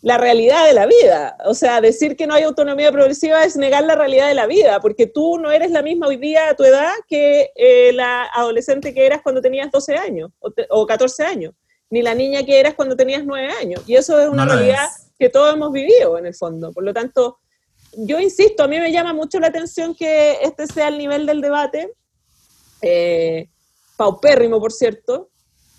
la 0.00 0.16
realidad 0.16 0.66
de 0.66 0.74
la 0.74 0.86
vida. 0.86 1.36
O 1.44 1.54
sea, 1.54 1.80
decir 1.80 2.16
que 2.16 2.26
no 2.26 2.34
hay 2.34 2.44
autonomía 2.44 2.92
progresiva 2.92 3.44
es 3.44 3.56
negar 3.56 3.84
la 3.84 3.96
realidad 3.96 4.28
de 4.28 4.34
la 4.34 4.46
vida, 4.46 4.80
porque 4.80 5.06
tú 5.06 5.38
no 5.38 5.50
eres 5.50 5.70
la 5.70 5.82
misma 5.82 6.06
hoy 6.06 6.16
día 6.16 6.48
a 6.48 6.54
tu 6.54 6.64
edad 6.64 6.92
que 7.08 7.50
eh, 7.54 7.92
la 7.92 8.24
adolescente 8.32 8.94
que 8.94 9.06
eras 9.06 9.22
cuando 9.22 9.40
tenías 9.40 9.70
12 9.70 9.96
años 9.96 10.30
o, 10.40 10.86
14 10.86 11.24
años, 11.24 11.54
ni 11.90 12.02
la 12.02 12.14
niña 12.14 12.44
que 12.44 12.60
eras 12.60 12.74
cuando 12.74 12.96
tenías 12.96 13.24
9 13.24 13.52
años. 13.60 13.82
Y 13.86 13.96
eso 13.96 14.20
es 14.20 14.28
una 14.28 14.44
realidad 14.44 14.86
que 15.18 15.28
todos 15.28 15.52
hemos 15.52 15.72
vivido 15.72 16.16
en 16.16 16.26
el 16.26 16.34
fondo. 16.34 16.72
Por 16.72 16.84
lo 16.84 16.94
tanto, 16.94 17.38
yo 17.96 18.20
insisto, 18.20 18.62
a 18.62 18.68
mí 18.68 18.78
me 18.78 18.92
llama 18.92 19.12
mucho 19.12 19.40
la 19.40 19.48
atención 19.48 19.94
que 19.94 20.38
este 20.42 20.66
sea 20.68 20.88
el 20.88 20.98
nivel 20.98 21.26
del 21.26 21.40
debate, 21.40 21.92
eh, 22.82 23.48
paupérrimo, 23.96 24.60
por 24.60 24.70
cierto, 24.70 25.30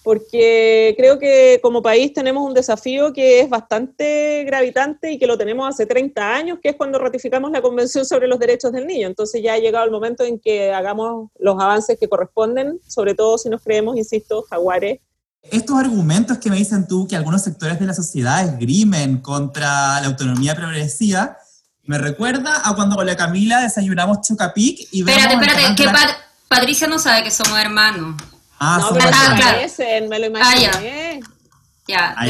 porque 0.04 0.94
creo 0.98 1.20
que 1.20 1.60
como 1.62 1.82
país 1.82 2.14
tenemos 2.14 2.48
un 2.48 2.54
desafío 2.54 3.12
que 3.12 3.42
es 3.42 3.50
bastante 3.50 4.44
gravitante 4.46 5.12
y 5.12 5.20
que 5.20 5.28
lo 5.28 5.38
tenemos 5.38 5.68
hace 5.68 5.86
30 5.86 6.36
años, 6.36 6.60
que 6.62 6.70
es 6.70 6.76
cuando 6.76 7.00
ratificamos 7.00 7.52
la 7.52 7.62
Convención 7.62 8.06
sobre 8.06 8.28
los 8.28 8.40
Derechos 8.40 8.72
del 8.72 8.88
Niño. 8.88 9.08
Entonces 9.08 9.42
ya 9.44 9.54
ha 9.54 9.60
llegado 9.60 9.86
el 9.86 9.92
momento 9.92 10.24
en 10.24 10.40
que 10.40 10.72
hagamos 10.72 11.30
los 11.40 11.62
avances 11.62 11.98
que 12.00 12.08
corresponden, 12.08 12.80
sobre 12.88 13.14
todo 13.14 13.38
si 13.38 13.50
nos 13.50 13.62
creemos, 13.62 13.98
insisto, 13.98 14.44
jaguares. 14.50 15.00
Estos 15.42 15.78
argumentos 15.78 16.38
que 16.38 16.50
me 16.50 16.58
dicen 16.58 16.88
tú 16.88 17.08
que 17.08 17.16
algunos 17.16 17.44
sectores 17.44 17.80
de 17.80 17.86
la 17.86 17.94
sociedad 17.94 18.44
esgrimen 18.44 19.20
contra 19.20 20.02
la 20.02 20.08
autonomía 20.08 20.56
progresiva, 20.56 21.38
me 21.84 21.98
recuerda 21.98 22.62
a 22.64 22.76
cuando 22.76 22.96
con 22.96 23.06
la 23.06 23.16
Camila 23.16 23.62
desayunamos 23.62 24.20
Chocapic 24.22 24.88
y 24.92 25.04
vemos... 25.04 25.22
Espérate, 25.22 25.46
espérate, 25.46 25.84
que 25.84 25.90
Patricia 26.48 26.88
no 26.88 27.00
sabe 27.00 27.24
que 27.24 27.32
somos 27.32 27.58
hermanos. 27.60 28.16
Ah, 28.60 28.78
no, 28.80 28.92
me, 28.92 29.00
lo 29.00 30.10
me 30.10 30.20
lo 30.20 30.26
imaginé. 30.26 31.22
ya. 31.88 32.16
Ah, 32.18 32.26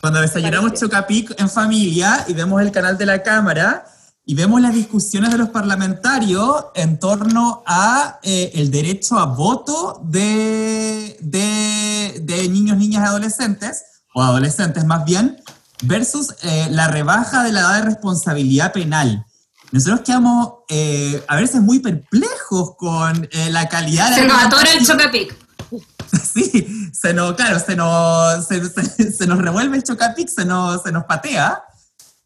Cuando 0.00 0.20
desayunamos 0.20 0.74
Chocapic 0.74 1.34
en 1.38 1.50
familia 1.50 2.24
y 2.28 2.34
vemos 2.34 2.62
el 2.62 2.70
canal 2.70 2.96
de 2.96 3.06
la 3.06 3.22
Cámara 3.22 3.84
y 4.24 4.34
vemos 4.34 4.60
las 4.60 4.74
discusiones 4.74 5.30
de 5.30 5.38
los 5.38 5.48
parlamentarios 5.48 6.66
en 6.74 6.98
torno 6.98 7.62
a 7.66 8.20
eh, 8.22 8.52
el 8.54 8.70
derecho 8.70 9.18
a 9.18 9.26
voto 9.26 10.00
de, 10.04 11.16
de, 11.20 12.20
de, 12.22 12.48
niños, 12.48 12.76
niñas 12.76 13.02
y 13.02 13.06
adolescentes, 13.06 13.84
o 14.14 14.22
adolescentes 14.22 14.84
más 14.84 15.04
bien, 15.04 15.42
versus 15.82 16.34
eh, 16.42 16.68
la 16.70 16.88
rebaja 16.88 17.42
de 17.42 17.52
la 17.52 17.60
edad 17.60 17.74
de 17.74 17.82
responsabilidad 17.82 18.72
penal 18.72 19.24
nosotros 19.70 20.00
quedamos 20.00 20.52
eh, 20.68 21.24
a 21.26 21.36
veces 21.36 21.62
muy 21.62 21.78
perplejos 21.78 22.76
con 22.76 23.26
eh, 23.32 23.50
la 23.50 23.68
calidad 23.68 24.10
de... 24.10 24.22
Se 24.22 24.26
nos 24.26 24.42
atora 24.42 24.72
el 24.72 24.86
chocapic. 24.86 25.36
Sí, 26.32 26.90
se 26.92 27.12
nos, 27.12 27.34
claro, 27.34 27.58
se 27.58 27.76
nos, 27.76 28.46
se, 28.46 29.26
nos 29.26 29.38
revuelve 29.38 29.76
el 29.76 29.82
chocapic, 29.82 30.28
se 30.28 30.46
nos, 30.46 30.82
se 30.82 30.90
nos 30.90 31.04
patea. 31.04 31.62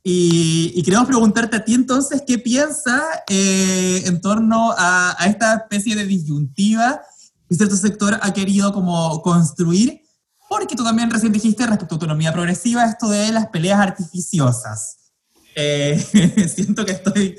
Y, 0.05 0.81
queremos 0.85 1.07
preguntarte 1.07 1.57
a 1.57 1.65
ti 1.65 1.75
entonces, 1.75 2.23
¿qué 2.25 2.39
piensas 2.39 3.03
eh, 3.29 4.03
en 4.07 4.21
torno 4.21 4.73
a, 4.77 5.17
a, 5.19 5.27
esta 5.27 5.55
especie 5.55 5.97
de 5.97 6.05
disyuntiva 6.05 7.03
que 7.49 7.57
cierto 7.57 7.77
sector 7.77 8.19
ha 8.23 8.33
querido 8.33 8.73
como 8.73 9.21
construir? 9.23 10.03
Porque 10.49 10.77
tú 10.77 10.85
también 10.85 11.11
recién 11.11 11.33
dijiste 11.33 11.67
respecto 11.67 11.95
a 11.95 11.97
autonomía 11.97 12.33
progresiva 12.33 12.85
esto 12.85 13.09
de 13.09 13.33
las 13.33 13.49
peleas 13.49 13.81
artificiosas. 13.81 15.02
Eh, 15.55 15.99
siento 16.49 16.85
que 16.85 16.93
estoy 16.93 17.37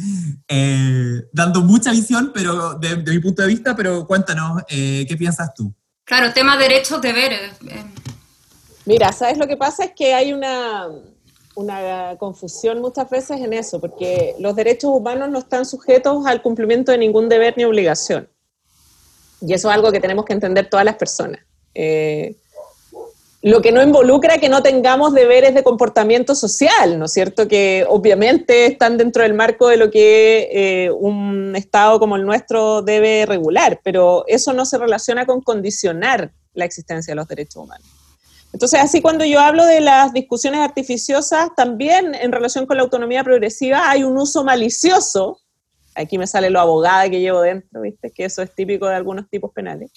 eh, 0.47 1.21
dando 1.31 1.61
mucha 1.61 1.91
visión, 1.91 2.31
pero 2.33 2.75
de, 2.75 2.97
mi 2.97 3.19
punto 3.19 3.41
de 3.41 3.47
vista, 3.47 3.75
pero 3.75 4.05
cuéntanos, 4.05 4.61
eh, 4.69 5.05
¿qué 5.07 5.17
piensas 5.17 5.53
tú? 5.53 5.73
Claro, 6.05 6.33
tema 6.33 6.57
derechos, 6.57 7.01
deberes. 7.01 7.53
Mira, 8.85 9.11
¿sabes 9.13 9.37
lo 9.37 9.47
que 9.47 9.55
pasa? 9.55 9.85
Es 9.85 9.91
que 9.95 10.13
hay 10.13 10.33
una, 10.33 10.89
una 11.55 12.15
confusión 12.17 12.81
muchas 12.81 13.09
veces 13.09 13.39
en 13.39 13.53
eso, 13.53 13.79
porque 13.79 14.35
los 14.39 14.55
derechos 14.55 14.91
humanos 14.93 15.29
no 15.29 15.39
están 15.39 15.65
sujetos 15.65 16.25
al 16.25 16.41
cumplimiento 16.41 16.91
de 16.91 16.97
ningún 16.97 17.29
deber 17.29 17.53
ni 17.57 17.63
obligación. 17.63 18.27
Y 19.41 19.53
eso 19.53 19.69
es 19.69 19.75
algo 19.75 19.91
que 19.91 19.99
tenemos 19.99 20.25
que 20.25 20.33
entender 20.33 20.69
todas 20.69 20.85
las 20.85 20.95
personas. 20.95 21.41
Eh, 21.73 22.35
lo 23.43 23.61
que 23.61 23.73
no 23.73 23.83
involucra 23.83 24.37
que 24.37 24.47
no 24.47 24.63
tengamos 24.63 25.13
deberes 25.13 25.53
de 25.53 25.63
comportamiento 25.63 26.33
social, 26.33 26.97
¿no 26.97 27.05
es 27.05 27.11
cierto? 27.11 27.45
Que 27.45 27.85
obviamente 27.89 28.65
están 28.65 28.97
dentro 28.97 29.21
del 29.23 29.33
marco 29.33 29.67
de 29.67 29.75
lo 29.75 29.91
que 29.91 30.47
eh, 30.49 30.91
un 30.91 31.53
Estado 31.53 31.99
como 31.99 32.15
el 32.15 32.25
nuestro 32.25 32.81
debe 32.81 33.25
regular, 33.25 33.81
pero 33.83 34.23
eso 34.27 34.53
no 34.53 34.65
se 34.65 34.77
relaciona 34.77 35.25
con 35.25 35.41
condicionar 35.41 36.31
la 36.53 36.63
existencia 36.63 37.11
de 37.11 37.15
los 37.17 37.27
derechos 37.27 37.57
humanos. 37.57 37.85
Entonces, 38.53 38.79
así 38.79 39.01
cuando 39.01 39.25
yo 39.25 39.41
hablo 39.41 39.65
de 39.65 39.81
las 39.81 40.13
discusiones 40.13 40.61
artificiosas, 40.61 41.49
también 41.53 42.15
en 42.15 42.31
relación 42.31 42.65
con 42.65 42.77
la 42.77 42.83
autonomía 42.83 43.25
progresiva 43.25 43.89
hay 43.89 44.05
un 44.05 44.17
uso 44.17 44.45
malicioso, 44.45 45.41
aquí 45.95 46.17
me 46.17 46.27
sale 46.27 46.49
lo 46.49 46.61
abogada 46.61 47.09
que 47.09 47.19
llevo 47.19 47.41
dentro, 47.41 47.81
¿viste? 47.81 48.09
Que 48.09 48.23
eso 48.23 48.41
es 48.41 48.55
típico 48.55 48.87
de 48.87 48.95
algunos 48.95 49.29
tipos 49.29 49.51
penales 49.51 49.91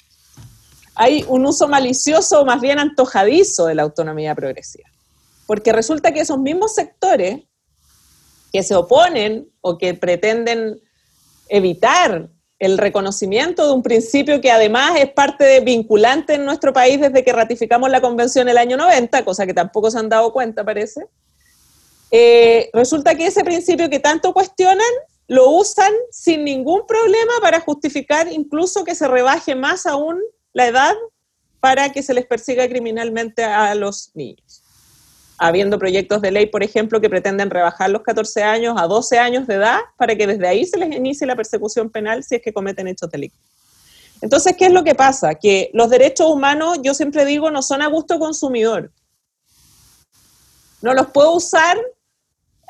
hay 0.96 1.24
un 1.28 1.46
uso 1.46 1.68
malicioso 1.68 2.40
o 2.40 2.44
más 2.44 2.61
bien 2.61 2.78
antojadizo 2.78 3.66
de 3.66 3.74
la 3.74 3.82
autonomía 3.82 4.35
progresiva. 4.35 4.88
Porque 5.46 5.72
resulta 5.72 6.12
que 6.12 6.20
esos 6.20 6.38
mismos 6.38 6.74
sectores 6.74 7.42
que 8.52 8.62
se 8.62 8.74
oponen 8.74 9.48
o 9.61 9.76
que 9.76 9.94
pretenden 9.94 10.80
evitar 11.48 12.30
el 12.59 12.78
reconocimiento 12.78 13.66
de 13.66 13.74
un 13.74 13.82
principio 13.82 14.40
que 14.40 14.50
además 14.50 14.98
es 14.98 15.11
parte 15.12 15.44
de 15.44 15.61
vinculante 15.61 16.35
en 16.35 16.46
nuestro 16.46 16.72
país 16.72 16.98
desde 16.98 17.22
que 17.22 17.32
ratificamos 17.32 17.90
la 17.90 18.00
convención 18.00 18.48
el 18.48 18.56
año 18.56 18.78
90, 18.78 19.24
cosa 19.24 19.46
que 19.46 19.52
tampoco 19.52 19.90
se 19.90 19.98
han 19.98 20.09
dado 20.09 20.32
cuenta, 20.32 20.64
parece. 20.64 21.06
Eh, 22.11 22.70
resulta 22.72 23.14
que 23.14 23.26
ese 23.26 23.44
principio 23.44 23.90
que 23.90 23.98
tanto 23.98 24.32
cuestionan 24.32 24.87
lo 25.28 25.50
usan 25.50 25.92
sin 26.11 26.44
ningún 26.44 26.87
problema 26.87 27.32
para 27.42 27.61
justificar 27.61 28.32
incluso 28.32 28.85
que 28.85 28.94
se 28.94 29.09
rebaje 29.09 29.54
más 29.54 29.85
aún 29.85 30.18
la 30.57 30.66
edad 30.69 30.95
para 31.61 31.92
que 31.92 32.03
se 32.03 32.14
les 32.14 32.25
persiga 32.25 32.66
criminalmente 32.66 33.45
a 33.45 33.75
los 33.75 34.11
niños. 34.14 34.62
Habiendo 35.37 35.79
proyectos 35.79 36.23
de 36.23 36.31
ley, 36.31 36.47
por 36.47 36.62
ejemplo, 36.62 36.99
que 36.99 37.11
pretenden 37.11 37.51
rebajar 37.51 37.90
los 37.90 38.01
14 38.01 38.42
años 38.42 38.75
a 38.79 38.87
12 38.87 39.19
años 39.19 39.47
de 39.47 39.57
edad 39.57 39.81
para 39.99 40.16
que 40.16 40.27
desde 40.27 40.49
ahí 40.49 40.64
se 40.64 40.79
les 40.79 40.97
inicie 40.97 41.27
la 41.27 41.37
persecución 41.37 41.90
penal 41.90 42.25
si 42.25 42.37
es 42.37 42.42
que 42.42 42.55
cometen 42.55 42.88
hechos 42.88 43.11
delictivos. 43.11 43.47
Entonces, 44.23 44.57
¿qué 44.57 44.64
es 44.64 44.73
lo 44.73 44.83
que 44.83 44.95
pasa? 44.95 45.35
Que 45.35 45.71
los 45.75 45.90
derechos 45.90 46.27
humanos, 46.31 46.79
yo 46.83 46.95
siempre 46.95 47.27
digo, 47.27 47.51
no 47.51 47.61
son 47.61 47.83
a 47.83 47.88
gusto 47.88 48.19
consumidor. 48.19 48.90
No 50.81 50.95
los 50.95 51.09
puedo 51.09 51.35
usar 51.35 51.77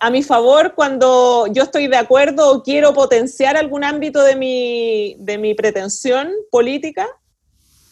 a 0.00 0.10
mi 0.10 0.24
favor 0.24 0.74
cuando 0.74 1.46
yo 1.52 1.62
estoy 1.62 1.86
de 1.86 1.98
acuerdo 1.98 2.50
o 2.50 2.64
quiero 2.64 2.92
potenciar 2.94 3.56
algún 3.56 3.84
ámbito 3.84 4.24
de 4.24 4.34
mi, 4.34 5.14
de 5.20 5.38
mi 5.38 5.54
pretensión 5.54 6.32
política 6.50 7.06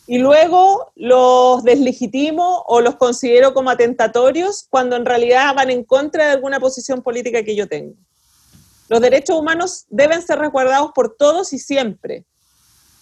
y 0.07 0.19
luego 0.19 0.93
los 0.97 1.65
deslegitimo 1.65 2.63
o 2.67 2.81
los 2.81 2.97
considero 2.97 3.55
como 3.55 3.71
atentatorios 3.71 4.67
cuando 4.69 4.97
en 4.97 5.07
realidad 5.07 5.55
van 5.55 5.71
en 5.71 5.85
contra 5.85 6.27
de 6.27 6.33
alguna 6.33 6.61
posición 6.61 7.03
política 7.03 7.43
que 7.43 7.57
yo 7.57 7.69
tengo. 7.69 7.95
Los 8.89 9.01
derechos 9.01 9.39
humanos 9.39 9.87
deben 9.89 10.21
ser 10.21 10.39
resguardados 10.39 10.93
por 10.95 11.17
todos 11.17 11.53
y 11.55 11.59
siempre. 11.59 12.25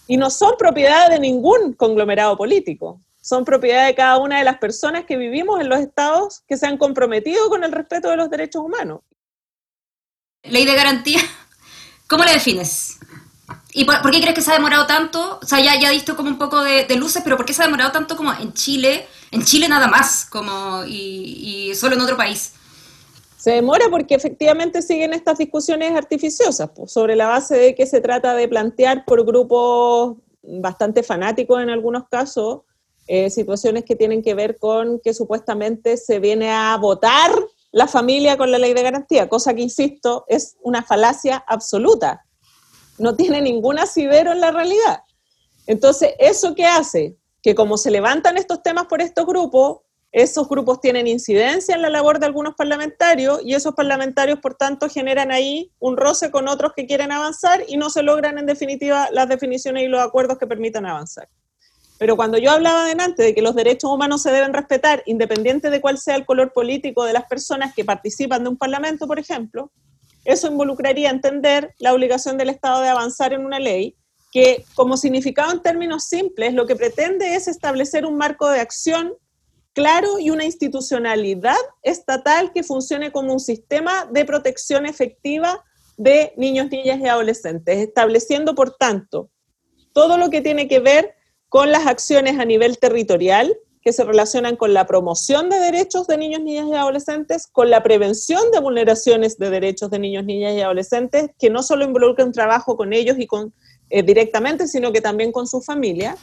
Y 0.07 0.15
no 0.15 0.29
son 0.29 0.53
propiedad 0.57 1.09
de 1.09 1.19
ningún 1.19 1.73
conglomerado 1.73 2.37
político. 2.37 3.01
Son 3.21 3.43
propiedad 3.43 3.85
de 3.85 3.95
cada 3.95 4.17
una 4.17 4.37
de 4.37 4.43
las 4.45 4.57
personas 4.57 5.05
que 5.05 5.17
vivimos 5.17 5.59
en 5.59 5.69
los 5.69 5.79
estados 5.79 6.41
que 6.47 6.57
se 6.57 6.67
han 6.67 6.77
comprometido 6.77 7.49
con 7.49 7.63
el 7.63 7.71
respeto 7.71 8.09
de 8.09 8.17
los 8.17 8.29
derechos 8.29 8.63
humanos. 8.63 9.01
Ley 10.43 10.65
de 10.65 10.75
garantía, 10.75 11.21
¿cómo 12.07 12.23
la 12.23 12.33
defines? 12.33 12.99
¿Y 13.75 13.85
por, 13.85 13.99
qué 14.11 14.21
crees 14.21 14.35
que 14.35 14.41
se 14.41 14.51
ha 14.51 14.55
demorado 14.55 14.85
tanto? 14.85 15.39
O 15.41 15.45
sea, 15.45 15.59
ya, 15.59 15.79
ya 15.79 15.89
visto 15.89 16.15
como 16.15 16.29
un 16.29 16.37
poco 16.37 16.61
de, 16.63 16.85
luces, 16.95 17.23
pero 17.23 17.37
¿por 17.37 17.45
qué 17.45 17.53
se 17.53 17.63
ha 17.63 17.65
demorado 17.65 17.91
tanto 17.91 18.15
como 18.15 18.31
en 18.31 18.53
Chile? 18.53 19.07
En 19.31 19.43
Chile 19.43 19.67
nada 19.67 19.87
más, 19.87 20.25
como 20.25 20.83
y, 20.85 21.71
solo 21.75 21.95
en 21.95 22.01
otro 22.01 22.15
país. 22.15 22.53
Se 23.37 23.51
demora 23.51 23.87
porque 23.89 24.15
efectivamente 24.15 24.81
siguen 24.81 25.13
estas 25.13 25.39
discusiones 25.39 25.91
artificiosas, 25.95 26.69
pues, 26.75 26.91
sobre 26.91 27.15
la 27.15 27.27
base 27.27 27.55
de 27.55 27.75
que 27.75 27.85
se 27.85 27.99
trata 27.99 28.35
de 28.35 28.47
plantear 28.47 29.05
por 29.05 29.25
grupos 29.25 30.17
bastante 30.43 31.03
fanáticos 31.03 31.61
en 31.61 31.69
algunos 31.69 32.07
casos, 32.09 32.61
eh, 33.07 33.29
situaciones 33.29 33.83
que 33.83 33.95
tienen 33.95 34.21
que 34.21 34.33
ver 34.33 34.57
con 34.57 34.99
que 35.03 35.13
supuestamente 35.13 35.97
se 35.97 36.19
viene 36.19 36.51
a 36.51 36.77
votar 36.77 37.31
la 37.71 37.87
familia 37.87 38.37
con 38.37 38.51
la 38.51 38.59
ley 38.59 38.73
de 38.73 38.83
garantía, 38.83 39.27
cosa 39.27 39.53
que, 39.53 39.61
insisto, 39.61 40.25
es 40.27 40.57
una 40.61 40.83
falacia 40.83 41.43
absoluta. 41.47 42.23
No 42.97 43.15
tiene 43.15 43.41
ningún 43.41 43.79
asidero 43.79 44.31
en 44.31 44.41
la 44.41 44.51
realidad. 44.51 45.03
Entonces, 45.67 46.13
¿eso 46.19 46.55
qué 46.55 46.65
hace? 46.65 47.15
Que 47.41 47.55
como 47.55 47.77
se 47.77 47.91
levantan 47.91 48.37
estos 48.37 48.61
temas 48.61 48.85
por 48.85 49.01
estos 49.01 49.25
grupos, 49.25 49.79
esos 50.13 50.47
grupos 50.47 50.79
tienen 50.79 51.07
incidencia 51.07 51.73
en 51.73 51.81
la 51.81 51.89
labor 51.89 52.19
de 52.19 52.27
algunos 52.27 52.53
parlamentarios 52.53 53.41
y 53.43 53.55
esos 53.55 53.73
parlamentarios, 53.73 54.39
por 54.39 54.53
tanto, 54.53 54.87
generan 54.87 55.31
ahí 55.31 55.71
un 55.79 55.97
roce 55.97 56.29
con 56.29 56.47
otros 56.47 56.73
que 56.75 56.85
quieren 56.85 57.11
avanzar 57.11 57.63
y 57.67 57.77
no 57.77 57.89
se 57.89 58.03
logran, 58.03 58.37
en 58.37 58.45
definitiva, 58.45 59.09
las 59.11 59.27
definiciones 59.27 59.83
y 59.83 59.87
los 59.87 59.99
acuerdos 59.99 60.37
que 60.37 60.45
permitan 60.45 60.85
avanzar. 60.85 61.27
Pero 61.97 62.15
cuando 62.15 62.37
yo 62.37 62.51
hablaba 62.51 62.85
delante 62.85 63.23
de 63.23 63.33
que 63.33 63.41
los 63.41 63.55
derechos 63.55 63.89
humanos 63.89 64.21
se 64.21 64.31
deben 64.31 64.53
respetar, 64.53 65.01
independiente 65.07 65.71
de 65.71 65.81
cuál 65.81 65.97
sea 65.97 66.15
el 66.15 66.25
color 66.25 66.53
político 66.53 67.05
de 67.05 67.13
las 67.13 67.25
personas 67.25 67.73
que 67.73 67.83
participan 67.83 68.43
de 68.43 68.49
un 68.49 68.57
parlamento, 68.57 69.07
por 69.07 69.17
ejemplo, 69.17 69.71
eso 70.25 70.47
involucraría 70.47 71.09
entender 71.09 71.73
la 71.79 71.93
obligación 71.93 72.37
del 72.37 72.49
Estado 72.49 72.81
de 72.81 72.89
avanzar 72.89 73.33
en 73.33 73.45
una 73.45 73.59
ley 73.59 73.95
que, 74.31 74.65
como 74.75 74.97
significado 74.97 75.51
en 75.51 75.61
términos 75.61 76.05
simples, 76.05 76.53
lo 76.53 76.65
que 76.65 76.75
pretende 76.75 77.35
es 77.35 77.47
establecer 77.47 78.05
un 78.05 78.17
marco 78.17 78.49
de 78.49 78.59
acción 78.59 79.13
claro 79.73 80.19
y 80.19 80.29
una 80.29 80.45
institucionalidad 80.45 81.57
estatal 81.81 82.51
que 82.53 82.63
funcione 82.63 83.11
como 83.11 83.33
un 83.33 83.39
sistema 83.39 84.05
de 84.11 84.25
protección 84.25 84.85
efectiva 84.85 85.63
de 85.97 86.33
niños, 86.37 86.69
niñas 86.71 86.99
y 86.99 87.07
adolescentes, 87.07 87.77
estableciendo, 87.77 88.55
por 88.55 88.75
tanto, 88.75 89.29
todo 89.93 90.17
lo 90.17 90.29
que 90.29 90.41
tiene 90.41 90.67
que 90.67 90.79
ver 90.79 91.15
con 91.49 91.71
las 91.71 91.85
acciones 91.85 92.39
a 92.39 92.45
nivel 92.45 92.79
territorial 92.79 93.55
que 93.83 93.91
se 93.91 94.05
relacionan 94.05 94.55
con 94.55 94.73
la 94.73 94.87
promoción 94.87 95.49
de 95.49 95.59
derechos 95.59 96.07
de 96.07 96.17
niños, 96.17 96.41
niñas 96.41 96.67
y 96.69 96.73
adolescentes, 96.73 97.47
con 97.47 97.69
la 97.69 97.83
prevención 97.83 98.49
de 98.51 98.61
vulneraciones 98.61 99.37
de 99.37 99.49
derechos 99.49 99.91
de 99.91 99.99
niños, 99.99 100.23
niñas 100.23 100.53
y 100.53 100.61
adolescentes, 100.61 101.31
que 101.37 101.49
no 101.49 101.61
solo 101.61 101.83
involucra 101.83 102.23
un 102.23 102.31
trabajo 102.31 102.77
con 102.77 102.93
ellos 102.93 103.17
y 103.19 103.27
con, 103.27 103.53
eh, 103.89 104.01
directamente, 104.01 104.67
sino 104.67 104.93
que 104.93 105.01
también 105.01 105.33
con 105.33 105.47
su 105.47 105.61
familia, 105.61 106.15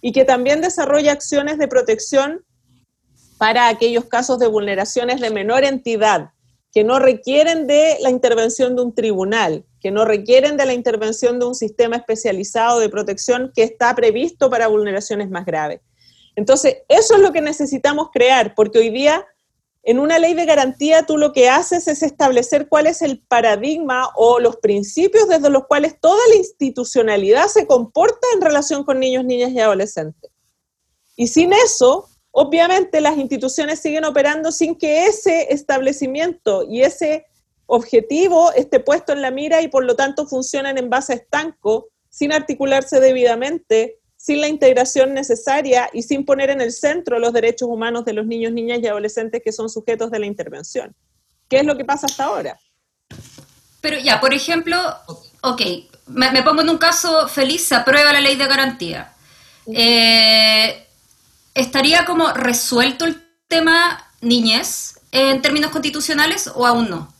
y 0.00 0.12
que 0.12 0.24
también 0.24 0.60
desarrolla 0.60 1.12
acciones 1.12 1.58
de 1.58 1.68
protección 1.68 2.44
para 3.38 3.68
aquellos 3.68 4.04
casos 4.04 4.38
de 4.38 4.46
vulneraciones 4.46 5.20
de 5.20 5.30
menor 5.30 5.64
entidad, 5.64 6.30
que 6.72 6.84
no 6.84 7.00
requieren 7.00 7.66
de 7.66 7.96
la 8.00 8.10
intervención 8.10 8.76
de 8.76 8.82
un 8.82 8.94
tribunal, 8.94 9.64
que 9.80 9.90
no 9.90 10.04
requieren 10.04 10.56
de 10.56 10.66
la 10.66 10.74
intervención 10.74 11.40
de 11.40 11.46
un 11.46 11.54
sistema 11.56 11.96
especializado 11.96 12.78
de 12.78 12.88
protección 12.88 13.50
que 13.54 13.64
está 13.64 13.94
previsto 13.96 14.48
para 14.48 14.68
vulneraciones 14.68 15.28
más 15.28 15.44
graves. 15.44 15.80
Entonces, 16.40 16.78
eso 16.88 17.16
es 17.16 17.20
lo 17.20 17.32
que 17.32 17.42
necesitamos 17.42 18.08
crear, 18.10 18.54
porque 18.54 18.78
hoy 18.78 18.88
día 18.88 19.26
en 19.82 19.98
una 19.98 20.18
ley 20.18 20.32
de 20.32 20.46
garantía 20.46 21.04
tú 21.04 21.18
lo 21.18 21.34
que 21.34 21.50
haces 21.50 21.86
es 21.86 22.02
establecer 22.02 22.66
cuál 22.66 22.86
es 22.86 23.02
el 23.02 23.18
paradigma 23.20 24.08
o 24.16 24.40
los 24.40 24.56
principios 24.56 25.28
desde 25.28 25.50
los 25.50 25.66
cuales 25.66 26.00
toda 26.00 26.20
la 26.30 26.36
institucionalidad 26.36 27.48
se 27.48 27.66
comporta 27.66 28.26
en 28.34 28.40
relación 28.40 28.84
con 28.84 29.00
niños, 29.00 29.26
niñas 29.26 29.50
y 29.50 29.60
adolescentes. 29.60 30.30
Y 31.14 31.26
sin 31.26 31.52
eso, 31.52 32.08
obviamente 32.30 33.02
las 33.02 33.18
instituciones 33.18 33.80
siguen 33.80 34.06
operando 34.06 34.50
sin 34.50 34.76
que 34.76 35.04
ese 35.04 35.52
establecimiento 35.52 36.64
y 36.66 36.80
ese 36.80 37.26
objetivo 37.66 38.50
esté 38.52 38.80
puesto 38.80 39.12
en 39.12 39.20
la 39.20 39.30
mira 39.30 39.60
y 39.60 39.68
por 39.68 39.84
lo 39.84 39.94
tanto 39.94 40.26
funcionan 40.26 40.78
en 40.78 40.88
base 40.88 41.12
a 41.12 41.16
estanco, 41.16 41.88
sin 42.08 42.32
articularse 42.32 42.98
debidamente, 42.98 43.99
sin 44.20 44.42
la 44.42 44.48
integración 44.48 45.14
necesaria 45.14 45.88
y 45.94 46.02
sin 46.02 46.26
poner 46.26 46.50
en 46.50 46.60
el 46.60 46.72
centro 46.72 47.18
los 47.18 47.32
derechos 47.32 47.70
humanos 47.70 48.04
de 48.04 48.12
los 48.12 48.26
niños, 48.26 48.52
niñas 48.52 48.80
y 48.82 48.86
adolescentes 48.86 49.40
que 49.42 49.50
son 49.50 49.70
sujetos 49.70 50.10
de 50.10 50.18
la 50.18 50.26
intervención. 50.26 50.94
¿Qué 51.48 51.60
es 51.60 51.64
lo 51.64 51.74
que 51.74 51.86
pasa 51.86 52.04
hasta 52.04 52.24
ahora? 52.24 52.60
Pero 53.80 53.98
ya, 53.98 54.20
por 54.20 54.34
ejemplo, 54.34 54.76
ok, 55.40 55.62
me, 56.08 56.42
pongo 56.42 56.60
en 56.60 56.68
un 56.68 56.76
caso 56.76 57.28
feliz, 57.28 57.64
se 57.64 57.74
aprueba 57.74 58.12
la 58.12 58.20
ley 58.20 58.36
de 58.36 58.46
garantía. 58.46 59.14
Eh, 59.72 60.86
¿estaría 61.54 62.04
como 62.04 62.30
resuelto 62.30 63.06
el 63.06 63.26
tema 63.48 64.06
niñez 64.20 65.00
en 65.12 65.40
términos 65.40 65.70
constitucionales 65.70 66.50
o 66.54 66.66
aún 66.66 66.90
no? 66.90 67.10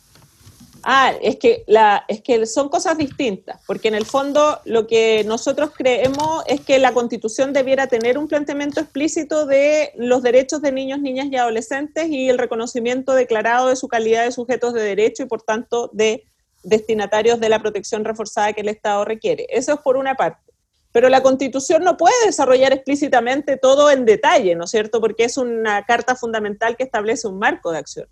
Ah, 0.83 1.13
es 1.21 1.35
que, 1.35 1.63
la, 1.67 2.05
es 2.07 2.21
que 2.21 2.45
son 2.47 2.69
cosas 2.69 2.97
distintas, 2.97 3.61
porque 3.67 3.87
en 3.87 3.95
el 3.95 4.05
fondo 4.05 4.59
lo 4.65 4.87
que 4.87 5.23
nosotros 5.25 5.71
creemos 5.75 6.43
es 6.47 6.61
que 6.61 6.79
la 6.79 6.93
Constitución 6.93 7.53
debiera 7.53 7.87
tener 7.87 8.17
un 8.17 8.27
planteamiento 8.27 8.79
explícito 8.79 9.45
de 9.45 9.91
los 9.95 10.23
derechos 10.23 10.61
de 10.61 10.71
niños, 10.71 10.99
niñas 10.99 11.27
y 11.29 11.35
adolescentes 11.35 12.09
y 12.09 12.29
el 12.29 12.39
reconocimiento 12.39 13.13
declarado 13.13 13.67
de 13.67 13.75
su 13.75 13.87
calidad 13.87 14.23
de 14.23 14.31
sujetos 14.31 14.73
de 14.73 14.81
derecho 14.81 15.23
y 15.23 15.27
por 15.27 15.43
tanto 15.43 15.91
de 15.93 16.23
destinatarios 16.63 17.39
de 17.39 17.49
la 17.49 17.59
protección 17.59 18.03
reforzada 18.03 18.53
que 18.53 18.61
el 18.61 18.69
Estado 18.69 19.05
requiere. 19.05 19.45
Eso 19.49 19.73
es 19.73 19.79
por 19.81 19.97
una 19.97 20.15
parte. 20.15 20.51
Pero 20.91 21.09
la 21.09 21.23
Constitución 21.23 21.83
no 21.83 21.95
puede 21.95 22.15
desarrollar 22.25 22.73
explícitamente 22.73 23.55
todo 23.55 23.91
en 23.91 24.03
detalle, 24.05 24.55
¿no 24.55 24.65
es 24.65 24.71
cierto? 24.71 24.99
Porque 24.99 25.23
es 25.23 25.37
una 25.37 25.85
carta 25.85 26.15
fundamental 26.15 26.75
que 26.75 26.83
establece 26.83 27.27
un 27.27 27.39
marco 27.39 27.71
de 27.71 27.77
acción. 27.77 28.07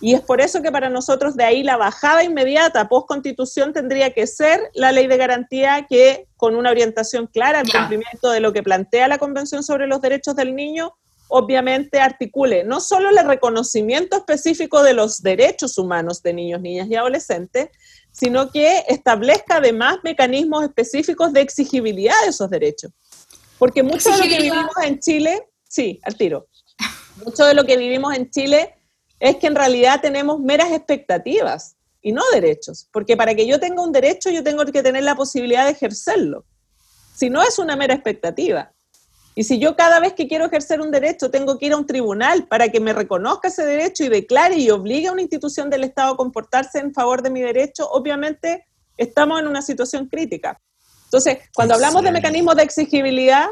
Y 0.00 0.14
es 0.14 0.20
por 0.20 0.40
eso 0.40 0.60
que 0.60 0.70
para 0.70 0.90
nosotros 0.90 1.36
de 1.36 1.44
ahí 1.44 1.62
la 1.62 1.78
bajada 1.78 2.22
inmediata 2.22 2.88
post 2.88 3.08
constitución 3.08 3.72
tendría 3.72 4.12
que 4.12 4.26
ser 4.26 4.60
la 4.74 4.92
ley 4.92 5.06
de 5.06 5.16
garantía 5.16 5.86
que 5.88 6.28
con 6.36 6.54
una 6.54 6.70
orientación 6.70 7.26
clara 7.26 7.60
al 7.60 7.70
cumplimiento 7.70 8.30
de 8.30 8.40
lo 8.40 8.52
que 8.52 8.62
plantea 8.62 9.08
la 9.08 9.18
Convención 9.18 9.62
sobre 9.62 9.86
los 9.86 10.02
Derechos 10.02 10.36
del 10.36 10.54
Niño, 10.54 10.94
obviamente 11.28 12.00
articule 12.00 12.62
no 12.62 12.80
solo 12.80 13.08
el 13.08 13.26
reconocimiento 13.26 14.18
específico 14.18 14.82
de 14.82 14.92
los 14.92 15.22
derechos 15.22 15.78
humanos 15.78 16.22
de 16.22 16.34
niños, 16.34 16.60
niñas 16.60 16.88
y 16.88 16.94
adolescentes, 16.94 17.70
sino 18.12 18.50
que 18.50 18.84
establezca 18.88 19.56
además 19.56 19.98
mecanismos 20.04 20.64
específicos 20.64 21.32
de 21.32 21.40
exigibilidad 21.40 22.14
de 22.22 22.30
esos 22.30 22.50
derechos. 22.50 22.92
Porque 23.58 23.82
mucho 23.82 24.10
de 24.10 24.18
lo 24.18 24.24
que 24.24 24.42
vivimos 24.42 24.76
en 24.84 25.00
Chile, 25.00 25.48
sí, 25.66 26.00
al 26.02 26.16
tiro, 26.16 26.48
mucho 27.24 27.46
de 27.46 27.54
lo 27.54 27.64
que 27.64 27.78
vivimos 27.78 28.14
en 28.14 28.30
Chile 28.30 28.75
es 29.20 29.36
que 29.36 29.46
en 29.46 29.54
realidad 29.54 30.00
tenemos 30.00 30.40
meras 30.40 30.72
expectativas 30.72 31.76
y 32.02 32.12
no 32.12 32.22
derechos, 32.32 32.88
porque 32.92 33.16
para 33.16 33.34
que 33.34 33.46
yo 33.46 33.58
tenga 33.58 33.82
un 33.82 33.92
derecho 33.92 34.30
yo 34.30 34.44
tengo 34.44 34.64
que 34.66 34.82
tener 34.82 35.02
la 35.02 35.16
posibilidad 35.16 35.64
de 35.64 35.72
ejercerlo. 35.72 36.44
Si 37.14 37.30
no 37.30 37.42
es 37.42 37.58
una 37.58 37.76
mera 37.76 37.94
expectativa. 37.94 38.72
Y 39.34 39.44
si 39.44 39.58
yo 39.58 39.76
cada 39.76 40.00
vez 40.00 40.14
que 40.14 40.28
quiero 40.28 40.46
ejercer 40.46 40.80
un 40.80 40.90
derecho 40.90 41.30
tengo 41.30 41.58
que 41.58 41.66
ir 41.66 41.72
a 41.72 41.76
un 41.76 41.86
tribunal 41.86 42.46
para 42.46 42.68
que 42.68 42.80
me 42.80 42.92
reconozca 42.92 43.48
ese 43.48 43.66
derecho 43.66 44.04
y 44.04 44.08
declare 44.08 44.56
y 44.56 44.70
obligue 44.70 45.08
a 45.08 45.12
una 45.12 45.22
institución 45.22 45.68
del 45.68 45.84
Estado 45.84 46.14
a 46.14 46.16
comportarse 46.16 46.78
en 46.78 46.94
favor 46.94 47.22
de 47.22 47.30
mi 47.30 47.40
derecho, 47.42 47.88
obviamente 47.90 48.66
estamos 48.96 49.40
en 49.40 49.46
una 49.46 49.62
situación 49.62 50.06
crítica. 50.06 50.60
Entonces, 51.04 51.38
cuando 51.54 51.74
hablamos 51.74 52.02
de 52.02 52.12
mecanismos 52.12 52.56
de 52.56 52.62
exigibilidad, 52.62 53.48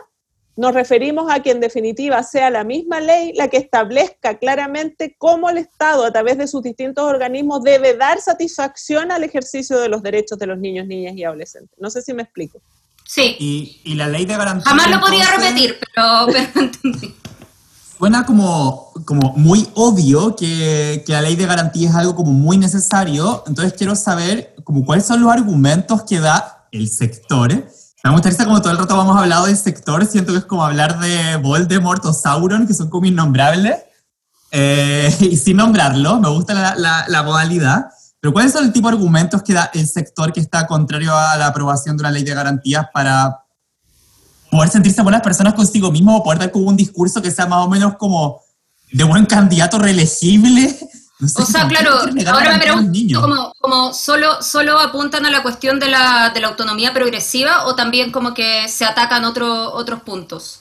nos 0.56 0.72
referimos 0.72 1.30
a 1.32 1.40
que 1.40 1.50
en 1.50 1.60
definitiva 1.60 2.22
sea 2.22 2.50
la 2.50 2.62
misma 2.62 3.00
ley 3.00 3.32
la 3.34 3.48
que 3.48 3.56
establezca 3.56 4.38
claramente 4.38 5.16
cómo 5.18 5.50
el 5.50 5.58
Estado, 5.58 6.04
a 6.04 6.12
través 6.12 6.38
de 6.38 6.46
sus 6.46 6.62
distintos 6.62 7.04
organismos, 7.04 7.62
debe 7.62 7.96
dar 7.96 8.20
satisfacción 8.20 9.10
al 9.10 9.24
ejercicio 9.24 9.80
de 9.80 9.88
los 9.88 10.02
derechos 10.02 10.38
de 10.38 10.46
los 10.46 10.58
niños, 10.58 10.86
niñas 10.86 11.16
y 11.16 11.24
adolescentes. 11.24 11.76
No 11.80 11.90
sé 11.90 12.02
si 12.02 12.14
me 12.14 12.22
explico. 12.22 12.60
Sí. 13.04 13.36
Y, 13.84 13.94
la 13.94 14.08
ley 14.08 14.24
de 14.24 14.36
garantía. 14.36 14.64
Jamás 14.64 14.90
lo 14.90 15.00
podía 15.00 15.26
repetir, 15.36 15.76
pero, 15.94 16.28
entendí. 16.54 17.14
Suena 17.98 18.24
como, 18.24 18.92
como 19.04 19.32
muy 19.36 19.68
obvio 19.74 20.34
que, 20.36 21.02
que, 21.06 21.12
la 21.12 21.22
ley 21.22 21.36
de 21.36 21.46
garantía 21.46 21.90
es 21.90 21.94
algo 21.94 22.14
como 22.14 22.32
muy 22.32 22.58
necesario. 22.58 23.44
Entonces 23.46 23.74
quiero 23.74 23.94
saber 23.96 24.54
como 24.64 24.84
cuáles 24.84 25.04
son 25.04 25.20
los 25.20 25.30
argumentos 25.30 26.02
que 26.04 26.20
da 26.20 26.66
el 26.72 26.88
sector. 26.88 27.66
Me 28.04 28.10
gustaría 28.10 28.44
como 28.44 28.60
todo 28.60 28.70
el 28.70 28.78
rato 28.78 29.00
hemos 29.00 29.16
hablado 29.16 29.46
del 29.46 29.56
sector, 29.56 30.04
siento 30.04 30.32
que 30.32 30.38
es 30.40 30.44
como 30.44 30.62
hablar 30.62 31.00
de 31.00 31.36
Voldemort 31.36 32.04
o 32.04 32.12
Sauron, 32.12 32.66
que 32.66 32.74
son 32.74 32.90
como 32.90 33.06
innombrables. 33.06 33.76
Eh, 34.50 35.16
y 35.20 35.36
sin 35.38 35.56
nombrarlo, 35.56 36.20
me 36.20 36.28
gusta 36.28 36.52
la, 36.52 36.74
la, 36.76 37.06
la 37.08 37.22
modalidad. 37.22 37.86
Pero 38.20 38.34
¿cuáles 38.34 38.52
son 38.52 38.66
el 38.66 38.74
tipo 38.74 38.88
de 38.88 38.96
argumentos 38.96 39.42
que 39.42 39.54
da 39.54 39.70
el 39.72 39.88
sector 39.88 40.34
que 40.34 40.40
está 40.40 40.66
contrario 40.66 41.16
a 41.16 41.38
la 41.38 41.46
aprobación 41.46 41.96
de 41.96 42.02
una 42.02 42.10
ley 42.10 42.24
de 42.24 42.34
garantías 42.34 42.86
para 42.92 43.40
poder 44.50 44.68
sentirse 44.68 45.00
buenas 45.02 45.22
personas 45.22 45.54
consigo 45.54 45.90
mismo 45.90 46.18
o 46.18 46.22
poder 46.22 46.40
dar 46.40 46.50
como 46.50 46.66
un 46.66 46.76
discurso 46.76 47.22
que 47.22 47.30
sea 47.30 47.46
más 47.46 47.64
o 47.64 47.70
menos 47.70 47.96
como 47.96 48.42
de 48.92 49.04
buen 49.04 49.24
candidato 49.24 49.78
reelegible? 49.78 50.78
o 51.20 51.44
sea, 51.44 51.68
claro, 51.68 51.92
ahora 52.26 52.52
me 52.54 52.58
pregunto, 52.58 53.20
como, 53.20 53.52
como 53.60 53.92
solo, 53.94 54.42
solo 54.42 54.78
apuntan 54.78 55.24
a 55.26 55.30
la 55.30 55.42
cuestión 55.42 55.78
de 55.78 55.88
la, 55.88 56.30
de 56.34 56.40
la 56.40 56.48
autonomía 56.48 56.92
progresiva 56.92 57.66
o 57.66 57.76
también 57.76 58.10
como 58.10 58.34
que 58.34 58.66
se 58.68 58.84
atacan 58.84 59.24
otro, 59.24 59.72
otros 59.72 60.02
puntos? 60.02 60.60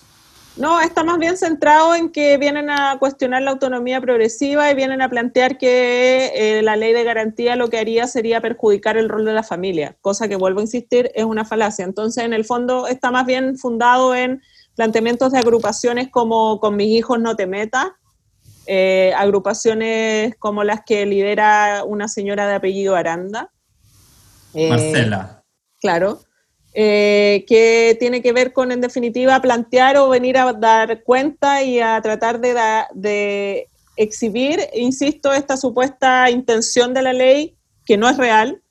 No, 0.56 0.80
está 0.80 1.04
más 1.04 1.18
bien 1.18 1.36
centrado 1.36 1.96
en 1.96 2.12
que 2.12 2.38
vienen 2.38 2.70
a 2.70 2.98
cuestionar 3.00 3.42
la 3.42 3.52
autonomía 3.52 4.00
progresiva 4.00 4.70
y 4.70 4.76
vienen 4.76 5.02
a 5.02 5.10
plantear 5.10 5.58
que 5.58 6.32
eh, 6.36 6.62
la 6.62 6.76
ley 6.76 6.94
de 6.94 7.04
garantía 7.04 7.56
lo 7.56 7.70
que 7.70 7.80
haría 7.80 8.06
sería 8.06 8.40
perjudicar 8.40 8.96
el 8.96 9.10
rol 9.10 9.26
de 9.26 9.34
la 9.34 9.42
familia, 9.42 9.98
cosa 10.02 10.28
que 10.28 10.36
vuelvo 10.36 10.60
a 10.60 10.64
insistir 10.64 11.10
es 11.16 11.26
una 11.26 11.44
falacia. 11.44 11.84
Entonces, 11.84 12.24
en 12.24 12.34
el 12.34 12.46
fondo 12.46 12.86
está 12.86 13.10
más 13.10 13.26
bien 13.26 13.58
fundado 13.58 14.14
en 14.14 14.44
planteamientos 14.76 15.32
de 15.32 15.40
agrupaciones 15.40 16.10
como 16.10 16.60
Con 16.60 16.76
mis 16.76 16.90
hijos 16.90 17.20
no 17.20 17.36
te 17.36 17.48
metas, 17.48 17.88
eh, 18.68 19.14
agrupaciones 19.16 20.36
como 20.38 20.64
las 20.64 20.82
que 20.86 21.06
lidera 21.06 21.84
una 21.86 22.08
señora 22.08 22.48
de 22.48 22.56
apellido 22.56 22.96
Aranda. 22.96 23.52
Eh, 24.54 24.70
Marcela. 24.70 25.44
Claro 25.82 26.20
eh, 26.76 27.46
que 27.48 27.96
tiene 28.00 28.22
que 28.22 28.34
ver 28.34 28.52
con, 28.52 28.72
en 28.72 28.82
definitiva, 28.82 29.40
plantear 29.42 29.98
o 29.98 30.10
venir 30.10 30.38
a 30.38 30.54
dar 30.54 31.04
cuenta 31.04 31.62
y 31.62 31.80
a 31.80 32.02
tratar 32.02 32.40
de, 32.40 32.56
de 32.96 33.68
exhibir, 33.96 34.60
insisto, 34.74 35.32
esta 35.34 35.56
supuesta 35.56 36.30
intención 36.32 36.94
de 36.94 37.04
la 37.04 37.14
ley, 37.14 37.56
que 37.86 37.98
no 37.98 38.10
es 38.10 38.18
real, 38.18 38.62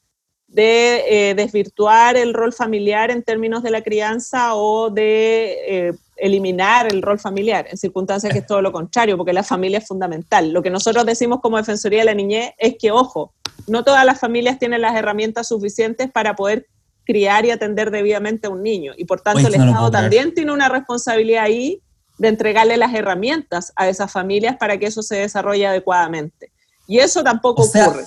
de 0.49 1.31
eh, 1.31 1.35
desvirtuar 1.35 2.17
el 2.17 2.35
rol 2.35 2.53
familiar 2.53 3.11
en 3.11 3.23
términos 3.23 3.63
de 3.63 3.71
la 3.71 3.83
crianza 3.83 4.55
o 4.57 4.91
de 4.91 5.57
eh, 5.67 5.93
eliminar 6.17 6.93
el 6.93 7.03
rol 7.03 7.19
familiar, 7.19 7.67
en 7.71 7.77
circunstancias 7.77 8.33
que 8.33 8.41
es 8.41 8.47
todo 8.47 8.63
lo 8.63 8.73
contrario, 8.73 9.17
porque 9.17 9.33
la 9.33 9.43
familia 9.43 9.79
es 9.79 9.87
fundamental. 9.87 10.53
Lo 10.53 10.63
que 10.63 10.71
nosotros 10.71 11.05
decimos 11.07 11.41
como 11.41 11.57
Defensoría 11.57 12.01
de 12.01 12.05
la 12.07 12.15
Niñez 12.15 12.53
es 12.59 12.77
que, 12.79 12.91
ojo, 12.91 13.33
no 13.67 13.85
todas 13.85 14.05
las 14.05 14.21
familias 14.21 14.59
tienen 14.59 14.83
las 14.83 14.95
herramientas 14.97 15.49
suficientes 15.49 16.11
para 16.11 16.37
poder 16.37 16.67
criar 17.05 17.45
y 17.45 17.51
atender 17.51 17.91
debidamente 17.91 18.47
a 18.47 18.51
un 18.51 18.63
niño. 18.63 18.93
Y 18.97 19.05
por 19.05 19.21
tanto 19.21 19.47
el 19.47 19.55
Estado 19.55 19.91
también 19.91 20.35
tiene 20.35 20.53
una 20.53 20.69
responsabilidad 20.69 21.45
ahí 21.45 21.83
de 22.19 22.29
entregarle 22.29 22.77
las 22.77 22.95
herramientas 22.95 23.73
a 23.75 23.89
esas 23.89 24.13
familias 24.13 24.57
para 24.57 24.79
que 24.79 24.87
eso 24.87 25.03
se 25.03 25.17
desarrolle 25.17 25.67
adecuadamente. 25.67 26.53
Y 26.87 26.99
eso 26.99 27.25
tampoco 27.25 27.63
ocurre. 27.63 28.05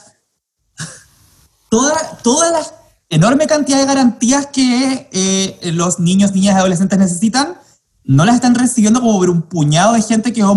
Toda, 1.70 2.18
toda 2.24 2.52
la 2.52 2.66
enorme 3.10 3.48
cantidad 3.48 3.80
de 3.80 3.86
garantías 3.86 4.48
que 4.48 5.10
eh, 5.12 5.72
los 5.74 6.00
niños, 6.00 6.32
niñas 6.32 6.56
y 6.56 6.58
adolescentes 6.60 6.98
necesitan, 6.98 7.58
no 8.06 8.26
las 8.26 8.36
están 8.36 8.56
recibiendo 8.56 9.02
como 9.02 9.20
por 9.20 9.30
un 9.30 9.42
puñado 9.42 9.94
de 9.94 10.02
gente 10.02 10.32
que 10.32 10.42
es 10.42 10.48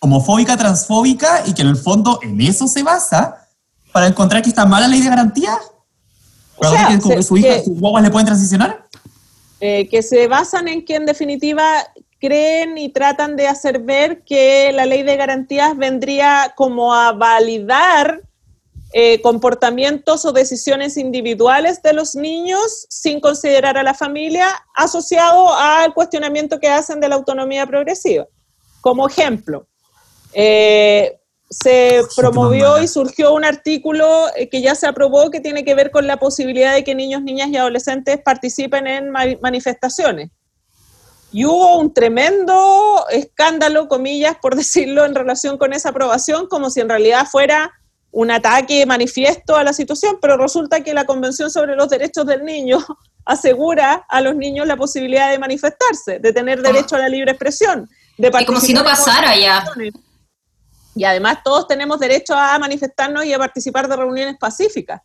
homofóbica, 0.00 0.56
transfóbica 0.56 1.42
y 1.46 1.54
que 1.54 1.62
en 1.62 1.68
el 1.68 1.76
fondo 1.76 2.18
en 2.22 2.40
eso 2.40 2.66
se 2.66 2.82
basa 2.82 3.46
para 3.92 4.06
encontrar 4.06 4.42
que 4.42 4.48
está 4.48 4.66
mala 4.66 4.88
ley 4.88 5.00
de 5.00 5.08
garantías 5.08 5.58
que 6.60 7.22
su 7.22 7.36
hija, 7.36 7.62
sus 7.62 7.78
guaguas 7.78 8.02
le 8.02 8.10
pueden 8.10 8.26
transicionar? 8.26 8.86
Eh, 9.60 9.88
que 9.88 10.02
se 10.02 10.26
basan 10.26 10.68
en 10.68 10.84
que 10.84 10.96
en 10.96 11.06
definitiva 11.06 11.64
creen 12.18 12.76
y 12.78 12.90
tratan 12.90 13.36
de 13.36 13.48
hacer 13.48 13.80
ver 13.80 14.22
que 14.24 14.72
la 14.72 14.86
ley 14.86 15.02
de 15.02 15.16
garantías 15.16 15.76
vendría 15.76 16.52
como 16.56 16.94
a 16.94 17.12
validar 17.12 18.22
eh, 18.92 19.20
comportamientos 19.22 20.24
o 20.24 20.32
decisiones 20.32 20.96
individuales 20.96 21.80
de 21.80 21.92
los 21.92 22.16
niños 22.16 22.86
sin 22.88 23.20
considerar 23.20 23.78
a 23.78 23.84
la 23.84 23.94
familia 23.94 24.48
asociado 24.74 25.54
al 25.54 25.94
cuestionamiento 25.94 26.58
que 26.58 26.68
hacen 26.68 26.98
de 26.98 27.08
la 27.08 27.14
autonomía 27.14 27.66
progresiva. 27.66 28.26
Como 28.80 29.06
ejemplo, 29.06 29.68
eh, 30.32 31.20
se 31.48 32.02
promovió 32.16 32.82
y 32.82 32.88
surgió 32.88 33.32
un 33.32 33.44
artículo 33.44 34.26
eh, 34.34 34.48
que 34.48 34.60
ya 34.60 34.74
se 34.74 34.88
aprobó 34.88 35.30
que 35.30 35.40
tiene 35.40 35.64
que 35.64 35.74
ver 35.74 35.92
con 35.92 36.08
la 36.08 36.16
posibilidad 36.16 36.74
de 36.74 36.82
que 36.82 36.94
niños, 36.96 37.22
niñas 37.22 37.48
y 37.50 37.56
adolescentes 37.58 38.20
participen 38.24 38.88
en 38.88 39.10
manifestaciones. 39.10 40.30
Y 41.32 41.44
hubo 41.44 41.78
un 41.78 41.94
tremendo 41.94 43.06
escándalo, 43.10 43.86
comillas, 43.86 44.36
por 44.42 44.56
decirlo, 44.56 45.04
en 45.04 45.14
relación 45.14 45.58
con 45.58 45.72
esa 45.72 45.90
aprobación, 45.90 46.48
como 46.48 46.70
si 46.70 46.80
en 46.80 46.88
realidad 46.88 47.26
fuera 47.30 47.72
un 48.12 48.30
ataque 48.30 48.84
manifiesto 48.86 49.56
a 49.56 49.64
la 49.64 49.72
situación, 49.72 50.18
pero 50.20 50.36
resulta 50.36 50.82
que 50.82 50.94
la 50.94 51.04
Convención 51.04 51.50
sobre 51.50 51.76
los 51.76 51.88
Derechos 51.88 52.26
del 52.26 52.44
Niño 52.44 52.78
asegura 53.24 54.04
a 54.08 54.20
los 54.20 54.34
niños 54.34 54.66
la 54.66 54.76
posibilidad 54.76 55.30
de 55.30 55.38
manifestarse, 55.38 56.18
de 56.18 56.32
tener 56.32 56.62
derecho 56.62 56.96
a 56.96 56.98
la 56.98 57.08
libre 57.08 57.32
expresión, 57.32 57.88
de 58.18 58.30
participar. 58.30 58.42
Y 58.42 58.46
como 58.46 58.60
si 58.60 58.74
no 58.74 58.82
pasara 58.82 59.36
ya. 59.36 59.64
Y 60.96 61.04
además 61.04 61.38
todos 61.44 61.68
tenemos 61.68 62.00
derecho 62.00 62.34
a 62.34 62.58
manifestarnos 62.58 63.24
y 63.24 63.32
a 63.32 63.38
participar 63.38 63.88
de 63.88 63.96
reuniones 63.96 64.36
pacíficas. 64.38 65.00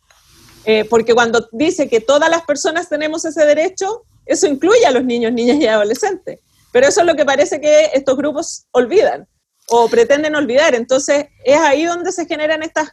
Eh, 0.64 0.84
porque 0.90 1.14
cuando 1.14 1.48
dice 1.52 1.88
que 1.88 2.00
todas 2.00 2.28
las 2.28 2.42
personas 2.42 2.88
tenemos 2.88 3.24
ese 3.24 3.46
derecho, 3.46 4.02
eso 4.24 4.48
incluye 4.48 4.84
a 4.84 4.90
los 4.90 5.04
niños, 5.04 5.32
niñas 5.32 5.58
y 5.58 5.66
adolescentes. 5.68 6.40
Pero 6.72 6.88
eso 6.88 7.00
es 7.00 7.06
lo 7.06 7.14
que 7.14 7.24
parece 7.24 7.60
que 7.60 7.90
estos 7.94 8.16
grupos 8.16 8.66
olvidan 8.72 9.28
o 9.68 9.88
pretenden 9.88 10.34
olvidar. 10.34 10.74
Entonces 10.74 11.26
es 11.44 11.58
ahí 11.58 11.84
donde 11.84 12.12
se 12.12 12.26
generan 12.26 12.62
estas 12.62 12.90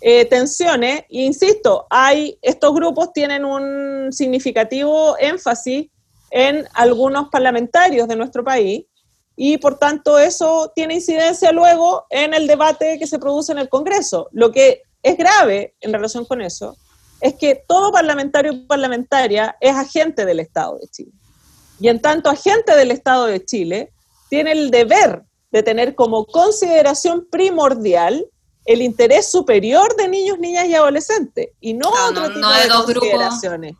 eh, 0.00 0.24
tensiones. 0.24 1.00
E 1.02 1.22
insisto, 1.22 1.86
hay, 1.90 2.38
estos 2.42 2.74
grupos 2.74 3.12
tienen 3.12 3.44
un 3.44 4.12
significativo 4.12 5.16
énfasis 5.18 5.88
en 6.30 6.66
algunos 6.74 7.28
parlamentarios 7.28 8.08
de 8.08 8.16
nuestro 8.16 8.42
país 8.42 8.84
y 9.36 9.58
por 9.58 9.78
tanto 9.78 10.18
eso 10.18 10.72
tiene 10.74 10.94
incidencia 10.94 11.52
luego 11.52 12.06
en 12.10 12.34
el 12.34 12.46
debate 12.46 12.98
que 12.98 13.06
se 13.06 13.18
produce 13.18 13.52
en 13.52 13.58
el 13.58 13.68
Congreso. 13.68 14.28
Lo 14.32 14.50
que 14.50 14.82
es 15.02 15.16
grave 15.16 15.74
en 15.80 15.92
relación 15.92 16.24
con 16.24 16.40
eso 16.40 16.76
es 17.20 17.34
que 17.34 17.64
todo 17.66 17.92
parlamentario 17.92 18.52
y 18.52 18.66
parlamentaria 18.66 19.56
es 19.60 19.74
agente 19.74 20.24
del 20.24 20.40
Estado 20.40 20.78
de 20.78 20.88
Chile. 20.88 21.12
Y 21.80 21.88
en 21.88 22.00
tanto 22.00 22.28
agente 22.30 22.74
del 22.76 22.90
Estado 22.90 23.26
de 23.26 23.44
Chile 23.44 23.92
tiene 24.28 24.52
el 24.52 24.70
deber 24.70 25.22
de 25.52 25.62
tener 25.62 25.94
como 25.94 26.24
consideración 26.24 27.26
primordial 27.30 28.26
el 28.64 28.80
interés 28.80 29.30
superior 29.30 29.94
de 29.96 30.08
niños, 30.08 30.38
niñas 30.38 30.66
y 30.66 30.74
adolescentes 30.74 31.48
y 31.60 31.74
no, 31.74 31.88
otro 31.88 32.32
tipo 32.32 32.48
de, 32.48 32.68
consideraciones. 32.68 33.74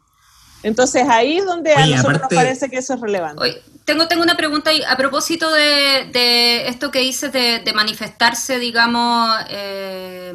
Entonces 0.62 1.04
ahí 1.08 1.38
es 1.38 1.44
donde 1.44 1.72
a 1.72 1.86
nosotros 1.86 2.20
nos 2.20 2.28
parece 2.32 2.68
que 2.68 2.78
eso 2.78 2.94
es 2.94 3.00
relevante. 3.00 3.62
tengo, 3.84 4.06
tengo 4.06 4.22
una 4.22 4.36
pregunta 4.36 4.70
a 4.88 4.96
propósito 4.96 5.50
de, 5.52 6.68
esto 6.68 6.90
que 6.90 7.00
dices 7.00 7.32
de, 7.32 7.72
manifestarse, 7.74 8.58
digamos, 8.58 9.28
eh, 9.48 10.32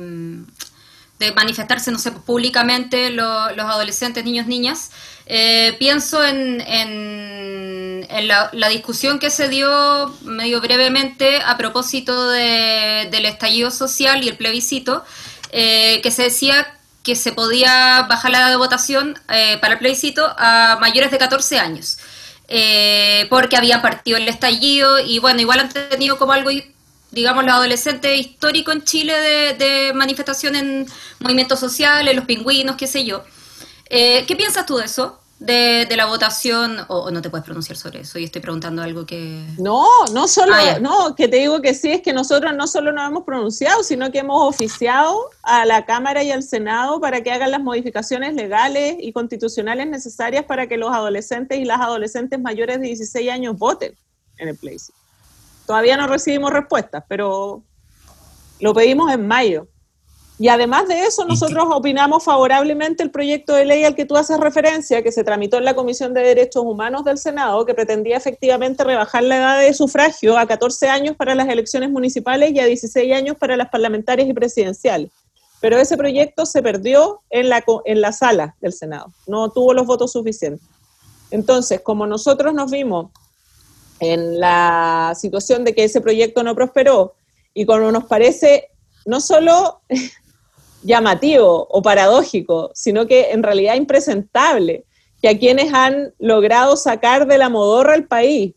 de 1.20 1.32
manifestarse, 1.32 1.92
no 1.92 2.00
sé, 2.00 2.12
públicamente 2.12 3.10
los 3.10 3.60
adolescentes, 3.60 4.24
niños, 4.24 4.48
niñas. 4.48 4.92
Eh, 5.26 5.76
pienso 5.80 6.24
en, 6.24 6.62
en, 6.62 8.28
la, 8.28 8.70
discusión 8.70 9.20
que 9.20 9.30
se 9.30 9.50
dio 9.50 10.16
medio 10.22 10.62
brevemente 10.62 11.42
a 11.42 11.58
propósito 11.58 12.30
del 12.30 13.26
estallido 13.26 13.72
social 13.72 14.24
y 14.24 14.30
el 14.30 14.38
plebiscito, 14.38 15.04
eh, 15.52 16.02
que 16.02 16.12
se 16.12 16.24
decía 16.24 16.78
que 17.08 17.16
se 17.16 17.32
podía 17.32 18.06
bajar 18.10 18.32
la 18.32 18.40
edad 18.40 18.50
de 18.50 18.58
votación 18.58 19.18
eh, 19.30 19.58
para 19.62 19.76
el 19.76 19.80
plebiscito 19.80 20.36
a 20.38 20.78
mayores 20.82 21.10
de 21.10 21.18
14 21.18 21.58
años, 21.58 22.00
eh, 22.50 23.28
porque 23.30 23.56
habían 23.56 23.82
partido 23.82 24.18
el 24.18 24.28
estallido 24.28 25.00
y 25.00 25.20
bueno, 25.20 25.40
igual 25.40 25.62
han 25.62 25.70
tenido 25.70 26.18
como 26.18 26.34
algo, 26.34 26.52
digamos, 27.18 27.44
los 27.44 27.54
adolescentes 27.54 28.18
histórico 28.18 28.72
en 28.72 28.84
Chile 28.84 29.14
de, 29.58 29.92
manifestación 29.94 30.56
en 30.56 30.88
movimientos 31.20 31.60
sociales, 31.60 32.16
los 32.16 32.26
pingüinos, 32.26 32.76
qué 32.76 32.88
sé 32.88 33.04
yo. 33.04 33.24
Eh, 33.90 34.24
¿Qué 34.28 34.36
piensas 34.36 34.66
tú 34.66 34.78
de 34.78 34.86
eso? 34.86 35.20
de, 35.40 35.96
la 35.96 36.06
votación, 36.06 36.78
o, 36.88 37.12
no 37.12 37.22
te 37.22 37.30
puedes 37.30 37.46
pronunciar 37.46 37.78
sobre 37.78 38.02
eso, 38.02 38.18
y 38.18 38.24
estoy 38.24 38.42
preguntando 38.42 38.82
algo 38.82 39.06
que... 39.06 39.46
No, 39.58 39.86
no 40.12 40.28
solo, 40.28 40.54
ah, 40.56 40.80
no, 40.80 41.16
que 41.16 41.28
te 41.28 41.38
digo 41.38 41.62
que 41.62 41.74
sí, 41.74 41.92
es 41.92 42.02
que 42.02 42.14
nosotros 42.14 42.56
no 42.56 42.68
solo 42.68 42.92
nos 42.92 43.08
hemos 43.08 43.24
pronunciado, 43.24 43.84
sino 43.84 44.12
que 44.12 44.20
hemos 44.20 44.42
oficiado 44.42 45.30
a 45.44 45.66
la 45.66 45.86
Cámara 45.86 46.24
y 46.24 46.32
al 46.32 46.44
Senado 46.44 47.00
para 47.00 47.22
que 47.22 47.32
hagan 47.32 47.52
las 47.52 47.62
modificaciones 47.62 48.34
legales 48.34 48.96
y 49.00 49.12
constitucionales 49.12 49.88
necesarias 49.88 50.46
para 50.46 50.68
que 50.68 50.78
los 50.78 50.92
adolescentes 50.92 51.60
y 51.60 51.66
las 51.66 51.82
adolescentes 51.82 52.40
mayores 52.40 52.80
de 52.80 52.88
16 52.88 53.30
años 53.30 53.58
voten 53.58 53.96
en 54.38 54.50
el 54.50 54.58
plebiscito. 54.58 54.98
Todavía 55.68 55.98
no 55.98 56.08
recibimos 56.08 56.52
respuestas, 56.52 57.04
pero 57.10 57.62
lo 58.62 58.74
pedimos 58.74 59.12
en 59.12 59.28
mayo. 59.28 59.68
Y 60.40 60.48
además 60.48 60.88
de 60.88 61.02
eso, 61.02 61.26
nosotros 61.26 61.66
opinamos 61.72 62.24
favorablemente 62.24 63.04
el 63.04 63.12
proyecto 63.12 63.54
de 63.54 63.66
ley 63.66 63.84
al 63.84 63.94
que 63.94 64.06
tú 64.06 64.16
haces 64.16 64.40
referencia, 64.40 65.04
que 65.04 65.12
se 65.12 65.26
tramitó 65.26 65.58
en 65.58 65.66
la 65.66 65.76
Comisión 65.76 66.14
de 66.14 66.22
Derechos 66.22 66.64
Humanos 66.64 67.04
del 67.04 67.18
Senado, 67.18 67.66
que 67.66 67.74
pretendía 67.74 68.16
efectivamente 68.16 68.84
rebajar 68.86 69.24
la 69.24 69.38
edad 69.38 69.60
de 69.60 69.74
sufragio 69.74 70.38
a 70.38 70.46
14 70.46 70.88
años 70.88 71.18
para 71.18 71.36
las 71.36 71.50
elecciones 71.50 71.90
municipales 71.90 72.52
y 72.54 72.60
a 72.60 72.66
16 72.66 73.14
años 73.14 73.36
para 73.38 73.58
las 73.58 73.70
parlamentarias 73.70 74.30
y 74.30 74.34
presidenciales. 74.34 75.12
Pero 75.60 75.78
ese 75.78 75.98
proyecto 75.98 76.46
se 76.46 76.62
perdió 76.62 77.24
en 77.30 77.50
la, 77.50 77.62
en 77.84 78.00
la 78.00 78.14
sala 78.14 78.56
del 78.62 78.72
Senado, 78.72 79.12
no 79.26 79.50
tuvo 79.50 79.74
los 79.74 79.86
votos 79.86 80.14
suficientes. 80.14 80.66
Entonces, 81.30 81.82
como 81.82 82.08
nosotros 82.08 82.54
nos 82.54 82.72
vimos 82.72 83.08
en 84.00 84.40
la 84.40 85.14
situación 85.16 85.64
de 85.64 85.74
que 85.74 85.84
ese 85.84 86.02
proyecto 86.02 86.44
no 86.44 86.56
prosperó 86.56 87.16
y 87.54 87.66
como 87.66 87.92
nos 87.92 88.06
parece 88.06 88.70
no 89.06 89.20
solo 89.20 89.82
llamativo 90.84 91.68
o 91.70 91.82
paradójico, 91.82 92.72
sino 92.74 93.08
que 93.08 93.32
en 93.32 93.44
realidad 93.44 93.76
impresentable, 93.76 94.86
que 95.22 95.30
a 95.30 95.38
quienes 95.38 95.74
han 95.74 96.14
logrado 96.20 96.78
sacar 96.78 97.28
de 97.28 97.38
la 97.38 97.50
modorra 97.50 97.94
al 97.94 98.06
país, 98.06 98.54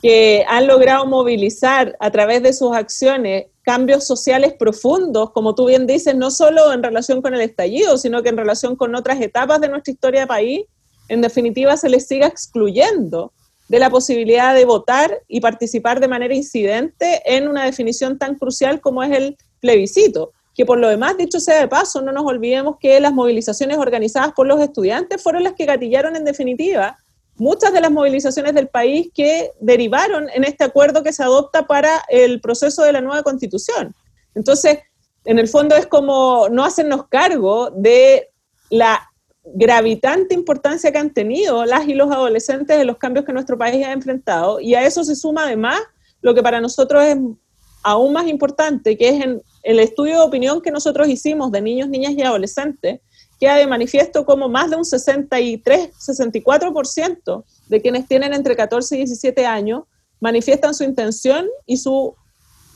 que 0.00 0.44
han 0.48 0.66
logrado 0.66 1.06
movilizar 1.06 1.96
a 2.00 2.10
través 2.10 2.42
de 2.42 2.52
sus 2.52 2.74
acciones 2.74 3.46
cambios 3.62 4.06
sociales 4.06 4.52
profundos, 4.52 5.30
como 5.30 5.54
tú 5.54 5.66
bien 5.66 5.86
dices, 5.86 6.14
no 6.14 6.30
solo 6.30 6.72
en 6.72 6.82
relación 6.82 7.22
con 7.22 7.34
el 7.34 7.40
estallido, 7.40 7.96
sino 7.96 8.22
que 8.22 8.28
en 8.28 8.36
relación 8.36 8.76
con 8.76 8.94
otras 8.94 9.20
etapas 9.20 9.60
de 9.60 9.68
nuestra 9.68 9.92
historia 9.92 10.20
de 10.20 10.26
país, 10.26 10.66
en 11.08 11.20
definitiva 11.20 11.76
se 11.76 11.88
les 11.88 12.06
siga 12.06 12.26
excluyendo 12.26 13.32
de 13.68 13.78
la 13.78 13.90
posibilidad 13.90 14.54
de 14.54 14.64
votar 14.64 15.22
y 15.28 15.40
participar 15.40 16.00
de 16.00 16.08
manera 16.08 16.34
incidente 16.34 17.22
en 17.24 17.48
una 17.48 17.64
definición 17.64 18.18
tan 18.18 18.36
crucial 18.36 18.80
como 18.80 19.02
es 19.02 19.12
el 19.12 19.36
plebiscito. 19.60 20.32
Que 20.54 20.66
por 20.66 20.78
lo 20.78 20.88
demás, 20.88 21.16
dicho 21.16 21.40
sea 21.40 21.60
de 21.60 21.68
paso, 21.68 22.02
no 22.02 22.12
nos 22.12 22.24
olvidemos 22.24 22.76
que 22.78 23.00
las 23.00 23.12
movilizaciones 23.12 23.78
organizadas 23.78 24.32
por 24.32 24.46
los 24.46 24.60
estudiantes 24.60 25.22
fueron 25.22 25.42
las 25.42 25.54
que 25.54 25.64
gatillaron 25.64 26.14
en 26.14 26.24
definitiva 26.24 26.96
muchas 27.36 27.72
de 27.72 27.80
las 27.80 27.90
movilizaciones 27.90 28.54
del 28.54 28.68
país 28.68 29.08
que 29.12 29.50
derivaron 29.60 30.28
en 30.30 30.44
este 30.44 30.64
acuerdo 30.64 31.02
que 31.02 31.12
se 31.12 31.22
adopta 31.22 31.66
para 31.66 32.04
el 32.08 32.40
proceso 32.40 32.84
de 32.84 32.92
la 32.92 33.00
nueva 33.00 33.22
constitución. 33.22 33.94
Entonces, 34.34 34.78
en 35.24 35.38
el 35.38 35.48
fondo 35.48 35.74
es 35.74 35.86
como 35.86 36.48
no 36.50 36.64
hacernos 36.64 37.08
cargo 37.08 37.70
de 37.70 38.28
la 38.70 39.10
gravitante 39.44 40.34
importancia 40.34 40.90
que 40.90 40.98
han 40.98 41.12
tenido 41.12 41.64
las 41.64 41.86
y 41.86 41.94
los 41.94 42.10
adolescentes 42.10 42.78
en 42.78 42.86
los 42.86 42.96
cambios 42.96 43.26
que 43.26 43.32
nuestro 43.32 43.58
país 43.58 43.84
ha 43.84 43.92
enfrentado. 43.92 44.60
Y 44.60 44.74
a 44.74 44.84
eso 44.84 45.04
se 45.04 45.14
suma 45.14 45.44
además 45.44 45.80
lo 46.22 46.34
que 46.34 46.42
para 46.42 46.60
nosotros 46.60 47.04
es 47.04 47.16
aún 47.82 48.12
más 48.14 48.26
importante, 48.26 48.96
que 48.96 49.08
es 49.08 49.22
en 49.22 49.42
el 49.62 49.78
estudio 49.78 50.14
de 50.14 50.20
opinión 50.20 50.62
que 50.62 50.70
nosotros 50.70 51.08
hicimos 51.08 51.52
de 51.52 51.60
niños, 51.60 51.88
niñas 51.88 52.12
y 52.12 52.22
adolescentes, 52.22 53.00
queda 53.38 53.56
de 53.56 53.66
manifiesto 53.66 54.24
como 54.24 54.48
más 54.48 54.70
de 54.70 54.76
un 54.76 54.84
63, 54.84 55.90
64% 55.92 57.44
de 57.68 57.82
quienes 57.82 58.08
tienen 58.08 58.32
entre 58.32 58.56
14 58.56 58.94
y 58.94 58.98
17 58.98 59.44
años 59.44 59.82
manifiestan 60.20 60.74
su 60.74 60.84
intención 60.84 61.46
y 61.66 61.76
su 61.76 62.14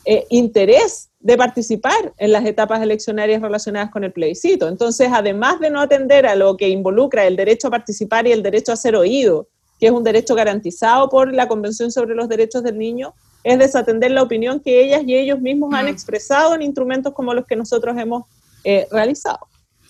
eh, 0.04 0.26
interés 0.30 1.10
de 1.20 1.36
participar 1.36 2.12
en 2.16 2.32
las 2.32 2.44
etapas 2.46 2.80
eleccionarias 2.80 3.42
relacionadas 3.42 3.90
con 3.90 4.04
el 4.04 4.12
plebiscito. 4.12 4.68
Entonces, 4.68 5.10
además 5.12 5.60
de 5.60 5.70
no 5.70 5.80
atender 5.80 6.26
a 6.26 6.34
lo 6.34 6.56
que 6.56 6.68
involucra 6.68 7.26
el 7.26 7.36
derecho 7.36 7.68
a 7.68 7.72
participar 7.72 8.26
y 8.26 8.32
el 8.32 8.42
derecho 8.42 8.72
a 8.72 8.76
ser 8.76 8.94
oído, 8.96 9.48
que 9.80 9.86
es 9.86 9.92
un 9.92 10.04
derecho 10.04 10.34
garantizado 10.34 11.08
por 11.08 11.32
la 11.32 11.48
Convención 11.48 11.90
sobre 11.90 12.14
los 12.14 12.28
Derechos 12.28 12.62
del 12.62 12.78
Niño, 12.78 13.14
es 13.44 13.58
desatender 13.58 14.10
la 14.10 14.22
opinión 14.22 14.60
que 14.60 14.82
ellas 14.82 15.02
y 15.06 15.14
ellos 15.14 15.40
mismos 15.40 15.72
han 15.74 15.86
mm. 15.86 15.88
expresado 15.88 16.54
en 16.54 16.62
instrumentos 16.62 17.14
como 17.14 17.34
los 17.34 17.46
que 17.46 17.56
nosotros 17.56 17.96
hemos 17.96 18.24
eh, 18.64 18.86
realizado. 18.90 19.40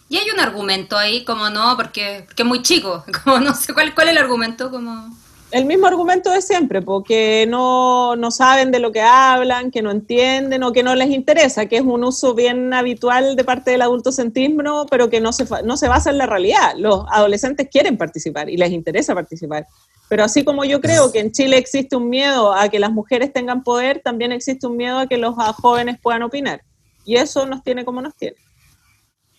Y 0.08 0.16
hay 0.16 0.30
un 0.30 0.40
argumento 0.40 0.96
ahí, 0.96 1.24
como 1.24 1.50
no, 1.50 1.76
porque, 1.76 2.24
porque 2.26 2.42
es 2.42 2.48
muy 2.48 2.62
chico, 2.62 3.04
como 3.24 3.38
no 3.40 3.54
sé 3.54 3.74
cuál, 3.74 3.94
cuál 3.94 4.08
es 4.08 4.12
el 4.12 4.18
argumento, 4.18 4.70
como... 4.70 5.16
El 5.50 5.64
mismo 5.64 5.86
argumento 5.86 6.30
de 6.30 6.42
siempre, 6.42 6.82
porque 6.82 7.46
no, 7.48 8.16
no 8.16 8.30
saben 8.30 8.70
de 8.70 8.80
lo 8.80 8.92
que 8.92 9.00
hablan, 9.00 9.70
que 9.70 9.80
no 9.80 9.90
entienden 9.90 10.62
o 10.62 10.72
que 10.72 10.82
no 10.82 10.94
les 10.94 11.08
interesa, 11.08 11.64
que 11.64 11.78
es 11.78 11.82
un 11.82 12.04
uso 12.04 12.34
bien 12.34 12.74
habitual 12.74 13.34
de 13.34 13.44
parte 13.44 13.70
del 13.70 13.80
adultocentrismo, 13.80 14.84
pero 14.90 15.08
que 15.08 15.22
no 15.22 15.32
se, 15.32 15.46
no 15.64 15.78
se 15.78 15.88
basa 15.88 16.10
en 16.10 16.18
la 16.18 16.26
realidad. 16.26 16.74
Los 16.76 17.06
adolescentes 17.10 17.68
quieren 17.70 17.96
participar 17.96 18.50
y 18.50 18.58
les 18.58 18.72
interesa 18.72 19.14
participar. 19.14 19.66
Pero 20.10 20.22
así 20.22 20.44
como 20.44 20.64
yo 20.64 20.82
creo 20.82 21.10
que 21.12 21.20
en 21.20 21.32
Chile 21.32 21.56
existe 21.56 21.96
un 21.96 22.10
miedo 22.10 22.52
a 22.52 22.68
que 22.68 22.78
las 22.78 22.92
mujeres 22.92 23.32
tengan 23.32 23.62
poder, 23.62 24.02
también 24.04 24.32
existe 24.32 24.66
un 24.66 24.76
miedo 24.76 24.98
a 24.98 25.06
que 25.06 25.16
los 25.16 25.34
jóvenes 25.34 25.98
puedan 26.02 26.22
opinar. 26.22 26.60
Y 27.06 27.16
eso 27.16 27.46
nos 27.46 27.62
tiene 27.62 27.86
como 27.86 28.02
nos 28.02 28.14
tiene. 28.14 28.36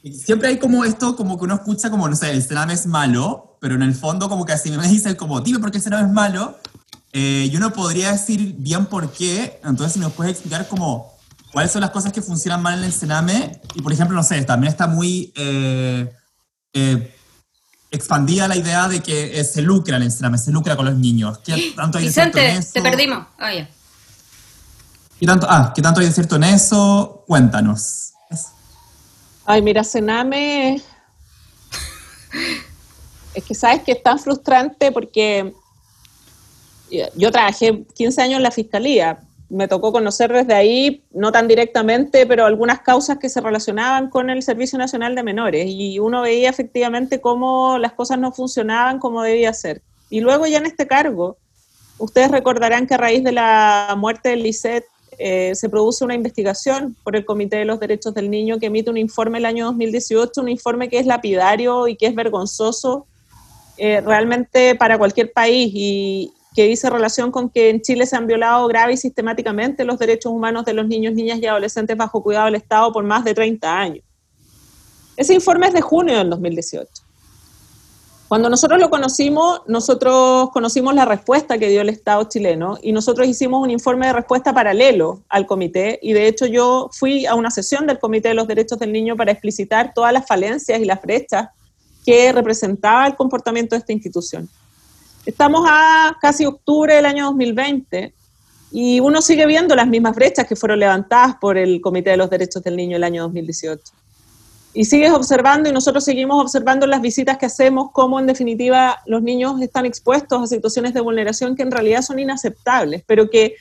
Siempre 0.03 0.47
hay 0.47 0.59
como 0.59 0.85
esto, 0.85 1.15
como 1.15 1.37
que 1.37 1.43
uno 1.43 1.55
escucha 1.55 1.89
como, 1.89 2.07
no 2.07 2.15
sé, 2.15 2.31
el 2.31 2.41
Sename 2.41 2.73
es 2.73 2.85
malo, 2.85 3.57
pero 3.59 3.75
en 3.75 3.81
el 3.81 3.93
fondo 3.93 4.29
como 4.29 4.45
que 4.45 4.53
así 4.53 4.71
me 4.71 4.87
dicen 4.87 5.15
como, 5.15 5.41
dime 5.41 5.59
por 5.59 5.71
qué 5.71 5.77
el 5.77 5.83
Sename 5.83 6.07
es 6.07 6.13
malo, 6.13 6.57
eh, 7.11 7.49
yo 7.51 7.59
no 7.59 7.73
podría 7.73 8.11
decir 8.13 8.55
bien 8.57 8.85
por 8.85 9.11
qué, 9.11 9.59
entonces 9.63 9.93
si 9.93 9.99
nos 9.99 10.13
puedes 10.13 10.33
explicar 10.33 10.67
como 10.67 11.11
cuáles 11.51 11.71
son 11.71 11.81
las 11.81 11.89
cosas 11.89 12.13
que 12.13 12.21
funcionan 12.21 12.61
mal 12.61 12.77
en 12.77 12.85
el 12.85 12.93
Sename, 12.93 13.59
y 13.75 13.81
por 13.81 13.91
ejemplo, 13.91 14.15
no 14.15 14.23
sé, 14.23 14.41
también 14.43 14.71
está 14.71 14.87
muy 14.87 15.33
eh, 15.35 16.09
eh, 16.73 17.15
expandida 17.91 18.47
la 18.47 18.55
idea 18.55 18.87
de 18.87 19.01
que 19.01 19.43
se 19.43 19.61
lucra 19.61 19.97
en 19.97 20.03
el 20.03 20.11
Sename, 20.11 20.37
se 20.37 20.51
lucra 20.51 20.77
con 20.77 20.85
los 20.85 20.95
niños. 20.95 21.39
¿Qué 21.39 21.73
tanto 21.75 21.97
hay 21.97 22.05
Vicente, 22.05 22.49
en 22.49 22.57
eso? 22.57 22.71
te 22.73 22.81
perdimos. 22.81 23.25
¿Qué 25.19 25.25
tanto, 25.25 25.45
ah, 25.49 25.73
¿qué 25.75 25.81
tanto 25.81 25.99
hay 25.99 26.05
de 26.05 26.13
cierto 26.13 26.37
en 26.37 26.45
eso? 26.45 27.25
Cuéntanos. 27.27 28.13
Ay, 29.51 29.63
mira, 29.63 29.83
Sename. 29.83 30.79
Es 33.33 33.43
que 33.43 33.55
sabes 33.55 33.81
que 33.81 33.93
es 33.93 34.03
tan 34.03 34.19
frustrante 34.19 34.91
porque 34.91 35.51
yo 37.15 37.31
trabajé 37.31 37.83
15 37.95 38.21
años 38.21 38.37
en 38.37 38.43
la 38.43 38.51
fiscalía. 38.51 39.21
Me 39.49 39.67
tocó 39.67 39.91
conocer 39.91 40.31
desde 40.31 40.53
ahí, 40.53 41.03
no 41.09 41.31
tan 41.31 41.47
directamente, 41.47 42.27
pero 42.27 42.45
algunas 42.45 42.81
causas 42.81 43.17
que 43.17 43.27
se 43.27 43.41
relacionaban 43.41 44.11
con 44.11 44.29
el 44.29 44.43
Servicio 44.43 44.77
Nacional 44.77 45.15
de 45.15 45.23
Menores. 45.23 45.65
Y 45.67 45.97
uno 45.97 46.21
veía 46.21 46.51
efectivamente 46.51 47.19
cómo 47.19 47.79
las 47.79 47.93
cosas 47.93 48.19
no 48.19 48.31
funcionaban 48.31 48.99
como 48.99 49.23
debía 49.23 49.51
ser. 49.53 49.81
Y 50.11 50.19
luego 50.19 50.45
ya 50.45 50.59
en 50.59 50.67
este 50.67 50.85
cargo, 50.85 51.37
ustedes 51.97 52.29
recordarán 52.29 52.85
que 52.85 52.93
a 52.93 52.97
raíz 52.97 53.23
de 53.23 53.31
la 53.31 53.95
muerte 53.97 54.29
de 54.29 54.35
Lisette 54.35 54.85
eh, 55.21 55.53
se 55.53 55.67
produce 55.67 56.05
una 56.05 56.15
investigación 56.15 56.95
por 57.03 57.17
el 57.17 57.25
Comité 57.25 57.57
de 57.57 57.65
los 57.65 57.79
Derechos 57.81 58.13
del 58.13 58.29
Niño 58.29 58.57
que 58.57 58.67
emite 58.67 58.89
un 58.89 58.95
informe 58.95 59.39
el 59.39 59.45
año 59.45 59.65
2018, 59.65 60.39
un 60.39 60.47
informe 60.47 60.87
que 60.87 60.97
es 60.97 61.05
lapidario 61.05 61.89
y 61.89 61.97
que 61.97 62.07
es 62.07 62.15
vergonzoso 62.15 63.05
eh, 63.77 63.99
realmente 63.99 64.75
para 64.75 64.97
cualquier 64.97 65.33
país 65.33 65.71
y 65.73 66.33
que 66.55 66.63
dice 66.63 66.89
relación 66.89 67.31
con 67.31 67.49
que 67.49 67.69
en 67.69 67.81
Chile 67.81 68.05
se 68.05 68.15
han 68.15 68.27
violado 68.27 68.65
grave 68.69 68.93
y 68.93 68.97
sistemáticamente 68.97 69.83
los 69.83 69.99
derechos 69.99 70.31
humanos 70.31 70.63
de 70.63 70.73
los 70.73 70.87
niños, 70.87 71.13
niñas 71.13 71.39
y 71.41 71.47
adolescentes 71.47 71.97
bajo 71.97 72.23
cuidado 72.23 72.45
del 72.45 72.55
Estado 72.55 72.93
por 72.93 73.03
más 73.03 73.25
de 73.25 73.33
30 73.33 73.77
años. 73.77 74.05
Ese 75.17 75.33
informe 75.33 75.67
es 75.67 75.73
de 75.73 75.81
junio 75.81 76.17
del 76.17 76.29
2018. 76.29 77.08
Cuando 78.29 78.47
nosotros 78.47 78.79
lo 78.79 78.91
conocimos, 78.91 79.61
nosotros 79.65 80.51
conocimos 80.51 80.93
la 80.93 81.03
respuesta 81.03 81.57
que 81.57 81.67
dio 81.67 81.81
el 81.81 81.89
Estado 81.89 82.23
chileno 82.25 82.77
y 82.79 82.91
nosotros 82.91 83.27
hicimos 83.27 83.63
un 83.63 83.71
informe 83.71 84.05
de 84.05 84.13
respuesta 84.13 84.53
paralelo 84.53 85.23
al 85.29 85.47
comité 85.47 85.97
y 85.99 86.13
de 86.13 86.27
hecho 86.27 86.45
yo 86.45 86.91
fui 86.93 87.25
a 87.25 87.33
una 87.33 87.49
sesión 87.49 87.87
del 87.87 87.97
Comité 87.97 88.27
de 88.27 88.35
los 88.35 88.47
Derechos 88.47 88.77
del 88.77 88.93
Niño 88.93 89.15
para 89.15 89.31
explicitar 89.31 89.95
todas 89.95 90.13
las 90.13 90.27
falencias 90.27 90.79
y 90.79 90.85
las 90.85 91.01
brechas 91.01 91.49
que 92.05 92.31
representaba 92.31 93.07
el 93.07 93.15
comportamiento 93.15 93.75
de 93.75 93.79
esta 93.79 93.93
institución. 93.93 94.47
Estamos 95.25 95.65
a 95.67 96.15
casi 96.21 96.45
octubre 96.45 96.93
del 96.93 97.07
año 97.07 97.25
2020 97.25 98.13
y 98.71 98.99
uno 98.99 99.23
sigue 99.23 99.47
viendo 99.47 99.75
las 99.75 99.87
mismas 99.87 100.15
brechas 100.15 100.45
que 100.45 100.55
fueron 100.55 100.77
levantadas 100.77 101.37
por 101.41 101.57
el 101.57 101.81
Comité 101.81 102.11
de 102.11 102.17
los 102.17 102.29
Derechos 102.29 102.61
del 102.61 102.75
Niño 102.75 102.95
el 102.95 103.03
año 103.03 103.23
2018 103.23 103.98
y 104.73 104.85
sigues 104.85 105.11
observando 105.11 105.69
y 105.69 105.73
nosotros 105.73 106.03
seguimos 106.03 106.41
observando 106.41 106.85
las 106.85 107.01
visitas 107.01 107.37
que 107.37 107.47
hacemos, 107.47 107.89
cómo 107.91 108.19
en 108.19 108.27
definitiva 108.27 108.99
los 109.05 109.21
niños 109.21 109.59
están 109.61 109.85
expuestos 109.85 110.43
a 110.43 110.47
situaciones 110.47 110.93
de 110.93 111.01
vulneración 111.01 111.55
que 111.55 111.63
en 111.63 111.71
realidad 111.71 112.01
son 112.01 112.19
inaceptables, 112.19 113.03
pero 113.07 113.29
que 113.29 113.55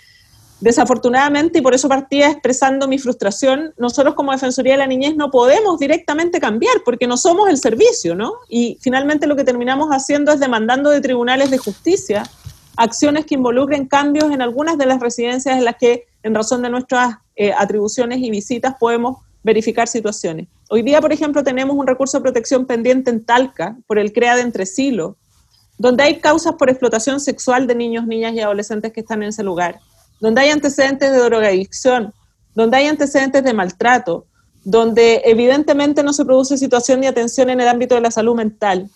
desafortunadamente, 0.61 1.61
y 1.61 1.63
por 1.63 1.75
eso 1.75 1.89
partía 1.89 2.31
expresando 2.31 2.89
mi 2.89 2.99
frustración, 2.99 3.73
nosotros 3.79 4.15
como 4.15 4.33
Defensoría 4.33 4.73
de 4.73 4.79
la 4.79 4.87
Niñez 4.87 5.17
no 5.17 5.31
podemos 5.31 5.79
directamente 5.79 6.41
cambiar 6.41 6.83
porque 6.85 7.07
no 7.07 7.17
somos 7.17 7.49
el 7.49 7.59
servicio, 7.59 8.15
¿no? 8.15 8.33
Y 8.49 8.77
finalmente 8.81 9.27
lo 9.27 9.37
que 9.37 9.45
terminamos 9.45 9.89
haciendo 9.91 10.33
es 10.33 10.41
demandando 10.41 10.91
de 10.91 11.01
tribunales 11.01 11.51
de 11.51 11.59
justicia 11.59 12.25
acciones 12.77 13.27
que 13.27 13.35
involucren 13.35 13.87
cambios 13.87 14.31
en 14.31 14.41
algunas 14.41 14.79
de 14.79 14.87
las 14.87 15.01
residencias 15.01 15.57
en 15.57 15.65
las 15.65 15.77
que, 15.77 16.07
en 16.23 16.35
razón 16.35 16.63
de 16.63 16.71
nuestras 16.71 17.17
eh, 17.35 17.53
atribuciones 17.53 18.19
y 18.21 18.31
visitas, 18.31 18.75
podemos 18.79 19.19
verificar 19.43 19.89
situaciones. 19.89 20.47
Hoy 20.71 20.83
día, 20.83 21.01
por 21.01 21.12
ejemplo, 21.12 21.43
tenemos 21.43 21.75
un 21.77 21.87
recurso 21.87 22.19
de 22.19 22.23
protección 22.23 22.66
pendiente 22.66 23.11
en 23.11 23.25
Talca 23.25 23.79
por 23.87 23.99
el 23.99 24.12
CREA 24.12 24.37
de 24.37 24.43
Entresilo, 24.43 25.16
donde 25.79 26.03
hay 26.03 26.21
causas 26.21 26.55
por 26.59 26.69
explotación 26.69 27.21
sexual 27.21 27.66
de 27.66 27.75
niños, 27.75 28.07
niñas 28.07 28.35
y 28.35 28.41
adolescentes 28.41 28.93
que 28.93 29.01
están 29.01 29.23
en 29.23 29.31
ese 29.31 29.43
lugar, 29.43 29.81
donde 30.21 30.43
hay 30.43 30.51
antecedentes 30.51 31.11
de 31.11 31.19
drogadicción, 31.19 32.12
donde 32.55 32.77
hay 32.77 32.87
antecedentes 32.87 33.43
de 33.45 33.55
maltrato, 33.55 34.27
donde 34.62 35.23
evidentemente 35.25 36.03
no 36.03 36.12
se 36.12 36.27
produce 36.27 36.59
situación 36.59 37.01
ni 37.01 37.07
atención 37.07 37.49
en 37.49 37.62
el 37.62 37.69
ámbito 37.69 37.95
de 37.95 38.03
la 38.03 38.11
salud 38.11 38.37
mental. 38.37 38.91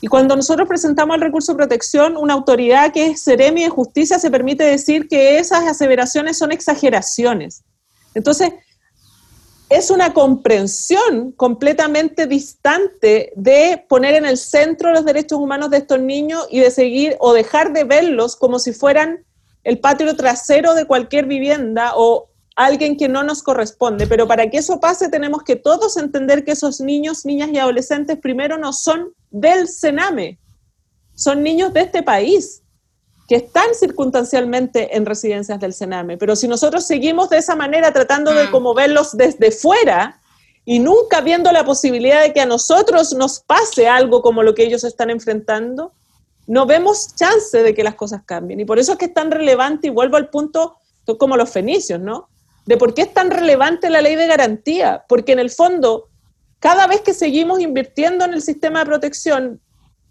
Y 0.00 0.08
cuando 0.08 0.34
nosotros 0.34 0.66
presentamos 0.66 1.14
el 1.14 1.22
recurso 1.22 1.52
de 1.52 1.58
protección, 1.58 2.16
una 2.16 2.34
autoridad 2.34 2.92
que 2.92 3.06
es 3.06 3.22
Seremi 3.22 3.62
de 3.62 3.68
Justicia 3.68 4.18
se 4.18 4.32
permite 4.32 4.64
decir 4.64 5.06
que 5.06 5.38
esas 5.38 5.68
aseveraciones 5.68 6.36
son 6.36 6.50
exageraciones. 6.50 7.62
Entonces, 8.12 8.50
es 9.72 9.90
una 9.90 10.12
comprensión 10.12 11.32
completamente 11.32 12.26
distante 12.26 13.32
de 13.36 13.84
poner 13.88 14.14
en 14.14 14.26
el 14.26 14.36
centro 14.36 14.92
los 14.92 15.04
derechos 15.04 15.38
humanos 15.38 15.70
de 15.70 15.78
estos 15.78 15.98
niños 15.98 16.46
y 16.50 16.60
de 16.60 16.70
seguir 16.70 17.16
o 17.20 17.32
dejar 17.32 17.72
de 17.72 17.84
verlos 17.84 18.36
como 18.36 18.58
si 18.58 18.74
fueran 18.74 19.24
el 19.64 19.78
patio 19.78 20.14
trasero 20.14 20.74
de 20.74 20.84
cualquier 20.84 21.24
vivienda 21.24 21.92
o 21.96 22.28
alguien 22.54 22.98
que 22.98 23.08
no 23.08 23.22
nos 23.22 23.42
corresponde. 23.42 24.06
Pero 24.06 24.28
para 24.28 24.50
que 24.50 24.58
eso 24.58 24.78
pase 24.78 25.08
tenemos 25.08 25.42
que 25.42 25.56
todos 25.56 25.96
entender 25.96 26.44
que 26.44 26.52
esos 26.52 26.80
niños, 26.80 27.24
niñas 27.24 27.48
y 27.50 27.58
adolescentes 27.58 28.18
primero 28.18 28.58
no 28.58 28.74
son 28.74 29.14
del 29.30 29.68
Sename, 29.68 30.38
son 31.14 31.42
niños 31.42 31.72
de 31.72 31.80
este 31.80 32.02
país 32.02 32.61
que 33.32 33.36
están 33.36 33.74
circunstancialmente 33.74 34.94
en 34.94 35.06
residencias 35.06 35.58
del 35.58 35.72
Sename. 35.72 36.18
Pero 36.18 36.36
si 36.36 36.46
nosotros 36.46 36.86
seguimos 36.86 37.30
de 37.30 37.38
esa 37.38 37.56
manera 37.56 37.90
tratando 37.90 38.34
de 38.34 38.48
mm. 38.48 38.50
como 38.50 38.74
verlos 38.74 39.16
desde 39.16 39.50
fuera 39.50 40.20
y 40.66 40.80
nunca 40.80 41.22
viendo 41.22 41.50
la 41.50 41.64
posibilidad 41.64 42.20
de 42.20 42.34
que 42.34 42.42
a 42.42 42.44
nosotros 42.44 43.14
nos 43.14 43.40
pase 43.40 43.88
algo 43.88 44.20
como 44.20 44.42
lo 44.42 44.54
que 44.54 44.64
ellos 44.64 44.84
están 44.84 45.08
enfrentando, 45.08 45.92
no 46.46 46.66
vemos 46.66 47.16
chance 47.16 47.62
de 47.62 47.72
que 47.72 47.82
las 47.82 47.94
cosas 47.94 48.20
cambien. 48.26 48.60
Y 48.60 48.66
por 48.66 48.78
eso 48.78 48.92
es 48.92 48.98
que 48.98 49.06
es 49.06 49.14
tan 49.14 49.30
relevante, 49.30 49.86
y 49.86 49.90
vuelvo 49.90 50.18
al 50.18 50.28
punto 50.28 50.76
como 51.18 51.38
los 51.38 51.48
fenicios, 51.48 52.00
¿no? 52.00 52.28
De 52.66 52.76
por 52.76 52.92
qué 52.92 53.00
es 53.00 53.14
tan 53.14 53.30
relevante 53.30 53.88
la 53.88 54.02
ley 54.02 54.14
de 54.14 54.26
garantía. 54.26 55.06
Porque 55.08 55.32
en 55.32 55.38
el 55.38 55.48
fondo, 55.48 56.10
cada 56.58 56.86
vez 56.86 57.00
que 57.00 57.14
seguimos 57.14 57.60
invirtiendo 57.60 58.26
en 58.26 58.34
el 58.34 58.42
sistema 58.42 58.80
de 58.80 58.84
protección, 58.84 59.58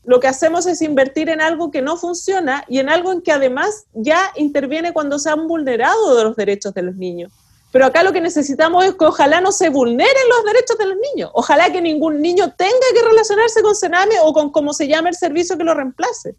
lo 0.03 0.19
que 0.19 0.27
hacemos 0.27 0.65
es 0.65 0.81
invertir 0.81 1.29
en 1.29 1.41
algo 1.41 1.69
que 1.69 1.81
no 1.81 1.95
funciona 1.95 2.65
y 2.67 2.79
en 2.79 2.89
algo 2.89 3.11
en 3.11 3.21
que 3.21 3.31
además 3.31 3.85
ya 3.93 4.31
interviene 4.35 4.93
cuando 4.93 5.19
se 5.19 5.29
han 5.29 5.47
vulnerado 5.47 6.23
los 6.23 6.35
derechos 6.35 6.73
de 6.73 6.81
los 6.81 6.95
niños. 6.95 7.31
Pero 7.71 7.85
acá 7.85 8.03
lo 8.03 8.11
que 8.11 8.19
necesitamos 8.19 8.83
es 8.83 8.95
que 8.95 9.05
ojalá 9.05 9.39
no 9.39 9.51
se 9.51 9.69
vulneren 9.69 10.29
los 10.29 10.43
derechos 10.43 10.77
de 10.77 10.87
los 10.87 10.97
niños. 10.97 11.31
Ojalá 11.33 11.71
que 11.71 11.81
ningún 11.81 12.21
niño 12.21 12.53
tenga 12.57 12.87
que 12.93 13.01
relacionarse 13.01 13.61
con 13.61 13.75
Sename 13.75 14.15
o 14.23 14.33
con 14.33 14.51
cómo 14.51 14.73
se 14.73 14.87
llama 14.87 15.09
el 15.09 15.15
servicio 15.15 15.57
que 15.57 15.63
lo 15.63 15.73
reemplace. 15.73 16.35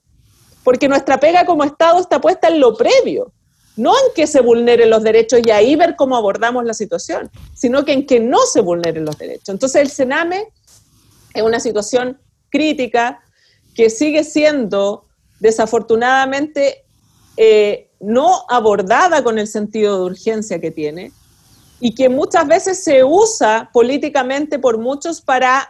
Porque 0.63 0.89
nuestra 0.89 1.19
pega 1.19 1.47
como 1.47 1.65
Estado 1.65 2.01
está 2.01 2.21
puesta 2.21 2.49
en 2.49 2.61
lo 2.61 2.77
previo, 2.77 3.33
no 3.77 3.93
en 3.93 4.15
que 4.15 4.27
se 4.27 4.43
vulneren 4.43 4.91
los 4.91 5.03
derechos 5.03 5.41
y 5.45 5.51
ahí 5.51 5.75
ver 5.75 5.97
cómo 5.97 6.17
abordamos 6.17 6.65
la 6.65 6.75
situación, 6.75 7.31
sino 7.55 7.85
que 7.85 7.93
en 7.93 8.07
que 8.07 8.21
no 8.21 8.41
se 8.41 8.61
vulneren 8.61 9.07
los 9.07 9.17
derechos. 9.17 9.49
Entonces 9.49 9.81
el 9.81 9.89
Sename 9.89 10.53
es 11.33 11.43
una 11.43 11.61
situación 11.61 12.21
crítica 12.51 13.23
que 13.75 13.91
sigue 13.91 14.25
siendo 14.25 15.07
desafortunadamente 15.41 16.85
eh, 17.37 17.91
no 18.01 18.45
abordada 18.49 19.23
con 19.25 19.39
el 19.39 19.47
sentido 19.47 19.97
de 19.97 20.05
urgencia 20.05 20.61
que 20.61 20.71
tiene 20.71 21.13
y 21.81 21.95
que 21.95 22.09
muchas 22.09 22.47
veces 22.47 22.83
se 22.85 23.03
usa 23.03 23.71
políticamente 23.73 24.59
por 24.59 24.79
muchos 24.79 25.21
para 25.21 25.69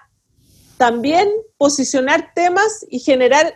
también 0.76 1.28
posicionar 1.56 2.32
temas 2.34 2.84
y 2.90 2.98
generar 2.98 3.54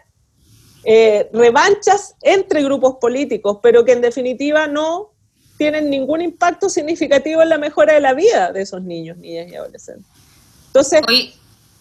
eh, 0.85 1.29
revanchas 1.33 2.15
entre 2.23 2.63
grupos 2.63 2.97
políticos, 3.01 3.59
pero 3.63 3.85
que 3.85 3.93
en 3.93 4.01
definitiva 4.01 4.67
no 4.67 5.11
tienen 5.59 5.91
ningún 5.91 6.21
impacto 6.21 6.69
significativo 6.69 7.43
en 7.43 7.49
la 7.49 7.59
mejora 7.59 7.95
de 7.95 8.01
la 8.01 8.15
vida 8.15 8.53
de 8.53 8.63
esos 8.63 8.83
niños, 8.83 9.19
niñas 9.19 9.49
y 9.51 9.57
adolescentes. 9.57 10.07
Entonces... 10.69 11.03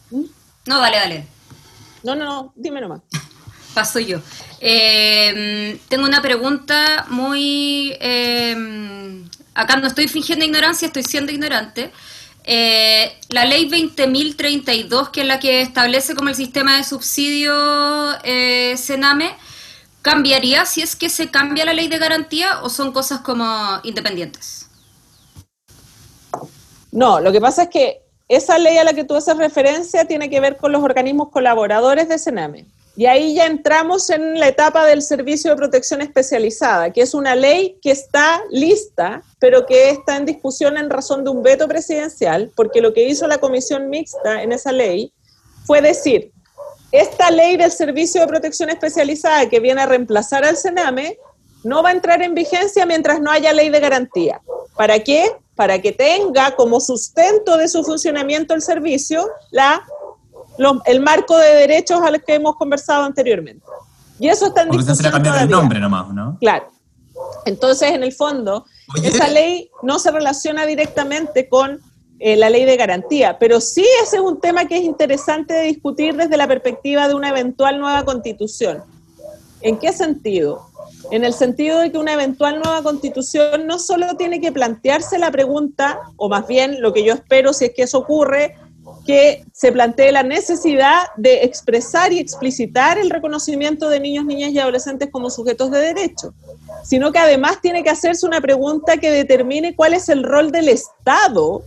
¿Mm? 0.10 0.24
No, 0.66 0.80
dale, 0.80 0.98
dale. 0.98 1.35
No, 2.06 2.16
no, 2.16 2.24
no, 2.24 2.54
dime 2.56 2.82
nomás. 2.82 3.02
Paso 3.74 4.00
yo. 4.00 4.20
Eh, 4.62 5.80
tengo 5.90 6.06
una 6.06 6.22
pregunta 6.22 7.08
muy... 7.10 7.98
Eh, 8.00 9.26
acá 9.56 9.78
no 9.78 9.88
estoy 9.88 10.08
fingiendo 10.08 10.46
ignorancia, 10.46 10.86
estoy 10.86 11.02
siendo 11.02 11.32
ignorante. 11.32 11.92
Eh, 12.44 13.12
la 13.30 13.46
ley 13.46 13.68
20.032, 13.68 15.10
que 15.10 15.22
es 15.22 15.28
la 15.28 15.40
que 15.40 15.62
establece 15.62 16.14
como 16.14 16.30
el 16.30 16.36
sistema 16.36 16.78
de 16.78 16.84
subsidio 16.84 17.52
Sename, 18.78 19.36
¿cambiaría 20.04 20.66
si 20.68 20.84
es 20.84 20.96
que 20.96 21.10
se 21.10 21.32
cambia 21.32 21.66
la 21.66 21.74
ley 21.74 21.88
de 21.88 21.98
garantía 21.98 22.62
o 22.62 22.70
son 22.70 22.92
cosas 22.92 23.22
como 23.22 23.80
independientes? 23.84 24.70
No, 26.92 27.20
lo 27.20 27.32
que 27.32 27.42
pasa 27.42 27.64
es 27.64 27.70
que 27.70 28.05
esa 28.28 28.58
ley 28.58 28.78
a 28.78 28.84
la 28.84 28.94
que 28.94 29.04
tú 29.04 29.16
haces 29.16 29.38
referencia 29.38 30.06
tiene 30.06 30.30
que 30.30 30.40
ver 30.40 30.58
con 30.58 30.72
los 30.72 30.84
organismos 30.84 31.30
colaboradores 31.30 32.10
de 32.10 32.18
Sename. 32.18 32.66
Y 32.98 33.08
ahí 33.08 33.36
ya 33.36 33.46
entramos 33.46 34.10
en 34.10 34.40
la 34.40 34.48
etapa 34.48 34.86
del 34.86 35.02
servicio 35.02 35.52
de 35.52 35.58
protección 35.58 36.02
especializada, 36.02 36.92
que 36.92 37.02
es 37.02 37.14
una 37.14 37.36
ley 37.36 37.78
que 37.82 37.92
está 37.92 38.42
lista, 38.50 39.22
pero 39.38 39.66
que 39.66 39.90
está 39.90 40.16
en 40.16 40.26
discusión 40.26 40.78
en 40.78 40.90
razón 40.90 41.26
de 41.26 41.30
un 41.30 41.44
veto 41.44 41.68
presidencial, 41.68 42.52
porque 42.56 42.80
lo 42.80 42.94
que 42.94 43.06
hizo 43.06 43.28
la 43.28 43.40
comisión 43.40 43.90
mixta 43.90 44.42
en 44.42 44.54
esa 44.54 44.72
ley 44.72 45.12
fue 45.66 45.82
decir, 45.82 46.32
esta 46.94 47.32
ley 47.32 47.58
del 47.58 47.72
servicio 47.72 48.22
de 48.22 48.28
protección 48.28 48.70
especializada 48.70 49.50
que 49.50 49.60
viene 49.60 49.82
a 49.82 49.88
reemplazar 49.88 50.46
al 50.46 50.56
Sename 50.56 51.18
no 51.66 51.84
va 51.84 51.90
a 51.90 51.94
entrar 51.94 52.22
en 52.22 52.34
vigencia 52.34 52.86
mientras 52.86 53.20
no 53.20 53.30
haya 53.30 53.52
ley 53.52 53.70
de 53.70 53.80
garantía. 53.82 54.40
¿Para 54.76 55.00
qué? 55.00 55.36
Para 55.56 55.82
que 55.82 55.92
tenga 55.92 56.56
como 56.56 56.80
sustento 56.80 57.58
de 57.58 57.68
su 57.68 57.84
funcionamiento 57.84 58.54
el 58.54 58.62
servicio 58.62 59.28
la 59.52 59.84
el 60.86 61.02
marco 61.02 61.38
de 61.38 61.54
derechos 61.54 62.02
al 62.02 62.24
que 62.24 62.36
hemos 62.36 62.56
conversado 62.56 63.04
anteriormente. 63.04 63.66
Y 64.20 64.30
eso 64.30 64.48
está 64.48 64.62
en 64.62 64.70
discusión 64.70 64.96
se 64.96 65.04
le 65.04 65.42
el 65.42 65.50
nombre 65.50 65.80
nomás, 65.80 66.14
¿no? 66.14 66.38
Claro. 66.40 66.68
Entonces, 67.46 67.92
en 67.92 68.04
el 68.04 68.14
fondo, 68.14 68.66
esa 69.04 69.28
ley 69.28 69.70
no 69.84 70.00
se 70.00 70.12
relaciona 70.12 70.66
directamente 70.66 71.50
con 71.50 71.82
eh, 72.20 72.36
la 72.36 72.50
ley 72.50 72.66
de 72.66 72.78
garantía, 72.78 73.38
pero 73.40 73.60
sí 73.60 73.86
ese 74.02 74.18
es 74.18 74.22
un 74.22 74.40
tema 74.40 74.66
que 74.66 74.78
es 74.78 74.84
interesante 74.84 75.54
de 75.54 75.64
discutir 75.64 76.16
desde 76.16 76.38
la 76.38 76.48
perspectiva 76.48 77.08
de 77.08 77.14
una 77.14 77.30
eventual 77.30 77.80
nueva 77.80 78.06
constitución. 78.06 78.84
¿En 79.62 79.78
qué 79.78 79.92
sentido? 79.92 80.70
En 81.12 81.24
el 81.24 81.34
sentido 81.34 81.80
de 81.80 81.92
que 81.92 81.98
una 81.98 82.14
eventual 82.14 82.60
nueva 82.60 82.82
constitución 82.82 83.68
no 83.68 83.80
solo 83.80 84.16
tiene 84.18 84.42
que 84.42 84.52
plantearse 84.52 85.18
la 85.18 85.32
pregunta, 85.32 86.00
o 86.18 86.30
más 86.30 86.48
bien 86.48 86.82
lo 86.82 86.94
que 86.94 87.04
yo 87.04 87.14
espero 87.14 87.54
si 87.54 87.66
es 87.66 87.72
que 87.76 87.84
eso 87.84 88.00
ocurre, 88.00 88.56
que 89.06 89.46
se 89.54 89.72
plantee 89.72 90.12
la 90.12 90.24
necesidad 90.24 91.04
de 91.18 91.44
expresar 91.44 92.12
y 92.12 92.20
explicitar 92.20 92.98
el 92.98 93.10
reconocimiento 93.10 93.90
de 93.90 94.00
niños, 94.00 94.26
niñas 94.26 94.52
y 94.52 94.60
adolescentes 94.60 95.10
como 95.12 95.30
sujetos 95.30 95.72
de 95.72 95.80
derecho, 95.80 96.34
sino 96.84 97.12
que 97.12 97.20
además 97.20 97.62
tiene 97.62 97.84
que 97.84 97.90
hacerse 97.90 98.26
una 98.26 98.42
pregunta 98.42 98.98
que 98.98 99.12
determine 99.12 99.76
cuál 99.76 99.94
es 99.94 100.10
el 100.10 100.24
rol 100.24 100.52
del 100.52 100.70
Estado 100.70 101.64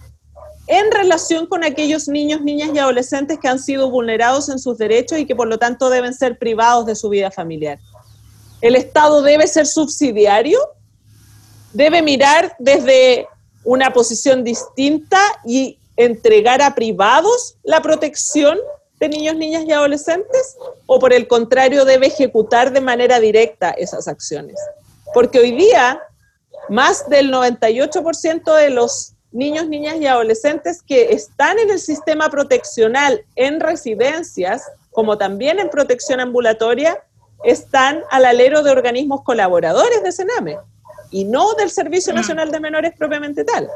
en 0.66 0.90
relación 0.92 1.46
con 1.46 1.64
aquellos 1.64 2.08
niños, 2.08 2.42
niñas 2.42 2.70
y 2.74 2.78
adolescentes 2.78 3.38
que 3.40 3.48
han 3.48 3.58
sido 3.58 3.90
vulnerados 3.90 4.48
en 4.48 4.58
sus 4.58 4.76
derechos 4.76 5.18
y 5.18 5.24
que 5.24 5.34
por 5.34 5.48
lo 5.48 5.58
tanto 5.58 5.88
deben 5.88 6.12
ser 6.12 6.38
privados 6.38 6.86
de 6.86 6.94
su 6.94 7.08
vida 7.08 7.30
familiar. 7.30 7.78
¿El 8.60 8.76
Estado 8.76 9.22
debe 9.22 9.46
ser 9.46 9.66
subsidiario? 9.66 10.58
¿Debe 11.72 12.02
mirar 12.02 12.56
desde 12.58 13.28
una 13.64 13.92
posición 13.92 14.44
distinta 14.44 15.20
y 15.44 15.78
entregar 15.96 16.62
a 16.62 16.74
privados 16.74 17.56
la 17.64 17.82
protección 17.82 18.58
de 19.00 19.08
niños, 19.08 19.36
niñas 19.36 19.64
y 19.66 19.72
adolescentes 19.72 20.56
o 20.86 20.98
por 20.98 21.12
el 21.12 21.28
contrario 21.28 21.84
debe 21.84 22.06
ejecutar 22.06 22.72
de 22.72 22.80
manera 22.80 23.20
directa 23.20 23.70
esas 23.70 24.08
acciones. 24.08 24.56
Porque 25.14 25.38
hoy 25.38 25.52
día 25.52 26.00
más 26.68 27.08
del 27.08 27.32
98% 27.32 28.54
de 28.54 28.70
los 28.70 29.14
niños, 29.30 29.68
niñas 29.68 29.96
y 30.00 30.06
adolescentes 30.06 30.82
que 30.82 31.12
están 31.12 31.58
en 31.58 31.70
el 31.70 31.78
sistema 31.78 32.30
proteccional 32.30 33.24
en 33.36 33.60
residencias, 33.60 34.62
como 34.90 35.18
también 35.18 35.58
en 35.58 35.70
protección 35.70 36.20
ambulatoria, 36.20 37.02
están 37.44 38.02
al 38.10 38.24
alero 38.24 38.62
de 38.62 38.70
organismos 38.70 39.22
colaboradores 39.22 40.02
de 40.02 40.12
Sename 40.12 40.58
y 41.10 41.24
no 41.24 41.54
del 41.54 41.70
Servicio 41.70 42.12
mm. 42.12 42.16
Nacional 42.16 42.50
de 42.50 42.60
Menores 42.60 42.92
propiamente 42.96 43.44
tal 43.44 43.68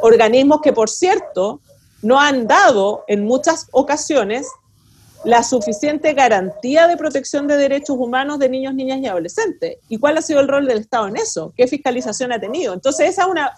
organismos 0.00 0.60
que, 0.62 0.72
por 0.72 0.88
cierto, 0.88 1.60
no 2.02 2.20
han 2.20 2.46
dado 2.46 3.04
en 3.08 3.24
muchas 3.24 3.68
ocasiones 3.72 4.46
la 5.24 5.42
suficiente 5.42 6.12
garantía 6.12 6.86
de 6.86 6.96
protección 6.96 7.48
de 7.48 7.56
derechos 7.56 7.96
humanos 7.98 8.38
de 8.38 8.48
niños, 8.48 8.74
niñas 8.74 9.00
y 9.00 9.06
adolescentes. 9.06 9.78
¿Y 9.88 9.98
cuál 9.98 10.16
ha 10.16 10.22
sido 10.22 10.40
el 10.40 10.48
rol 10.48 10.66
del 10.66 10.78
Estado 10.78 11.08
en 11.08 11.16
eso? 11.16 11.52
¿Qué 11.56 11.66
fiscalización 11.66 12.32
ha 12.32 12.38
tenido? 12.38 12.72
Entonces, 12.72 13.10
esa 13.10 13.22
es 13.22 13.28
una, 13.28 13.52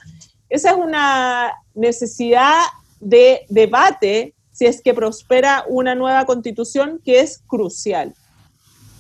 esa 0.49 0.71
es 0.71 0.77
una 0.77 1.53
necesidad 1.75 2.63
de 2.99 3.45
debate 3.51 4.35
si 4.53 4.67
es 4.67 4.81
que 4.81 4.95
prospera 4.95 5.65
una 5.69 5.95
nueva 5.95 6.25
constitución 6.25 7.01
que 7.05 7.21
es 7.21 7.43
crucial. 7.47 8.15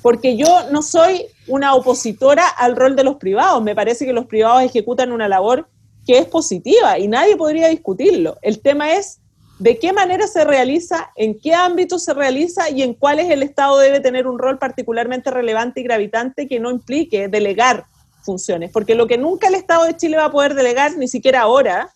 Porque 0.02 0.36
yo 0.36 0.70
no 0.70 0.82
soy 0.82 1.26
una 1.46 1.74
opositora 1.74 2.48
al 2.48 2.76
rol 2.76 2.96
de 2.96 3.04
los 3.04 3.16
privados. 3.16 3.62
Me 3.62 3.74
parece 3.74 4.06
que 4.06 4.12
los 4.12 4.26
privados 4.26 4.62
ejecutan 4.62 5.12
una 5.12 5.28
labor 5.28 5.68
que 6.06 6.18
es 6.18 6.26
positiva 6.26 6.98
y 6.98 7.08
nadie 7.08 7.36
podría 7.36 7.68
discutirlo. 7.68 8.38
El 8.42 8.60
tema 8.60 8.94
es 8.94 9.20
de 9.58 9.78
qué 9.78 9.92
manera 9.92 10.26
se 10.26 10.44
realiza, 10.44 11.10
en 11.16 11.38
qué 11.38 11.54
ámbito 11.54 11.98
se 11.98 12.14
realiza 12.14 12.70
y 12.70 12.82
en 12.82 12.94
cuáles 12.94 13.28
el 13.28 13.42
Estado 13.42 13.78
debe 13.78 14.00
tener 14.00 14.26
un 14.26 14.38
rol 14.38 14.58
particularmente 14.58 15.30
relevante 15.30 15.80
y 15.80 15.84
gravitante 15.84 16.48
que 16.48 16.58
no 16.58 16.70
implique 16.70 17.28
delegar 17.28 17.84
funciones. 18.22 18.70
Porque 18.72 18.94
lo 18.94 19.06
que 19.06 19.18
nunca 19.18 19.48
el 19.48 19.54
Estado 19.54 19.84
de 19.84 19.96
Chile 19.96 20.16
va 20.16 20.26
a 20.26 20.32
poder 20.32 20.54
delegar, 20.54 20.96
ni 20.96 21.08
siquiera 21.08 21.42
ahora, 21.42 21.90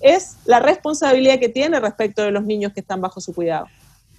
es 0.00 0.36
la 0.44 0.60
responsabilidad 0.60 1.40
que 1.40 1.48
tiene 1.48 1.80
respecto 1.80 2.22
de 2.22 2.30
los 2.30 2.44
niños 2.44 2.72
que 2.72 2.80
están 2.80 3.00
bajo 3.00 3.20
su 3.20 3.34
cuidado. 3.34 3.66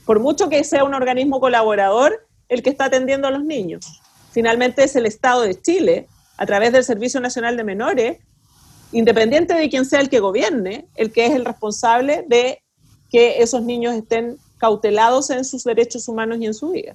Por 0.05 0.19
mucho 0.19 0.49
que 0.49 0.63
sea 0.65 0.83
un 0.83 0.93
organismo 0.93 1.39
colaborador 1.39 2.27
el 2.51 2.61
que 2.61 2.69
está 2.69 2.85
atendiendo 2.85 3.29
a 3.29 3.31
los 3.31 3.45
niños. 3.45 4.01
Finalmente 4.31 4.83
es 4.83 4.95
el 4.97 5.05
Estado 5.05 5.41
de 5.41 5.59
Chile, 5.59 6.07
a 6.35 6.45
través 6.45 6.73
del 6.73 6.83
Servicio 6.83 7.21
Nacional 7.21 7.55
de 7.55 7.63
Menores, 7.63 8.17
independiente 8.91 9.53
de 9.53 9.69
quién 9.69 9.85
sea 9.85 10.01
el 10.01 10.09
que 10.09 10.19
gobierne, 10.19 10.85
el 10.95 11.13
que 11.13 11.27
es 11.27 11.31
el 11.31 11.45
responsable 11.45 12.25
de 12.27 12.61
que 13.09 13.41
esos 13.41 13.63
niños 13.63 13.95
estén 13.95 14.37
cautelados 14.57 15.29
en 15.29 15.45
sus 15.45 15.63
derechos 15.63 16.09
humanos 16.09 16.39
y 16.41 16.45
en 16.45 16.53
su 16.53 16.71
vida. 16.71 16.93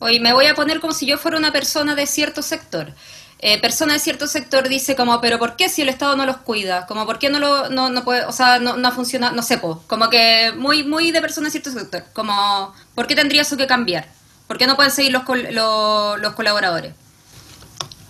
Hoy 0.00 0.20
me 0.20 0.34
voy 0.34 0.44
a 0.46 0.54
poner 0.54 0.80
como 0.80 0.92
si 0.92 1.06
yo 1.06 1.16
fuera 1.16 1.38
una 1.38 1.50
persona 1.50 1.94
de 1.94 2.06
cierto 2.06 2.42
sector. 2.42 2.92
Eh, 3.38 3.58
persona 3.58 3.94
de 3.94 4.00
cierto 4.00 4.26
sector 4.26 4.68
dice 4.68 4.94
como, 4.94 5.18
pero 5.22 5.38
¿por 5.38 5.56
qué 5.56 5.70
si 5.70 5.80
el 5.80 5.88
Estado 5.88 6.14
no 6.14 6.26
los 6.26 6.36
cuida? 6.38 6.86
Como, 6.86 7.06
¿por 7.06 7.18
qué 7.18 7.30
no 7.30 7.38
lo, 7.38 7.70
no, 7.70 7.88
no 7.88 8.04
puede, 8.04 8.26
o 8.26 8.32
sea, 8.32 8.58
no, 8.58 8.76
no 8.76 8.92
funciona, 8.92 9.32
no 9.32 9.42
sé, 9.42 9.60
como 9.60 10.10
que 10.10 10.52
muy, 10.56 10.84
muy 10.84 11.10
de 11.10 11.22
persona 11.22 11.46
de 11.46 11.52
cierto 11.52 11.72
sector, 11.72 12.04
como, 12.12 12.74
¿por 12.94 13.06
qué 13.06 13.14
tendría 13.14 13.42
eso 13.42 13.56
que 13.56 13.66
cambiar? 13.66 14.06
¿Por 14.52 14.58
qué 14.58 14.66
no 14.66 14.76
pueden 14.76 14.92
seguir 14.92 15.12
los, 15.12 15.22
los, 15.50 16.20
los 16.20 16.34
colaboradores? 16.34 16.92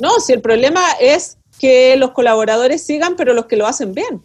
No, 0.01 0.19
si 0.19 0.33
el 0.33 0.41
problema 0.41 0.83
es 1.01 1.37
que 1.61 1.95
los 1.97 2.11
colaboradores 2.11 2.83
sigan, 2.83 3.15
pero 3.15 3.33
los 3.33 3.47
que 3.47 3.55
lo 3.55 3.65
hacen 3.65 3.95
bien. 3.95 4.21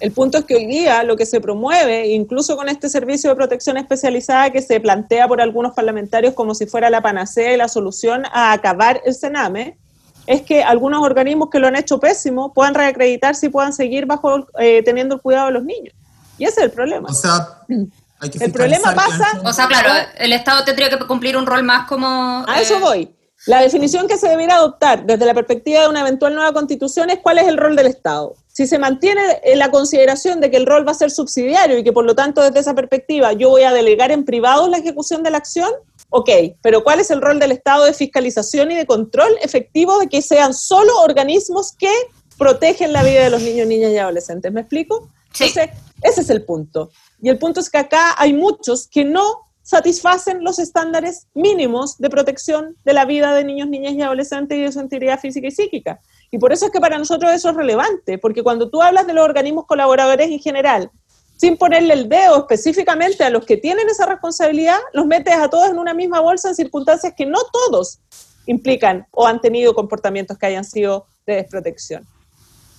El 0.00 0.12
punto 0.12 0.36
es 0.36 0.44
que 0.44 0.56
hoy 0.56 0.66
día 0.66 1.02
lo 1.04 1.16
que 1.16 1.24
se 1.24 1.40
promueve, 1.40 2.08
incluso 2.08 2.54
con 2.54 2.68
este 2.68 2.90
servicio 2.90 3.30
de 3.30 3.36
protección 3.36 3.78
especializada 3.78 4.50
que 4.50 4.60
se 4.60 4.78
plantea 4.78 5.26
por 5.26 5.40
algunos 5.40 5.72
parlamentarios 5.72 6.34
como 6.34 6.54
si 6.54 6.66
fuera 6.66 6.90
la 6.90 7.00
panacea 7.00 7.54
y 7.54 7.56
la 7.56 7.68
solución 7.68 8.26
a 8.30 8.52
acabar 8.52 9.00
el 9.06 9.14
Sename, 9.14 9.78
es 10.26 10.42
que 10.42 10.62
algunos 10.62 11.02
organismos 11.02 11.48
que 11.48 11.60
lo 11.60 11.66
han 11.66 11.76
hecho 11.76 11.98
pésimo 11.98 12.52
puedan 12.52 12.74
reacreditarse 12.74 13.46
y 13.46 13.48
puedan 13.48 13.72
seguir 13.72 14.04
bajo 14.04 14.46
eh, 14.58 14.82
teniendo 14.82 15.14
el 15.14 15.22
cuidado 15.22 15.46
de 15.46 15.52
los 15.52 15.64
niños. 15.64 15.94
Y 16.36 16.44
ese 16.44 16.60
es 16.60 16.66
el 16.66 16.72
problema. 16.72 17.08
O 17.08 17.14
sea, 17.14 17.62
hay 18.20 18.30
que 18.30 18.44
el 18.44 18.52
problema 18.52 18.94
pasa... 18.94 19.40
O 19.44 19.52
sea, 19.52 19.66
claro, 19.66 19.92
el 20.16 20.32
Estado 20.32 20.64
tendría 20.64 20.90
que 20.90 20.98
cumplir 21.06 21.36
un 21.36 21.46
rol 21.46 21.62
más 21.62 21.88
como... 21.88 22.44
A 22.46 22.60
eso 22.60 22.76
eh, 22.76 22.80
voy. 22.80 23.14
La 23.46 23.62
definición 23.62 24.06
que 24.06 24.18
se 24.18 24.28
debiera 24.28 24.56
adoptar 24.56 25.06
desde 25.06 25.24
la 25.24 25.32
perspectiva 25.32 25.80
de 25.80 25.88
una 25.88 26.00
eventual 26.00 26.34
nueva 26.34 26.52
constitución 26.52 27.08
es 27.08 27.20
cuál 27.20 27.38
es 27.38 27.48
el 27.48 27.56
rol 27.56 27.74
del 27.74 27.86
Estado. 27.86 28.34
Si 28.48 28.66
se 28.66 28.78
mantiene 28.78 29.22
la 29.54 29.70
consideración 29.70 30.40
de 30.40 30.50
que 30.50 30.58
el 30.58 30.66
rol 30.66 30.86
va 30.86 30.92
a 30.92 30.94
ser 30.94 31.10
subsidiario 31.10 31.78
y 31.78 31.84
que 31.84 31.92
por 31.92 32.04
lo 32.04 32.14
tanto 32.14 32.42
desde 32.42 32.60
esa 32.60 32.74
perspectiva 32.74 33.32
yo 33.32 33.48
voy 33.48 33.62
a 33.62 33.72
delegar 33.72 34.12
en 34.12 34.26
privado 34.26 34.68
la 34.68 34.76
ejecución 34.76 35.22
de 35.22 35.30
la 35.30 35.38
acción, 35.38 35.70
ok, 36.10 36.28
pero 36.60 36.84
¿cuál 36.84 37.00
es 37.00 37.10
el 37.10 37.22
rol 37.22 37.38
del 37.38 37.52
Estado 37.52 37.86
de 37.86 37.94
fiscalización 37.94 38.72
y 38.72 38.74
de 38.74 38.84
control 38.84 39.32
efectivo 39.40 39.98
de 39.98 40.08
que 40.08 40.20
sean 40.20 40.52
solo 40.52 41.00
organismos 41.00 41.72
que 41.78 41.92
protegen 42.36 42.92
la 42.92 43.02
vida 43.02 43.24
de 43.24 43.30
los 43.30 43.40
niños, 43.40 43.66
niñas 43.66 43.92
y 43.92 43.96
adolescentes? 43.96 44.52
¿Me 44.52 44.60
explico? 44.60 45.08
Sí. 45.32 45.44
Entonces, 45.44 45.70
ese 46.02 46.20
es 46.20 46.28
el 46.28 46.44
punto. 46.44 46.90
Y 47.22 47.28
el 47.28 47.38
punto 47.38 47.60
es 47.60 47.70
que 47.70 47.78
acá 47.78 48.14
hay 48.16 48.32
muchos 48.32 48.88
que 48.88 49.04
no 49.04 49.50
satisfacen 49.62 50.42
los 50.42 50.58
estándares 50.58 51.28
mínimos 51.34 51.98
de 51.98 52.10
protección 52.10 52.76
de 52.84 52.92
la 52.92 53.04
vida 53.04 53.34
de 53.34 53.44
niños, 53.44 53.68
niñas 53.68 53.92
y 53.92 54.02
adolescentes 54.02 54.58
y 54.58 54.62
de 54.62 54.72
su 54.72 54.80
integridad 54.80 55.20
física 55.20 55.46
y 55.46 55.52
psíquica. 55.52 56.00
Y 56.30 56.38
por 56.38 56.52
eso 56.52 56.66
es 56.66 56.72
que 56.72 56.80
para 56.80 56.98
nosotros 56.98 57.30
eso 57.32 57.50
es 57.50 57.56
relevante, 57.56 58.18
porque 58.18 58.42
cuando 58.42 58.70
tú 58.70 58.82
hablas 58.82 59.06
de 59.06 59.12
los 59.12 59.24
organismos 59.24 59.66
colaboradores 59.66 60.30
en 60.30 60.38
general, 60.40 60.90
sin 61.36 61.56
ponerle 61.56 61.94
el 61.94 62.08
dedo 62.08 62.38
específicamente 62.38 63.24
a 63.24 63.30
los 63.30 63.46
que 63.46 63.56
tienen 63.56 63.88
esa 63.88 64.06
responsabilidad, 64.06 64.78
los 64.92 65.06
metes 65.06 65.34
a 65.34 65.48
todos 65.48 65.70
en 65.70 65.78
una 65.78 65.94
misma 65.94 66.20
bolsa 66.20 66.48
en 66.48 66.54
circunstancias 66.54 67.14
que 67.16 67.26
no 67.26 67.38
todos 67.52 68.00
implican 68.46 69.06
o 69.12 69.26
han 69.26 69.40
tenido 69.40 69.74
comportamientos 69.74 70.36
que 70.36 70.46
hayan 70.46 70.64
sido 70.64 71.06
de 71.26 71.36
desprotección. 71.36 72.06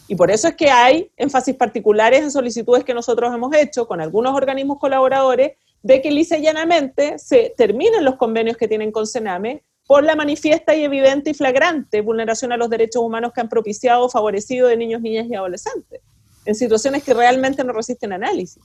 Y 0.08 0.16
por 0.16 0.30
eso 0.32 0.48
es 0.48 0.56
que 0.56 0.70
hay 0.70 1.10
énfasis 1.18 1.56
particulares 1.56 2.22
en 2.22 2.32
solicitudes 2.32 2.84
que 2.84 2.94
nosotros 2.94 3.34
hemos 3.34 3.56
hecho 3.56 3.88
con 3.88 4.02
algunos 4.02 4.36
organismos 4.36 4.78
colaboradores 4.80 5.54
de 5.84 6.02
que 6.02 6.12
lisa 6.12 6.38
y 6.38 6.44
llanamente 6.44 7.18
se 7.18 7.54
terminen 7.58 8.06
los 8.06 8.16
convenios 8.16 8.58
que 8.58 8.68
tienen 8.68 8.92
con 8.92 9.08
Sename 9.08 9.64
por 9.88 10.04
la 10.04 10.16
manifiesta 10.16 10.76
y 10.76 10.84
evidente 10.84 11.32
y 11.32 11.34
flagrante 11.34 12.02
vulneración 12.02 12.52
a 12.52 12.58
los 12.58 12.70
derechos 12.70 13.02
humanos 13.04 13.34
que 13.34 13.42
han 13.42 13.50
propiciado 13.50 14.06
o 14.06 14.10
favorecido 14.10 14.68
de 14.68 14.78
niños, 14.78 15.02
niñas 15.02 15.28
y 15.30 15.36
adolescentes, 15.36 16.02
en 16.46 16.56
situaciones 16.56 17.04
que 17.04 17.14
realmente 17.14 17.64
no 17.64 17.74
resisten 17.74 18.14
análisis. 18.14 18.62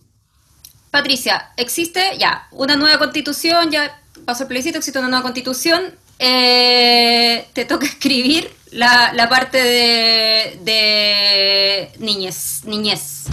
Patricia, 0.90 1.50
existe 1.56 2.00
ya 2.18 2.46
una 2.52 2.76
nueva 2.76 2.98
constitución, 2.98 3.70
ya 3.70 4.00
pasó 4.24 4.44
el 4.44 4.48
plebiscito, 4.48 4.78
existe 4.78 4.98
una 4.98 5.08
nueva 5.08 5.22
constitución, 5.22 5.94
eh, 6.18 7.46
te 7.52 7.64
toca 7.64 7.86
escribir 7.86 8.48
la, 8.72 9.28
parte 9.28 9.58
de, 9.58 10.58
de 10.62 11.90
niñez, 11.98 12.62
niñez. 12.64 13.24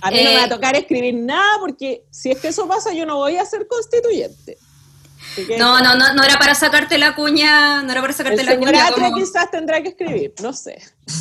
A 0.00 0.10
mí 0.10 0.22
no 0.22 0.30
me 0.30 0.36
va 0.36 0.42
a 0.42 0.46
eh, 0.46 0.48
tocar 0.48 0.76
escribir 0.76 1.14
nada 1.14 1.58
porque 1.60 2.04
si 2.10 2.30
es 2.30 2.38
que 2.38 2.48
eso 2.48 2.68
pasa 2.68 2.92
yo 2.92 3.04
no 3.04 3.16
voy 3.16 3.36
a 3.36 3.44
ser 3.44 3.66
constituyente. 3.66 4.56
no, 5.58 5.80
no, 5.80 5.96
no, 5.96 6.14
no 6.14 6.22
era 6.22 6.38
para 6.38 6.54
sacarte 6.54 6.98
la 6.98 7.14
cuña, 7.14 7.82
no 7.82 7.90
era 7.90 8.00
para 8.00 8.12
sacarte 8.12 8.44
la 8.44 8.56
cuña. 8.56 8.86
Atria 8.86 9.12
quizás 9.14 9.50
tendrá 9.50 9.82
que 9.82 9.90
escribir, 9.90 10.34
no 10.42 10.52
sé. 10.52 10.80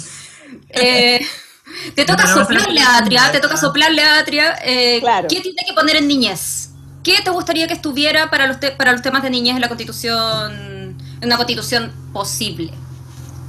Eh, 0.70 1.20
te 1.93 2.05
toca 2.05 2.26
soplarle 2.26 2.80
a 2.80 2.99
Atria, 2.99 3.34
te 3.34 3.41
toca 3.41 3.57
soplarle 3.57 4.01
a 4.01 4.20
Atria. 4.20 4.57
Eh, 4.63 5.03
¿Qué 5.28 5.41
tiene 5.41 5.61
que 5.68 5.74
poner 5.74 5.97
en 5.97 6.07
niñez? 6.07 6.70
¿Qué 7.03 7.22
te 7.22 7.30
gustaría 7.32 7.68
que 7.68 7.74
estuviera 7.74 8.30
para 8.30 8.47
los, 8.47 8.55
para 8.78 8.93
los 8.93 9.01
temas 9.01 9.24
de 9.24 9.30
niñez 9.30 9.55
en 9.55 9.61
la 9.61 9.68
constitución, 9.68 10.97
en 11.20 11.26
una 11.26 11.36
constitución 11.36 11.91
posible? 12.13 12.72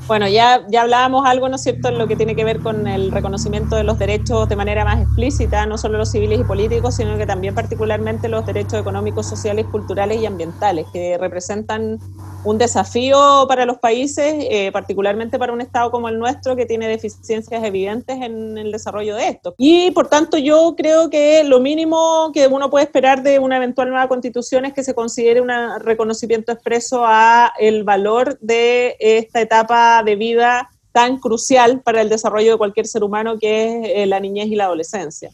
Bueno, 0.09 0.27
ya, 0.27 0.65
ya 0.71 0.81
hablábamos 0.81 1.27
algo, 1.27 1.51
¿no 1.51 1.57
es 1.57 1.63
cierto?, 1.63 1.89
en 1.91 1.99
lo 1.99 2.09
que 2.09 2.17
tiene 2.17 2.35
que 2.35 2.43
ver 2.43 2.63
con 2.63 2.87
el 2.87 3.13
reconocimiento 3.13 3.77
de 3.77 3.85
los 3.85 3.99
derechos 3.99 4.49
de 4.49 4.57
manera 4.57 4.83
más 4.83 5.03
explícita, 5.03 5.67
no 5.67 5.77
solo 5.77 5.99
los 5.99 6.11
civiles 6.11 6.39
y 6.41 6.45
políticos, 6.45 6.97
sino 6.97 7.19
que 7.19 7.27
también 7.27 7.55
particularmente 7.55 8.31
los 8.31 8.47
derechos 8.47 8.81
económicos, 8.81 9.29
sociales, 9.29 9.67
culturales 9.71 10.17
y 10.17 10.25
ambientales, 10.25 10.87
que 10.91 11.19
representan 11.19 12.01
un 12.45 12.59
desafío 12.59 13.47
para 13.49 13.67
los 13.67 13.79
países, 13.79 14.35
eh, 14.51 14.71
particularmente 14.73 15.39
para 15.39 15.53
un 15.53 15.61
Estado 15.61 15.91
como 15.91 16.09
el 16.09 16.19
nuestro, 16.19 16.57
que 16.57 16.67
tiene 16.67 16.89
deficiencias 16.89 17.63
evidentes 17.65 18.17
en 18.21 18.57
el 18.59 18.73
desarrollo 18.73 19.17
de 19.17 19.29
esto. 19.29 19.55
Y 19.59 19.91
por 19.91 20.09
tanto, 20.09 20.39
yo 20.39 20.75
creo 20.77 21.11
que 21.11 21.45
lo 21.45 21.61
mínimo 21.61 22.31
que 22.33 22.47
uno 22.47 22.71
puede 22.71 22.85
esperar 22.85 23.23
de 23.23 23.39
una 23.39 23.57
eventual 23.57 23.91
nueva 23.91 24.09
constitución 24.09 24.65
es 24.65 24.73
que 24.73 24.85
se 24.85 24.95
considere 24.95 25.41
un 25.41 25.51
reconocimiento 25.81 26.53
expreso 26.53 27.05
a 27.05 27.53
el 27.59 27.85
valor 27.85 28.39
de 28.41 28.97
esta 29.01 29.41
etapa 29.41 30.03
de 30.03 30.17
vida 30.17 30.71
tan 30.93 31.19
crucial 31.19 31.81
para 31.83 32.01
el 32.01 32.09
desarrollo 32.09 32.53
de 32.53 32.59
cualquier 32.59 32.87
ser 32.87 33.05
humano 33.05 33.39
que 33.39 33.67
es 33.67 33.91
eh, 33.95 34.07
la 34.07 34.21
niñez 34.21 34.47
y 34.49 34.57
la 34.57 34.65
adolescencia. 34.65 35.31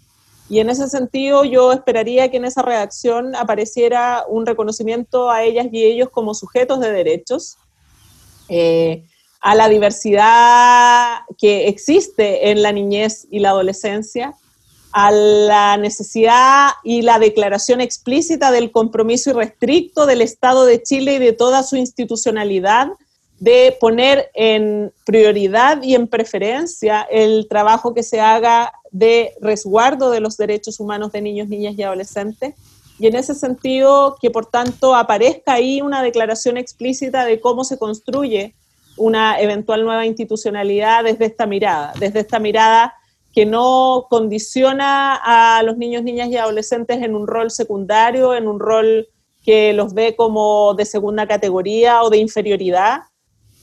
Y 0.48 0.58
en 0.58 0.68
ese 0.68 0.88
sentido 0.88 1.44
yo 1.44 1.72
esperaría 1.72 2.30
que 2.30 2.36
en 2.36 2.44
esa 2.44 2.62
redacción 2.62 3.34
apareciera 3.34 4.24
un 4.28 4.44
reconocimiento 4.44 5.30
a 5.30 5.42
ellas 5.42 5.68
y 5.72 5.82
ellos 5.84 6.10
como 6.10 6.34
sujetos 6.34 6.80
de 6.80 6.92
derechos, 6.92 7.56
eh, 8.48 9.04
a 9.40 9.54
la 9.54 9.68
diversidad 9.68 11.20
que 11.38 11.68
existe 11.68 12.50
en 12.50 12.62
la 12.62 12.72
niñez 12.72 13.26
y 13.30 13.40
la 13.40 13.50
adolescencia, 13.50 14.34
a 14.92 15.10
la 15.10 15.76
necesidad 15.76 16.68
y 16.84 17.02
la 17.02 17.18
declaración 17.18 17.80
explícita 17.80 18.50
del 18.50 18.70
compromiso 18.70 19.30
irrestricto 19.30 20.06
del 20.06 20.22
Estado 20.22 20.64
de 20.64 20.82
Chile 20.82 21.14
y 21.14 21.18
de 21.18 21.32
toda 21.32 21.62
su 21.62 21.76
institucionalidad 21.76 22.88
de 23.44 23.76
poner 23.78 24.30
en 24.32 24.90
prioridad 25.04 25.82
y 25.82 25.94
en 25.94 26.08
preferencia 26.08 27.02
el 27.10 27.46
trabajo 27.46 27.92
que 27.92 28.02
se 28.02 28.18
haga 28.18 28.72
de 28.90 29.34
resguardo 29.38 30.10
de 30.10 30.20
los 30.20 30.38
derechos 30.38 30.80
humanos 30.80 31.12
de 31.12 31.20
niños, 31.20 31.48
niñas 31.48 31.74
y 31.76 31.82
adolescentes. 31.82 32.54
Y 32.98 33.06
en 33.06 33.16
ese 33.16 33.34
sentido, 33.34 34.16
que 34.18 34.30
por 34.30 34.46
tanto 34.46 34.94
aparezca 34.94 35.52
ahí 35.52 35.82
una 35.82 36.02
declaración 36.02 36.56
explícita 36.56 37.26
de 37.26 37.38
cómo 37.38 37.64
se 37.64 37.76
construye 37.76 38.54
una 38.96 39.38
eventual 39.38 39.84
nueva 39.84 40.06
institucionalidad 40.06 41.04
desde 41.04 41.26
esta 41.26 41.44
mirada, 41.44 41.92
desde 42.00 42.20
esta 42.20 42.38
mirada 42.38 42.94
que 43.34 43.44
no 43.44 44.06
condiciona 44.08 45.20
a 45.22 45.62
los 45.64 45.76
niños, 45.76 46.02
niñas 46.02 46.30
y 46.30 46.38
adolescentes 46.38 47.02
en 47.02 47.14
un 47.14 47.26
rol 47.26 47.50
secundario, 47.50 48.34
en 48.34 48.48
un 48.48 48.58
rol 48.58 49.06
que 49.44 49.74
los 49.74 49.92
ve 49.92 50.16
como 50.16 50.72
de 50.72 50.86
segunda 50.86 51.26
categoría 51.26 52.02
o 52.02 52.08
de 52.08 52.16
inferioridad, 52.16 53.00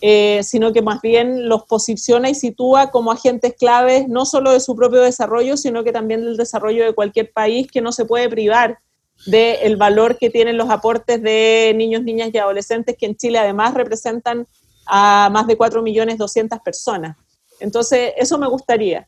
eh, 0.02 0.42
sino 0.44 0.74
que 0.74 0.82
más 0.82 1.00
bien 1.02 1.48
los 1.48 1.64
posiciona 1.66 2.28
y 2.30 2.36
sitúa 2.36 2.90
como 2.90 3.12
agentes 3.12 3.54
claves 3.58 4.08
no 4.08 4.26
solo 4.26 4.52
de 4.52 4.60
su 4.60 4.76
propio 4.76 5.02
desarrollo, 5.02 5.58
sino 5.58 5.84
que 5.84 5.92
también 5.92 6.22
del 6.22 6.38
desarrollo 6.38 6.84
de 6.84 6.94
cualquier 6.94 7.32
país 7.32 7.68
que 7.72 7.82
no 7.82 7.92
se 7.92 8.06
puede 8.06 8.28
privar 8.28 8.80
del 9.28 9.78
valor 9.78 10.18
que 10.18 10.32
tienen 10.32 10.58
los 10.58 10.72
aportes 10.72 11.22
de 11.22 11.74
niños, 11.76 12.02
niñas 12.02 12.32
y 12.34 12.38
adolescentes, 12.40 12.98
que 12.98 13.06
en 13.06 13.16
Chile 13.16 13.38
además 13.38 13.76
representan 13.76 14.48
a 14.88 15.30
más 15.32 15.46
de 15.46 15.56
4.200.000 15.56 16.64
personas. 16.64 17.16
Entonces, 17.60 18.14
eso 18.18 18.40
me 18.40 18.48
gustaría. 18.48 19.08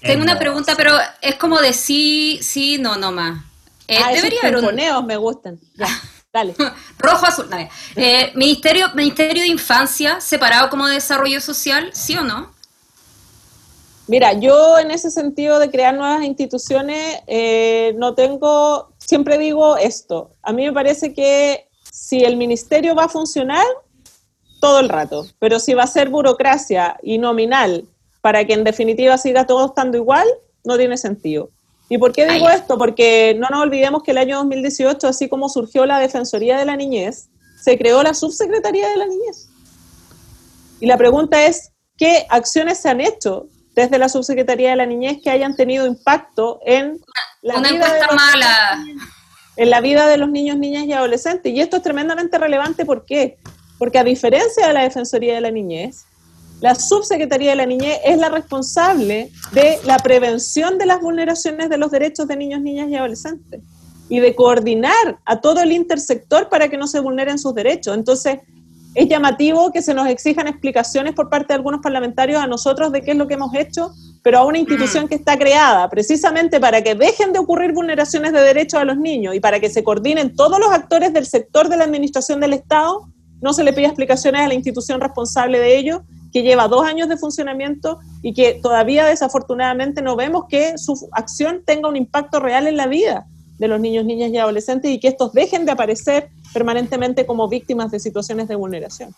Tengo 0.00 0.22
una 0.22 0.38
pregunta, 0.38 0.74
pero 0.76 0.92
es 1.20 1.34
como 1.34 1.60
de 1.60 1.72
sí, 1.72 2.38
sí, 2.40 2.78
no, 2.78 2.96
no 2.96 3.10
más. 3.10 3.44
Eh, 3.88 3.98
ah, 4.02 4.12
debería 4.12 4.40
haber 4.42 4.56
un... 4.58 5.06
me 5.06 5.16
gustan. 5.16 5.58
Ya. 5.74 5.88
Rojo, 6.98 7.26
azul. 7.26 7.48
Eh, 7.96 8.32
ministerio, 8.34 8.88
Ministerio 8.94 9.42
de 9.42 9.48
Infancia, 9.48 10.20
separado 10.20 10.70
como 10.70 10.86
desarrollo 10.86 11.40
social, 11.40 11.90
¿sí 11.92 12.16
o 12.16 12.22
no? 12.22 12.54
Mira, 14.08 14.34
yo 14.34 14.78
en 14.78 14.90
ese 14.92 15.10
sentido 15.10 15.58
de 15.58 15.70
crear 15.70 15.94
nuevas 15.94 16.22
instituciones, 16.22 17.20
eh, 17.26 17.94
no 17.96 18.14
tengo, 18.14 18.92
siempre 18.98 19.36
digo 19.36 19.76
esto, 19.76 20.30
a 20.42 20.52
mí 20.52 20.64
me 20.64 20.72
parece 20.72 21.12
que 21.12 21.68
si 21.90 22.22
el 22.22 22.36
ministerio 22.36 22.94
va 22.94 23.04
a 23.04 23.08
funcionar, 23.08 23.66
todo 24.60 24.80
el 24.80 24.88
rato, 24.88 25.26
pero 25.38 25.60
si 25.60 25.74
va 25.74 25.84
a 25.84 25.86
ser 25.86 26.08
burocracia 26.08 26.96
y 27.02 27.18
nominal 27.18 27.84
para 28.20 28.44
que 28.44 28.54
en 28.54 28.64
definitiva 28.64 29.18
siga 29.18 29.46
todo 29.46 29.66
estando 29.66 29.96
igual, 29.96 30.26
no 30.64 30.76
tiene 30.76 30.96
sentido. 30.96 31.50
¿Y 31.88 31.98
por 31.98 32.12
qué 32.12 32.26
digo 32.26 32.48
esto? 32.48 32.78
Porque 32.78 33.36
no 33.38 33.48
nos 33.48 33.62
olvidemos 33.62 34.02
que 34.02 34.10
el 34.10 34.18
año 34.18 34.38
2018, 34.38 35.06
así 35.06 35.28
como 35.28 35.48
surgió 35.48 35.86
la 35.86 36.00
Defensoría 36.00 36.58
de 36.58 36.64
la 36.64 36.76
Niñez, 36.76 37.28
se 37.62 37.78
creó 37.78 38.02
la 38.02 38.12
Subsecretaría 38.12 38.88
de 38.88 38.96
la 38.96 39.06
Niñez. 39.06 39.48
Y 40.80 40.86
la 40.86 40.96
pregunta 40.96 41.46
es, 41.46 41.72
¿qué 41.96 42.26
acciones 42.28 42.78
se 42.78 42.88
han 42.88 43.00
hecho 43.00 43.48
desde 43.74 43.98
la 43.98 44.08
Subsecretaría 44.08 44.70
de 44.70 44.76
la 44.76 44.86
Niñez 44.86 45.18
que 45.22 45.30
hayan 45.30 45.54
tenido 45.54 45.86
impacto 45.86 46.60
en 46.66 47.00
la 47.42 47.60
vida 47.60 47.92
de 47.94 48.14
mala. 48.14 48.84
en 49.56 49.70
la 49.70 49.80
vida 49.80 50.08
de 50.08 50.16
los 50.16 50.28
niños, 50.28 50.58
niñas 50.58 50.84
y 50.86 50.92
adolescentes? 50.92 51.52
Y 51.52 51.60
esto 51.60 51.76
es 51.76 51.82
tremendamente 51.82 52.36
relevante, 52.36 52.84
¿por 52.84 53.04
qué? 53.04 53.38
Porque 53.78 53.98
a 53.98 54.04
diferencia 54.04 54.66
de 54.66 54.72
la 54.72 54.82
Defensoría 54.82 55.34
de 55.34 55.40
la 55.40 55.50
Niñez, 55.52 56.04
la 56.60 56.74
Subsecretaría 56.74 57.50
de 57.50 57.56
la 57.56 57.66
Niñez 57.66 57.98
es 58.04 58.18
la 58.18 58.28
responsable 58.28 59.30
de 59.52 59.78
la 59.84 59.98
prevención 59.98 60.78
de 60.78 60.86
las 60.86 61.00
vulneraciones 61.00 61.68
de 61.68 61.76
los 61.76 61.90
derechos 61.90 62.26
de 62.28 62.36
niños, 62.36 62.62
niñas 62.62 62.88
y 62.88 62.96
adolescentes 62.96 63.60
y 64.08 64.20
de 64.20 64.34
coordinar 64.34 65.18
a 65.24 65.40
todo 65.40 65.60
el 65.60 65.72
intersector 65.72 66.48
para 66.48 66.68
que 66.68 66.78
no 66.78 66.86
se 66.86 67.00
vulneren 67.00 67.38
sus 67.38 67.54
derechos. 67.54 67.94
Entonces, 67.94 68.38
es 68.94 69.08
llamativo 69.08 69.70
que 69.72 69.82
se 69.82 69.92
nos 69.92 70.08
exijan 70.08 70.46
explicaciones 70.46 71.12
por 71.14 71.28
parte 71.28 71.48
de 71.48 71.54
algunos 71.54 71.82
parlamentarios 71.82 72.42
a 72.42 72.46
nosotros 72.46 72.92
de 72.92 73.02
qué 73.02 73.10
es 73.10 73.16
lo 73.16 73.26
que 73.26 73.34
hemos 73.34 73.54
hecho, 73.54 73.92
pero 74.22 74.38
a 74.38 74.44
una 74.44 74.58
institución 74.58 75.04
mm. 75.04 75.08
que 75.08 75.16
está 75.16 75.36
creada 75.36 75.90
precisamente 75.90 76.58
para 76.58 76.82
que 76.82 76.94
dejen 76.94 77.34
de 77.34 77.38
ocurrir 77.38 77.72
vulneraciones 77.72 78.32
de 78.32 78.40
derechos 78.40 78.80
a 78.80 78.84
los 78.86 78.96
niños 78.96 79.34
y 79.34 79.40
para 79.40 79.60
que 79.60 79.68
se 79.68 79.84
coordinen 79.84 80.34
todos 80.34 80.58
los 80.58 80.70
actores 80.70 81.12
del 81.12 81.26
sector 81.26 81.68
de 81.68 81.76
la 81.76 81.84
administración 81.84 82.40
del 82.40 82.54
Estado, 82.54 83.06
no 83.42 83.52
se 83.52 83.64
le 83.64 83.74
pide 83.74 83.86
explicaciones 83.86 84.40
a 84.40 84.48
la 84.48 84.54
institución 84.54 84.98
responsable 84.98 85.58
de 85.58 85.76
ello 85.76 86.02
que 86.36 86.42
lleva 86.42 86.68
dos 86.68 86.86
años 86.86 87.08
de 87.08 87.16
funcionamiento 87.16 87.98
y 88.20 88.34
que 88.34 88.60
todavía 88.62 89.06
desafortunadamente 89.06 90.02
no 90.02 90.16
vemos 90.16 90.44
que 90.50 90.76
su 90.76 91.08
acción 91.12 91.62
tenga 91.64 91.88
un 91.88 91.96
impacto 91.96 92.40
real 92.40 92.66
en 92.66 92.76
la 92.76 92.86
vida 92.86 93.24
de 93.56 93.68
los 93.68 93.80
niños, 93.80 94.04
niñas 94.04 94.30
y 94.30 94.36
adolescentes 94.36 94.90
y 94.90 95.00
que 95.00 95.08
estos 95.08 95.32
dejen 95.32 95.64
de 95.64 95.72
aparecer 95.72 96.28
permanentemente 96.52 97.24
como 97.24 97.48
víctimas 97.48 97.90
de 97.90 98.00
situaciones 98.00 98.48
de 98.48 98.54
vulneración. 98.54 99.14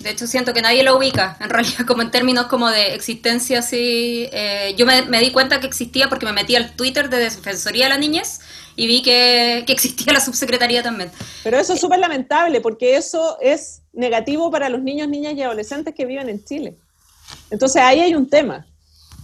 De 0.00 0.10
hecho, 0.10 0.26
siento 0.26 0.52
que 0.52 0.60
nadie 0.60 0.82
lo 0.82 0.98
ubica, 0.98 1.38
en 1.40 1.48
realidad, 1.48 1.86
como 1.86 2.02
en 2.02 2.10
términos 2.10 2.44
como 2.48 2.68
de 2.68 2.94
existencia, 2.94 3.62
sí. 3.62 4.28
Eh, 4.30 4.74
yo 4.76 4.84
me, 4.84 5.18
di 5.18 5.32
cuenta 5.32 5.60
que 5.60 5.66
existía 5.66 6.10
porque 6.10 6.26
me 6.26 6.32
metí 6.32 6.56
al 6.56 6.76
Twitter 6.76 7.08
de 7.08 7.20
Defensoría 7.20 7.84
de 7.84 7.88
la 7.88 7.96
Niñez 7.96 8.40
y 8.76 8.86
vi 8.86 9.00
que, 9.00 9.64
que 9.66 9.72
existía 9.72 10.12
la 10.12 10.20
subsecretaría 10.20 10.82
también. 10.82 11.10
Pero 11.42 11.58
eso 11.58 11.72
es 11.72 11.80
súper 11.80 12.00
lamentable 12.00 12.60
porque 12.60 12.98
eso 12.98 13.38
es 13.40 13.79
negativo 13.92 14.50
para 14.50 14.68
los 14.68 14.82
niños, 14.82 15.08
niñas 15.08 15.34
y 15.34 15.42
adolescentes 15.42 15.94
que 15.94 16.06
viven 16.06 16.28
en 16.28 16.44
Chile. 16.44 16.76
Entonces 17.50 17.82
ahí 17.82 18.00
hay 18.00 18.14
un 18.14 18.28
tema. 18.28 18.66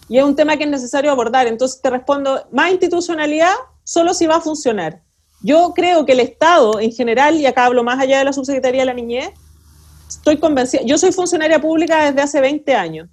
Y 0.08 0.18
es 0.18 0.24
un 0.24 0.36
tema 0.36 0.56
que 0.56 0.64
es 0.64 0.70
necesario 0.70 1.10
abordar. 1.10 1.46
Entonces 1.46 1.80
te 1.80 1.90
respondo, 1.90 2.46
más 2.52 2.70
institucionalidad 2.70 3.54
solo 3.84 4.14
si 4.14 4.26
va 4.26 4.36
a 4.36 4.40
funcionar. 4.40 5.02
Yo 5.42 5.72
creo 5.74 6.04
que 6.04 6.12
el 6.12 6.20
Estado 6.20 6.80
en 6.80 6.92
general, 6.92 7.36
y 7.36 7.46
acá 7.46 7.66
hablo 7.66 7.84
más 7.84 8.00
allá 8.00 8.18
de 8.18 8.24
la 8.24 8.32
Subsecretaría 8.32 8.82
de 8.82 8.86
la 8.86 8.94
Niñez, 8.94 9.30
estoy 10.08 10.38
convencida, 10.38 10.82
yo 10.82 10.98
soy 10.98 11.12
funcionaria 11.12 11.60
pública 11.60 12.06
desde 12.06 12.22
hace 12.22 12.40
20 12.40 12.74
años. 12.74 13.08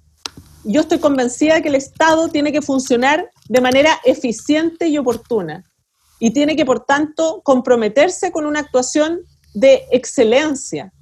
Yo 0.64 0.80
estoy 0.80 0.98
convencida 0.98 1.60
que 1.60 1.68
el 1.68 1.74
Estado 1.74 2.28
tiene 2.28 2.50
que 2.50 2.62
funcionar 2.62 3.28
de 3.48 3.60
manera 3.60 4.00
eficiente 4.04 4.88
y 4.88 4.96
oportuna 4.96 5.62
y 6.18 6.30
tiene 6.30 6.56
que, 6.56 6.64
por 6.64 6.84
tanto, 6.84 7.42
comprometerse 7.44 8.32
con 8.32 8.46
una 8.46 8.60
actuación 8.60 9.20
de 9.52 9.84
excelencia, 9.92 10.92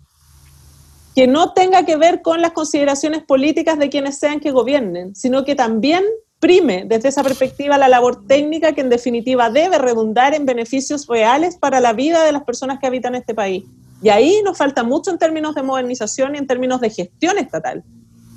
que 1.14 1.26
no 1.26 1.52
tenga 1.52 1.84
que 1.84 1.96
ver 1.96 2.22
con 2.22 2.40
las 2.40 2.52
consideraciones 2.52 3.22
políticas 3.22 3.78
de 3.78 3.90
quienes 3.90 4.18
sean 4.18 4.40
que 4.40 4.50
gobiernen, 4.50 5.14
sino 5.14 5.44
que 5.44 5.54
también 5.54 6.04
prime 6.40 6.84
desde 6.86 7.08
esa 7.08 7.22
perspectiva 7.22 7.78
la 7.78 7.88
labor 7.88 8.26
técnica 8.26 8.72
que 8.72 8.80
en 8.80 8.90
definitiva 8.90 9.50
debe 9.50 9.78
redundar 9.78 10.34
en 10.34 10.44
beneficios 10.44 11.06
reales 11.06 11.56
para 11.56 11.80
la 11.80 11.92
vida 11.92 12.24
de 12.24 12.32
las 12.32 12.42
personas 12.42 12.78
que 12.80 12.86
habitan 12.86 13.14
este 13.14 13.34
país. 13.34 13.64
Y 14.02 14.08
ahí 14.08 14.42
nos 14.44 14.58
falta 14.58 14.82
mucho 14.82 15.10
en 15.12 15.18
términos 15.18 15.54
de 15.54 15.62
modernización 15.62 16.34
y 16.34 16.38
en 16.38 16.46
términos 16.48 16.80
de 16.80 16.90
gestión 16.90 17.38
estatal, 17.38 17.84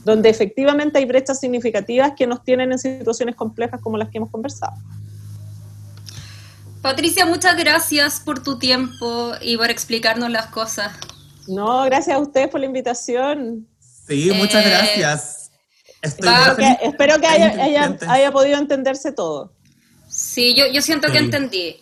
donde 0.03 0.29
efectivamente 0.29 0.99
hay 0.99 1.05
brechas 1.05 1.39
significativas 1.39 2.13
que 2.15 2.27
nos 2.27 2.43
tienen 2.43 2.71
en 2.71 2.77
situaciones 2.77 3.35
complejas 3.35 3.81
como 3.81 3.97
las 3.97 4.09
que 4.09 4.19
hemos 4.19 4.29
conversado. 4.29 4.73
Patricia, 6.83 7.25
muchas 7.25 7.57
gracias 7.57 8.19
por 8.19 8.43
tu 8.43 8.59
tiempo 8.59 9.31
y 9.41 9.57
por 9.57 9.71
explicarnos 9.71 10.29
las 10.29 10.45
cosas. 10.47 10.91
No, 11.47 11.83
gracias 11.85 12.15
a 12.15 12.19
ustedes 12.19 12.49
por 12.49 12.59
la 12.59 12.65
invitación. 12.65 13.67
Sí, 14.07 14.31
muchas 14.33 14.65
eh, 14.65 14.69
gracias. 14.69 15.51
espero 16.01 16.55
que, 17.19 17.27
haya, 17.27 18.31
podido 18.31 18.57
entenderse 18.57 19.11
todo. 19.11 19.51
Sí, 20.07 20.55
yo, 20.55 20.65
yo 20.67 20.81
siento 20.81 21.11
que 21.11 21.17
entendí. 21.17 21.81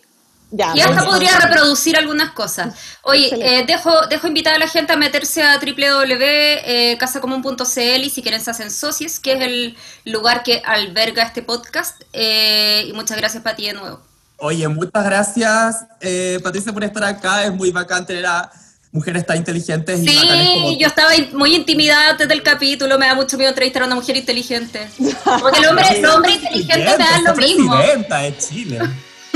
Ya, 0.50 0.72
y 0.74 0.80
hasta 0.80 1.04
podría 1.04 1.38
reproducir 1.38 1.96
algunas 1.96 2.30
cosas. 2.30 2.74
Oye, 3.02 3.28
eh, 3.32 3.64
dejo, 3.66 4.06
dejo 4.06 4.26
invitar 4.28 4.54
a 4.54 4.58
la 4.58 4.68
gente 4.68 4.92
a 4.92 4.96
meterse 4.96 5.42
a 5.42 5.58
www.casacomún.cl 5.58 8.04
y 8.04 8.10
si 8.10 8.22
quieren 8.22 8.40
se 8.40 8.52
hacen 8.52 8.70
socios, 8.70 9.18
que 9.18 9.32
es 9.32 9.42
el 9.42 9.76
lugar 10.04 10.44
que 10.44 10.62
alberga 10.64 11.24
este 11.24 11.42
podcast. 11.42 12.04
Eh, 12.12 12.84
y 12.86 12.92
muchas 12.92 13.16
gracias, 13.16 13.42
Pati, 13.42 13.66
de 13.66 13.72
nuevo. 13.72 14.00
Oye, 14.36 14.68
muchas 14.68 15.04
gracias, 15.04 15.86
eh, 16.00 16.38
Patricia, 16.42 16.72
por 16.72 16.84
estar 16.84 17.02
acá. 17.04 17.44
Es 17.44 17.52
muy 17.52 17.72
bacán 17.72 18.06
tener 18.06 18.26
a 18.26 18.48
mujeres 18.94 19.26
tan 19.26 19.36
inteligentes 19.36 20.00
y 20.02 20.08
Sí, 20.08 20.78
yo 20.80 20.86
estaba 20.86 21.10
muy 21.32 21.54
intimidada 21.54 22.14
desde 22.14 22.32
el 22.32 22.42
capítulo. 22.42 22.98
Me 22.98 23.06
da 23.06 23.14
mucho 23.14 23.36
miedo 23.36 23.50
entrevistar 23.50 23.82
a 23.82 23.86
una 23.86 23.96
mujer 23.96 24.16
inteligente. 24.16 24.88
Porque 25.40 25.58
el 25.58 25.66
hombre, 25.66 25.84
el 25.98 26.06
hombre 26.06 26.32
inteligente 26.32 26.78
me 26.78 27.04
da 27.04 27.20
lo 27.26 27.36
mismo. 27.36 27.76
de 27.76 28.34
Chile. 28.38 28.78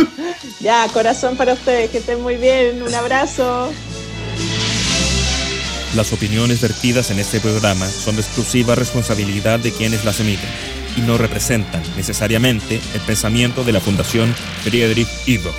ya, 0.61 0.86
corazón 0.92 1.36
para 1.36 1.54
ustedes. 1.54 1.90
Que 1.90 1.98
estén 1.98 2.22
muy 2.22 2.36
bien. 2.36 2.82
Un 2.82 2.94
abrazo. 2.94 3.72
Las 5.96 6.12
opiniones 6.12 6.61
vertidas 6.61 7.11
en 7.11 7.18
este 7.18 7.40
programa 7.40 7.88
son 7.88 8.14
de 8.14 8.22
exclusiva 8.22 8.76
responsabilidad 8.76 9.59
de 9.59 9.72
quienes 9.72 10.04
las 10.04 10.20
emiten 10.20 10.48
y 10.96 11.00
no 11.00 11.18
representan 11.18 11.82
necesariamente 11.96 12.80
el 12.94 13.00
pensamiento 13.00 13.64
de 13.64 13.72
la 13.72 13.80
Fundación 13.80 14.32
Friedrich 14.62 15.09
Ivo. 15.26 15.50